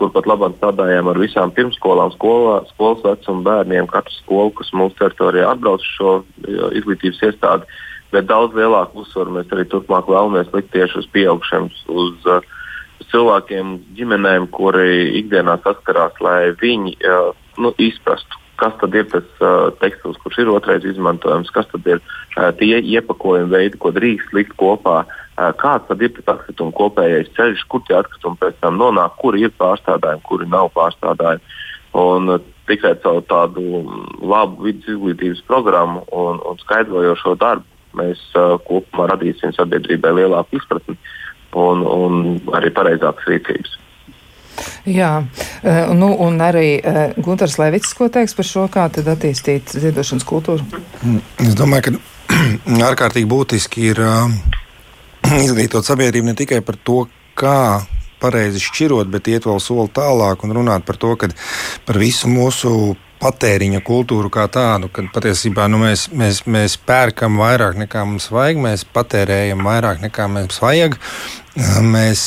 kur 0.00 0.12
pat 0.14 0.28
labāk 0.28 0.56
strādājām 0.56 1.10
ar 1.12 1.20
visām 1.20 1.52
pirmsskolām, 1.52 2.14
skolā, 2.16 2.62
skolas 2.72 3.04
vecuma 3.04 3.44
bērniem, 3.50 3.88
katru 3.90 4.16
skolu, 4.16 4.54
kas 4.56 4.72
mūsu 4.72 4.96
teritorijā 4.96 5.52
atbrauc 5.52 5.84
šo 5.84 6.14
izglītības 6.80 7.20
iestādi. 7.28 7.68
Bet 8.10 8.26
daudz 8.30 8.56
lielāku 8.58 9.04
uzsvaru 9.04 9.36
mēs 9.36 9.52
arī 9.54 9.68
turpmāk 9.70 10.08
vēlamies 10.10 10.48
likt 10.56 10.72
tieši 10.74 11.02
uz 11.02 11.10
pieaugšiem, 11.14 11.68
uz, 11.94 12.24
uh, 12.26 12.40
cilvēkiem, 13.12 13.76
ģimenēm, 13.98 14.48
kuri 14.54 15.20
ikdienā 15.20 15.58
saskarās, 15.64 16.16
lai 16.24 16.50
viņi 16.60 16.96
uh, 17.04 17.30
nu, 17.60 17.72
izprastu, 17.78 18.39
kas 18.60 18.76
tad 18.80 18.94
ir 18.94 19.08
tas 19.10 19.26
uh, 19.40 19.70
tekstils, 19.80 20.18
kurš 20.22 20.42
ir 20.42 20.52
otrais 20.52 20.84
izmantojams, 20.86 21.50
kas 21.54 21.68
tad 21.72 21.88
ir 21.88 21.98
uh, 22.02 22.50
tie 22.60 22.78
iepakojumi 22.78 23.50
veidi, 23.52 23.80
ko 23.80 23.92
drīkst 23.96 24.34
likt 24.36 24.54
kopā. 24.60 25.02
Uh, 25.40 25.50
kāds 25.60 25.88
tad 25.88 26.04
ir 26.04 26.12
tas 26.18 26.34
atkrituma 26.34 26.76
kopējais 26.76 27.32
ceļš, 27.36 27.66
kur 27.72 27.84
tie 27.88 27.96
atkritumi 27.98 28.40
pēc 28.40 28.60
tam 28.60 28.78
nonāk, 28.80 29.16
kuri 29.22 29.46
ir 29.48 29.54
pārstrādājumi, 29.60 30.26
kuri 30.28 30.48
nav 30.52 30.72
pārstrādājumi. 30.76 31.58
Un 32.00 32.36
tikai 32.70 32.94
caur 33.02 33.24
tādu 33.26 33.82
labu 34.22 34.68
vidus 34.68 34.92
izglītības 34.92 35.42
programmu 35.48 36.04
un, 36.14 36.38
un 36.46 36.60
skaidrojošo 36.62 37.34
darbu 37.40 37.66
mēs 37.98 38.20
uh, 38.38 38.54
kopumā 38.68 39.08
radīsim 39.10 39.54
sabiedrībai 39.56 40.12
lielāku 40.20 40.60
izpratni 40.60 40.94
un, 41.58 41.82
un 41.82 42.20
arī 42.54 42.70
pareizākas 42.74 43.26
rīcības. 43.26 43.78
Jā, 44.88 45.10
nu, 45.94 46.08
un 46.24 46.40
arī 46.42 46.80
Gunārs 47.20 47.58
Levits, 47.60 47.92
ko 47.96 48.08
teiks 48.12 48.34
par 48.36 48.48
šo, 48.48 48.64
kā 48.72 48.86
tad 48.92 49.10
attīstīt 49.12 49.74
ziedošanas 49.76 50.26
kultūru? 50.28 50.64
Es 51.44 51.56
domāju, 51.58 51.98
ka 51.98 52.80
ārkārtīgi 52.90 53.28
būtiski 53.30 53.90
ir 53.92 54.02
uh, 54.04 54.32
izglītot 55.46 55.86
sabiedrību 55.86 56.30
ne 56.30 56.36
tikai 56.38 56.60
par 56.64 56.78
to, 56.82 57.04
kā 57.38 57.82
pareizi 58.20 58.60
šķirot, 58.62 59.08
bet 59.12 59.30
iet 59.32 59.46
vēl 59.48 59.60
soli 59.62 59.88
tālāk 59.96 60.44
un 60.44 60.54
runāt 60.58 60.84
par 60.88 60.98
to, 61.00 61.14
ka 61.16 61.30
par 61.88 61.98
visu 62.00 62.28
mūsu 62.28 62.94
patēriņa 63.20 63.82
kultūru 63.84 64.30
kā 64.32 64.46
tādu, 64.52 64.88
kad 64.92 65.10
patiesībā 65.14 65.66
nu, 65.70 65.82
mēs, 65.84 66.06
mēs, 66.16 66.42
mēs 66.48 66.76
pērkam 66.88 67.38
vairāk 67.40 67.78
nekā 67.82 68.04
mums 68.08 68.30
vajag, 68.32 68.60
mēs 68.64 68.86
patērējam 68.96 69.62
vairāk 69.66 70.00
nekā 70.06 70.28
mums 70.32 70.60
vajag, 70.62 70.96
mēs 71.84 72.24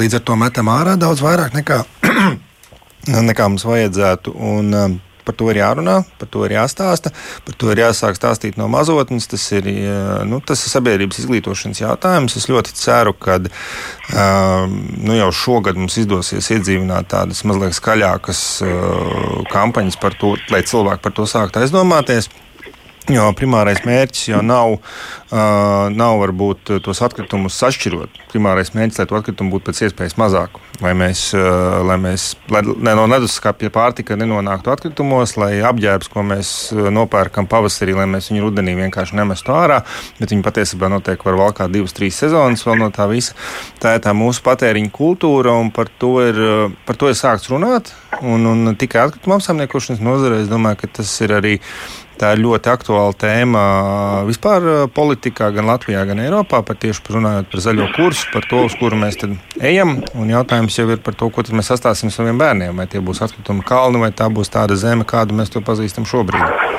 līdz 0.00 0.18
ar 0.18 0.24
to 0.26 0.38
metam 0.40 0.70
ārā 0.74 0.96
daudz 1.00 1.22
vairāk 1.24 1.54
nekā, 1.54 1.80
nekā 3.30 3.48
mums 3.50 3.66
vajadzētu. 3.68 4.34
Un, 4.34 5.00
par 5.24 5.36
to 5.38 5.50
ir 5.52 5.60
jārunā, 5.60 5.96
par 6.20 6.30
to 6.30 6.44
ir 6.46 6.56
jāstāsta, 6.56 7.12
par 7.46 7.58
to 7.60 7.72
ir 7.72 7.82
jāsāk 7.84 8.18
stāstīt 8.18 8.58
no 8.60 8.68
mazotnes. 8.72 9.28
Tas 9.30 9.44
ir, 9.56 9.68
nu, 10.28 10.40
tas 10.44 10.62
ir 10.66 10.74
sabiedrības 10.74 11.22
izglītošanas 11.24 11.82
jautājums. 11.82 12.36
Es 12.38 12.48
ļoti 12.50 12.76
ceru, 12.78 13.14
ka 13.16 13.40
um, 13.40 14.78
nu, 15.00 15.16
jau 15.18 15.30
šogad 15.34 15.80
mums 15.80 15.98
izdosies 16.00 16.50
iedzīvināt 16.54 17.10
tādas 17.14 17.44
mazliet 17.48 17.76
skaļākas 17.76 18.44
uh, 18.66 19.44
kampaņas 19.52 20.00
par 20.00 20.16
to, 20.20 20.34
lai 20.52 20.64
cilvēki 20.66 21.04
par 21.04 21.16
to 21.16 21.28
sāktu 21.30 21.64
aizdomāties. 21.64 22.30
Jo 23.12 23.26
primārais 23.36 23.82
mērķis 23.84 24.30
jau 24.30 24.38
nav, 24.40 24.78
uh, 24.78 25.40
nav 25.92 26.14
varbūt 26.22 26.70
tos 26.80 27.02
atkritumus 27.04 27.58
sašķirot. 27.60 28.20
Primārais 28.30 28.70
mērķis, 28.72 29.02
lai 29.02 29.04
to 29.10 29.18
atkritumu 29.18 29.52
būtu 29.52 29.66
pēc 29.66 29.80
iespējas 29.84 30.14
mazāk. 30.16 30.56
Lai 30.80 30.94
mēs, 30.96 31.26
uh, 31.36 31.82
lai 31.84 31.98
mēs 32.00 32.30
lai, 32.48 32.62
lai 32.64 32.94
no 32.96 33.04
leduskapja 33.12 33.68
pārtika 33.74 34.16
nenonāktu 34.16 34.72
atkritumos, 34.72 35.34
lai 35.36 35.58
apģērbs, 35.68 36.08
ko 36.14 36.24
mēs 36.24 36.52
nopērkam 36.72 37.44
pavasarī, 37.50 37.92
lai 37.98 38.06
mēs 38.08 38.30
viņu 38.32 38.46
rudenī 38.46 38.72
vienkārši 38.78 39.18
nemestu 39.20 39.52
ārā, 39.52 39.82
bet 40.16 40.32
viņi 40.32 40.46
patiesībā 40.46 40.88
notiek 40.88 41.26
var 41.28 41.36
valkāt 41.42 41.74
divas, 41.74 41.92
trīs 41.92 42.16
sezonas 42.24 42.64
vēl 42.64 42.80
no 42.86 42.88
tā 42.94 43.04
visa. 43.10 43.36
Tā 43.84 43.98
ir 43.98 44.04
tā 44.06 44.14
mūsu 44.16 44.40
patēriņa 44.48 44.94
kultūra, 44.96 45.52
un 45.60 45.68
par 45.76 45.92
to 46.00 46.14
ir, 46.24 46.40
par 46.88 46.96
to 46.96 47.12
ir 47.12 47.20
sākts 47.20 47.52
runāt. 47.52 47.92
Un, 48.22 48.46
un 48.48 48.72
tikai 48.80 49.04
atkrituma 49.04 49.36
apsaimniekošanas 49.36 50.00
nozarē 50.00 50.40
es 50.40 50.48
domāju, 50.48 50.80
ka 50.84 50.92
tas 51.02 51.12
ir 51.26 51.36
arī 51.36 51.58
Tā 52.20 52.30
ir 52.34 52.42
ļoti 52.44 52.70
aktuāla 52.70 53.14
tēma 53.18 53.62
vispār 54.28 54.86
politikā, 54.94 55.48
gan 55.54 55.66
Latvijā, 55.66 56.04
gan 56.06 56.22
Eiropā. 56.22 56.62
Par 56.66 56.78
tieši 56.78 57.16
runājot 57.16 57.50
par 57.50 57.64
zaļo 57.64 57.88
kursu, 57.96 58.28
par 58.32 58.46
to, 58.50 58.62
uz 58.68 58.76
kuru 58.78 58.98
mēs 59.00 59.18
ejam. 59.60 59.96
Un 60.14 60.30
jautājums 60.30 60.78
jau 60.78 60.86
ir 60.94 61.02
par 61.02 61.18
to, 61.18 61.30
ko 61.34 61.42
mēs 61.50 61.72
sastāstīsim 61.72 62.14
saviem 62.14 62.38
bērniem. 62.38 62.76
Vai 62.78 62.86
tie 62.90 63.02
būs 63.02 63.24
atkrituma 63.26 63.66
kalni, 63.66 64.02
vai 64.02 64.12
tā 64.14 64.30
būs 64.30 64.52
tāda 64.54 64.78
zeme, 64.78 65.06
kādu 65.08 65.34
mēs 65.34 65.50
to 65.50 65.64
pazīstam 65.64 66.06
šobrīd. 66.06 66.72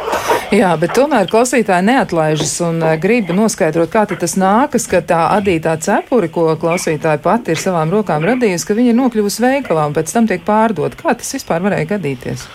Jā, 0.53 0.69
bet 0.79 0.93
tomēr 0.95 1.25
klausītāji 1.27 1.87
neatlaižas 1.87 2.53
un 2.63 2.83
grib 3.01 3.31
noskaidrot, 3.33 3.89
kā 3.91 4.05
tas 4.07 4.35
nākas, 4.39 4.85
ka 4.87 5.01
tā 5.01 5.23
adītā 5.33 5.73
cepuri, 5.81 6.29
ko 6.31 6.51
klausītāji 6.61 7.23
pati 7.23 7.55
ir 7.55 7.59
savām 7.59 7.91
rokām 7.91 8.23
radījusi, 8.29 8.67
ka 8.69 8.77
viņi 8.77 8.93
ir 8.93 8.99
nokļuvusi 9.01 9.43
veikalā 9.43 9.87
un 9.89 9.97
pēc 9.97 10.13
tam 10.13 10.29
tiek 10.29 10.45
pārdot. 10.45 10.95
Kā 11.01 11.17
tas 11.17 11.33
vispār 11.35 11.65
varēja 11.65 11.95
gadīties? 11.95 12.45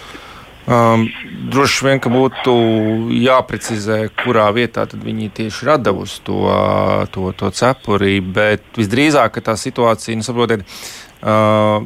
Um, 0.70 1.08
droši 1.50 1.86
vien, 1.86 1.98
ka 1.98 2.10
būtu 2.12 2.52
jāprecizē, 3.18 4.04
kurā 4.22 4.44
vietā 4.54 4.84
viņi 4.92 5.30
tieši 5.34 5.66
ir 5.66 5.72
devusi 5.82 6.20
to, 6.22 6.44
to, 7.10 7.32
to 7.34 7.50
cepuri. 7.50 8.20
Bet 8.22 8.78
visdrīzāk 8.78 9.40
tā 9.42 9.56
situācija, 9.58 10.14
nu, 10.20 10.26
saprotiet, 10.26 10.62
uh, 11.26 11.82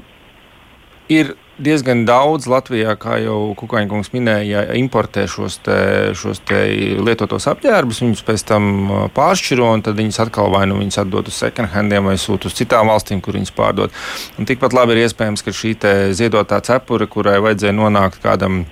ir 1.09 1.33
diezgan 1.59 2.05
daudz 2.09 2.49
Latvijā, 2.51 2.95
kā 3.01 3.19
jau 3.23 3.55
Kukaiņkungs 3.59 4.11
minēja, 4.15 4.65
importē 4.79 5.27
šos, 5.31 5.59
te, 5.65 5.79
šos 6.19 6.43
te 6.49 6.61
lietotos 6.99 7.47
apģērbus, 7.51 8.03
viņus 8.05 8.25
pēc 8.27 8.47
tam 8.49 8.71
pāršķiro 9.15 9.71
un 9.77 9.85
tad 9.87 9.99
viņus 10.01 10.23
atkal 10.27 10.51
vai 10.55 10.65
nu 10.71 10.79
viņus 10.81 11.03
atdod 11.05 11.31
uz 11.31 11.39
second 11.39 11.71
handiem 11.75 12.11
vai 12.11 12.17
sūta 12.21 12.51
uz 12.51 12.57
citām 12.59 12.91
valstīm, 12.91 13.23
kur 13.25 13.39
viņus 13.39 13.55
pārdod. 13.55 13.95
Un 14.39 14.49
tikpat 14.51 14.75
labi 14.77 14.97
ir 14.97 15.05
iespējams, 15.05 15.45
ka 15.45 15.55
šī 15.55 15.77
ziedotā 16.17 16.61
cepure, 16.65 17.07
kurai 17.11 17.41
vajadzēja 17.45 17.77
nonākt 17.77 18.23
kādam 18.25 18.65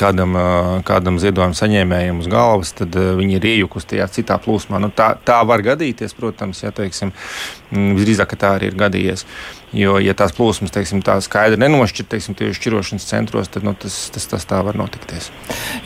kādam, 0.00 0.36
kādam 0.86 1.18
ziedojuma 1.20 1.56
saņēmējam 1.56 2.20
uz 2.20 2.28
galvas, 2.30 2.74
tad 2.76 2.96
viņi 2.96 3.38
ir 3.38 3.48
iejukusi 3.54 3.94
tajā 3.94 4.08
citā 4.18 4.36
plūsmā. 4.42 4.80
Nu, 4.82 4.92
tā, 4.92 5.14
tā 5.24 5.40
var 5.48 5.64
gadīties, 5.64 6.16
protams, 6.16 6.62
ja 6.64 6.74
teiksim, 6.74 7.14
visdrīzāk 7.72 8.36
tā 8.40 8.56
arī 8.58 8.70
ir 8.70 8.78
gadījies. 8.78 9.26
Jo, 9.70 10.00
ja 10.02 10.16
tās 10.18 10.32
plūsmas 10.34 10.72
teiksim, 10.74 10.98
tā 11.06 11.14
skaidri 11.22 11.60
nenošķir 11.62 12.08
teiksim, 12.10 12.34
tieši 12.34 12.56
šķirošanas 12.58 13.04
centros, 13.06 13.50
tad 13.54 13.62
nu, 13.62 13.70
tas, 13.78 14.08
tas, 14.10 14.24
tas 14.26 14.46
tā 14.50 14.58
var 14.66 14.74
notikties. 14.74 15.28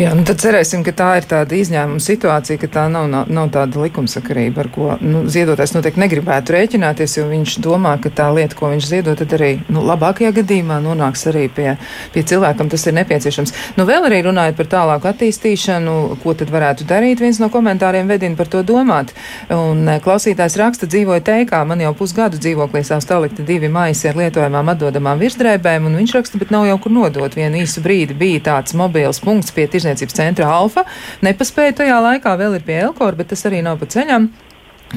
Jā, 0.01 0.15
nu 0.17 0.25
tad 0.25 0.41
cerēsim, 0.41 0.81
ka 0.87 0.95
tā 0.97 1.11
ir 1.21 1.27
tāda 1.29 1.59
izņēmuma 1.59 2.01
situācija, 2.01 2.63
ka 2.63 2.71
tā 2.79 2.87
nav, 2.93 3.11
nav, 3.13 3.29
nav 3.29 3.51
tāda 3.53 3.83
likumsakarība, 3.83 4.65
ar 4.65 4.71
ko 4.73 4.95
nu, 5.05 5.27
ziedotājs 5.29 5.75
noteikti 5.77 6.01
negribētu 6.01 6.57
rēķināties, 6.57 7.19
jo 7.19 7.27
viņš 7.29 7.59
domā, 7.67 7.99
ka 8.01 8.09
tā 8.09 8.31
lieta, 8.33 8.57
ko 8.57 8.73
viņš 8.73 8.89
ziedo, 8.89 9.19
tad 9.21 9.37
arī 9.37 9.51
nu, 9.69 9.85
labākajā 9.85 10.33
gadījumā 10.41 10.81
nonāks 10.87 11.27
arī 11.29 11.51
pie, 11.53 11.75
pie 12.17 12.25
cilvēkam, 12.25 12.73
tas 12.73 12.89
ir 12.89 12.97
nepieciešams. 13.03 13.53
Nu, 13.77 13.84
vēl 13.89 14.09
arī 14.09 14.21
runājot 14.27 14.57
par 14.59 14.69
tālāku 14.73 15.09
attīstīšanu, 15.11 15.95
ko 16.23 16.35
tad 16.39 16.53
varētu 16.53 16.87
darīt, 16.89 17.23
viens 17.23 17.41
no 17.43 17.51
komentāriem 17.53 18.11
vedina 18.11 18.39
par 18.39 18.51
to 18.53 18.63
domāt. 18.67 19.13
Un 19.55 19.85
eh, 19.89 20.01
klausītājs 20.05 20.59
raksta, 20.61 20.89
dzīvoja 20.91 21.25
teikā, 21.27 21.63
man 21.69 21.83
jau 21.85 21.95
pusgadu 21.99 22.41
dzīvoklī 22.41 22.85
savs 22.87 23.09
talikta 23.11 23.47
divi 23.47 23.71
maisi 23.73 24.09
ar 24.11 24.19
lietojamām 24.21 24.73
atdodamām 24.75 25.21
virsdrēbēm, 25.23 25.91
un 25.91 25.99
viņš 26.03 26.17
raksta, 26.19 26.41
bet 26.41 26.55
nav 26.55 26.69
jau 26.71 26.79
kur 26.87 26.97
nodot. 26.97 27.37
Vienu 27.39 27.63
īsu 27.63 27.85
brīdi 27.85 28.17
bija 28.19 28.45
tāds 28.53 28.77
mobils 28.79 29.23
punkts 29.25 29.55
pie 29.55 29.69
tirzniecības 29.71 30.21
centra 30.21 30.51
Alfa. 30.55 30.87
Nepaspēja 31.25 31.81
tajā 31.83 32.01
laikā, 32.09 32.39
vēl 32.41 32.59
ir 32.59 32.67
pie 32.67 32.81
Elkora, 32.87 33.17
bet 33.21 33.33
tas 33.35 33.47
arī 33.49 33.65
nav 33.65 33.81
pa 33.83 33.91
ceļam. 33.91 34.31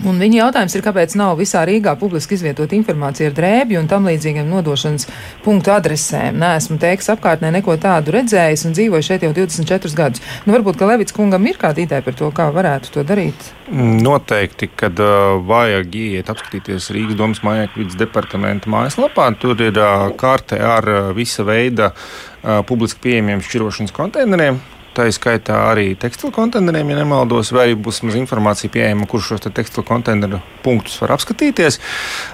Un 0.05 0.19
viņa 0.21 0.37
jautājums 0.41 0.75
ir, 0.77 0.83
kāpēc 0.85 1.15
nav 1.17 1.37
visā 1.39 1.63
Rīgā 1.67 1.95
publiski 1.99 2.35
izvietot 2.37 2.73
informāciju 2.77 3.31
ar 3.31 3.35
drēbju 3.37 3.79
un 3.81 3.89
tam 3.89 4.05
līdzīgiem 4.09 4.49
nodošanas 4.51 5.07
punktu 5.45 5.73
adresēm. 5.73 6.37
Nē, 6.37 6.53
esmu 6.59 6.77
teiks 6.81 7.09
apkārtnē 7.13 7.49
neko 7.55 7.77
tādu 7.81 8.13
redzējis 8.13 8.67
un 8.67 8.77
dzīvoju 8.77 9.07
šeit 9.07 9.25
jau 9.25 9.33
24 9.33 9.97
gadus. 9.97 10.23
Nu, 10.45 10.53
varbūt, 10.53 10.77
ka 10.77 10.91
Levits 10.91 11.15
kungam 11.15 11.47
ir 11.49 11.57
kāda 11.61 11.83
ideja 11.83 12.05
par 12.05 12.17
to, 12.19 12.29
kā 12.35 12.49
varētu 12.53 12.93
to 12.93 13.05
darīt. 13.07 13.49
Noteikti, 13.71 14.69
kad 14.79 15.01
uh, 15.03 15.41
vajag 15.47 15.99
iet 15.99 16.31
apskatīties 16.31 16.91
Rīgas 16.95 17.19
domas 17.19 17.43
mājokļu 17.47 17.83
vidas 17.83 17.99
departamenta 17.99 18.71
mājaslapā, 18.71 19.31
tur 19.41 19.59
ir 19.63 19.81
uh, 19.81 20.07
karte 20.19 20.61
ar 20.61 20.87
uh, 20.87 21.11
visa 21.17 21.47
veida 21.47 21.91
uh, 21.91 22.61
publiski 22.67 23.07
pieejamiem 23.09 23.43
šķirošanas 23.43 23.95
konteineriem 23.95 24.61
tā 24.97 25.07
izskaitā 25.11 25.59
arī 25.69 25.91
tekstilu 25.99 26.31
konteineriem, 26.35 26.91
ja 26.91 26.99
nemaldos, 27.01 27.51
vai 27.55 27.67
arī 27.67 27.77
būs 27.79 28.01
maz 28.07 28.17
informācija 28.19 28.71
pieejama, 28.73 29.07
kurš 29.09 29.33
šos 29.33 29.45
te 29.45 29.51
tekstilu 29.53 29.85
konteineru 29.87 30.41
punktus 30.65 30.97
var 31.01 31.13
apskatīties. 31.15 31.79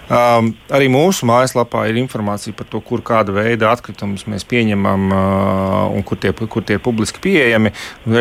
Um, 0.07 0.53
arī 0.74 0.88
mūsu 0.91 1.28
mājaslapā 1.30 1.86
ir 1.89 1.99
informācija 2.01 2.55
par 2.57 2.70
to, 2.72 2.82
kur 2.86 3.03
kāda 3.05 3.36
veida 3.36 3.72
atkritumus 3.74 4.26
mēs 4.32 4.47
pieņemam 4.49 5.05
uh, 5.11 5.93
un 5.93 6.05
kur 6.07 6.20
tie, 6.22 6.32
kur 6.34 6.66
tie 6.66 6.80
ir 6.80 6.84
publiski 6.84 7.22
pieejami. 7.24 7.74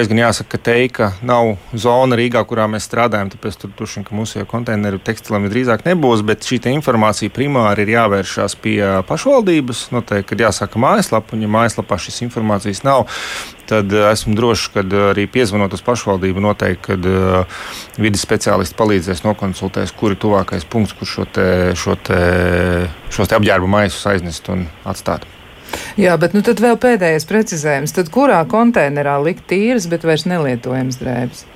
Es 0.02 0.10
gan 0.10 0.22
jāsaka, 0.24 0.56
ka 0.56 0.62
teika 0.72 1.10
nav 1.22 1.54
zona 1.72 2.18
Rīgā, 2.18 2.42
kurā 2.48 2.66
mēs 2.70 2.86
strādājam, 2.88 3.32
tāpēc 3.32 3.58
tur 3.62 3.72
vien, 3.78 4.06
ka 4.06 4.16
mūsu 4.16 4.44
konteineru 4.50 5.00
tekstilam 5.02 5.48
drīzāk 5.52 5.86
nebūs, 5.86 6.24
bet 6.26 6.46
šī 6.46 6.60
informācija 6.72 7.32
primāri 7.32 7.86
ir 7.86 7.94
jāvēršās 7.96 8.58
pie 8.62 8.78
pašvaldības. 9.08 9.88
Noteikti, 9.94 10.28
kad 10.32 10.46
jāsaka 10.48 10.80
mājaslapa, 10.82 11.36
un 11.36 11.44
ja 11.46 11.50
mājaslapā 11.52 11.98
šīs 12.00 12.22
informācijas 12.28 12.82
nav, 12.86 13.06
tad 13.72 13.92
eh, 13.92 14.06
esmu 14.12 14.36
drošs, 14.38 14.68
ka 14.74 14.84
eh, 14.84 15.04
arī 15.12 15.26
piezvanot 15.30 15.72
uz 15.76 15.82
pašvaldību, 15.86 16.42
noteikti, 16.44 16.82
kad 16.90 17.08
uh, 17.08 17.60
vidas 18.02 18.24
speciālisti 18.26 18.76
palīdzēs 18.78 19.24
nokonsultēs, 19.24 19.94
kur 19.96 20.14
ir 20.14 20.20
tuvākais 20.20 20.66
punkts, 20.68 20.96
kur 20.98 21.08
šo 21.08 21.26
te, 21.28 21.46
šo 21.78 21.96
te, 21.96 22.18
šos 23.14 23.30
te 23.30 23.38
apģērbu 23.38 23.70
maisus 23.70 24.04
aiznest 24.10 24.50
un 24.52 24.66
atstāt. 24.88 25.24
Jā, 25.96 26.18
bet 26.20 26.34
nu 26.36 26.42
tad 26.44 26.60
vēl 26.60 26.76
pēdējais 26.80 27.24
precizējums. 27.28 27.94
Tad 27.96 28.10
kurā 28.12 28.42
konteinerā 28.48 29.16
likt 29.24 29.46
tīras, 29.48 29.88
bet 29.88 30.04
vairs 30.04 30.26
nelietojams 30.28 31.00
drēbes? 31.00 31.46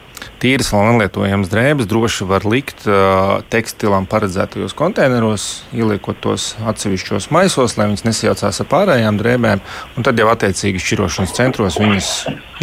Tīras 0.40 0.68
un 0.76 0.84
nelietojamas 0.90 1.48
drēbes 1.52 1.88
droši 1.88 2.26
var 2.28 2.44
likt 2.48 2.84
uh, 2.88 3.40
tekstilam 3.52 4.04
paredzētajos 4.10 4.74
konteineros, 4.76 5.46
ieliekot 5.76 6.20
tos 6.24 6.50
atsevišķos 6.60 7.30
maisos, 7.34 7.76
lai 7.78 7.88
viņas 7.90 8.04
nesajaucās 8.08 8.60
ar 8.62 8.70
pārējām 8.72 9.20
drēbēm. 9.20 9.64
Tad 10.04 10.20
jau 10.20 10.28
attiecīgi 10.32 10.82
šķirošanas 10.82 11.36
centros 11.36 11.80
viņas 11.80 12.12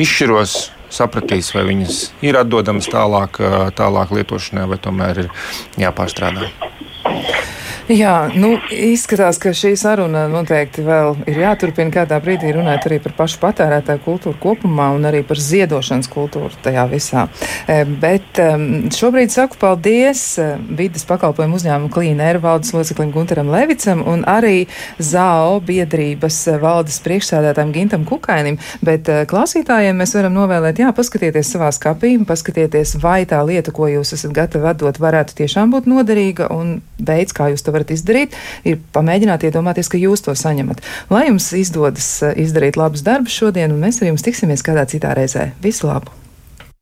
izšķiros, 0.06 0.58
sapratīs, 0.94 1.50
vai 1.58 1.66
viņas 1.72 2.04
ir 2.26 2.38
atdodamas 2.38 2.90
tālāk, 2.94 3.42
tālāk 3.78 4.14
lietošanai, 4.20 4.68
vai 4.70 4.80
tomēr 4.82 5.26
ir 5.26 5.34
jāpārstrādā. 5.82 6.52
Jā, 7.92 8.30
nu, 8.40 8.54
izskatās, 8.72 9.36
ka 9.44 9.52
šī 9.52 9.74
saruna 9.76 10.22
noteikti 10.32 10.86
vēl 10.86 11.18
ir 11.28 11.40
jāturpina 11.42 11.92
kādā 11.92 12.16
brīdī 12.24 12.54
runāt 12.56 12.86
arī 12.88 13.02
par 13.04 13.12
pašu 13.18 13.42
patērētāju 13.42 14.00
kultūru 14.06 14.38
kopumā 14.40 14.86
un 14.96 15.04
arī 15.10 15.20
par 15.28 15.36
ziedošanas 15.36 16.08
kultūru 16.08 16.56
tajā 16.64 16.86
visā. 16.88 17.26
E, 17.68 17.82
bet 17.84 18.40
šobrīd 18.96 19.34
saku 19.36 19.60
paldies 19.60 20.22
e, 20.40 20.46
vidas 20.80 21.04
pakalpojumu 21.10 21.60
uzņēmumu 21.60 21.92
Klīnēra 21.92 22.40
valdes 22.46 22.72
loceklim 22.72 23.12
Gunteram 23.12 23.52
Levicam 23.52 24.06
un 24.08 24.24
arī 24.32 24.70
ZAO 25.04 25.60
biedrības 25.68 26.40
valdes 26.64 27.02
priekšsēdētājiem 27.04 27.76
Gintam 27.76 28.08
Kukainim, 28.08 28.62
bet 28.80 29.12
e, 29.12 29.26
klausītājiem 29.28 30.00
mēs 30.00 30.16
varam 30.16 30.40
novēlēt, 30.40 30.80
jā, 30.86 30.94
paskatieties 30.96 31.52
savā 31.58 31.68
skapī, 31.76 32.16
paskatieties, 32.32 32.96
vai 33.04 33.26
tā 33.28 33.44
lieta, 33.44 33.76
ko 33.76 33.92
jūs 33.92 34.16
esat 34.16 34.32
gatavi 34.40 34.72
atdot, 34.72 35.04
varētu 35.04 35.36
tiešām 35.44 35.76
būt 35.76 35.92
noderīga 35.92 36.48
un 36.56 36.78
veids, 37.04 37.36
kā 37.36 37.52
jūs 37.52 37.68
to 37.68 37.73
varat 37.74 37.94
izdarīt, 37.96 38.36
ir 38.68 38.82
pamēģināt 38.96 39.48
iedomāties, 39.50 39.92
ka 39.92 40.02
jūs 40.02 40.26
to 40.26 40.36
saņemat. 40.38 40.84
Lai 41.14 41.28
jums 41.30 41.52
izdodas 41.58 42.10
eh, 42.24 42.36
izdarīt 42.46 42.80
labus 42.80 43.06
darbus 43.06 43.36
šodien, 43.36 43.74
un 43.74 43.84
mēs 43.84 44.02
ar 44.02 44.14
jums 44.14 44.26
tiksimies 44.26 44.66
kādā 44.66 44.88
citā 44.90 45.16
reizē. 45.18 45.52
Visu 45.64 45.90
labu! 45.92 46.23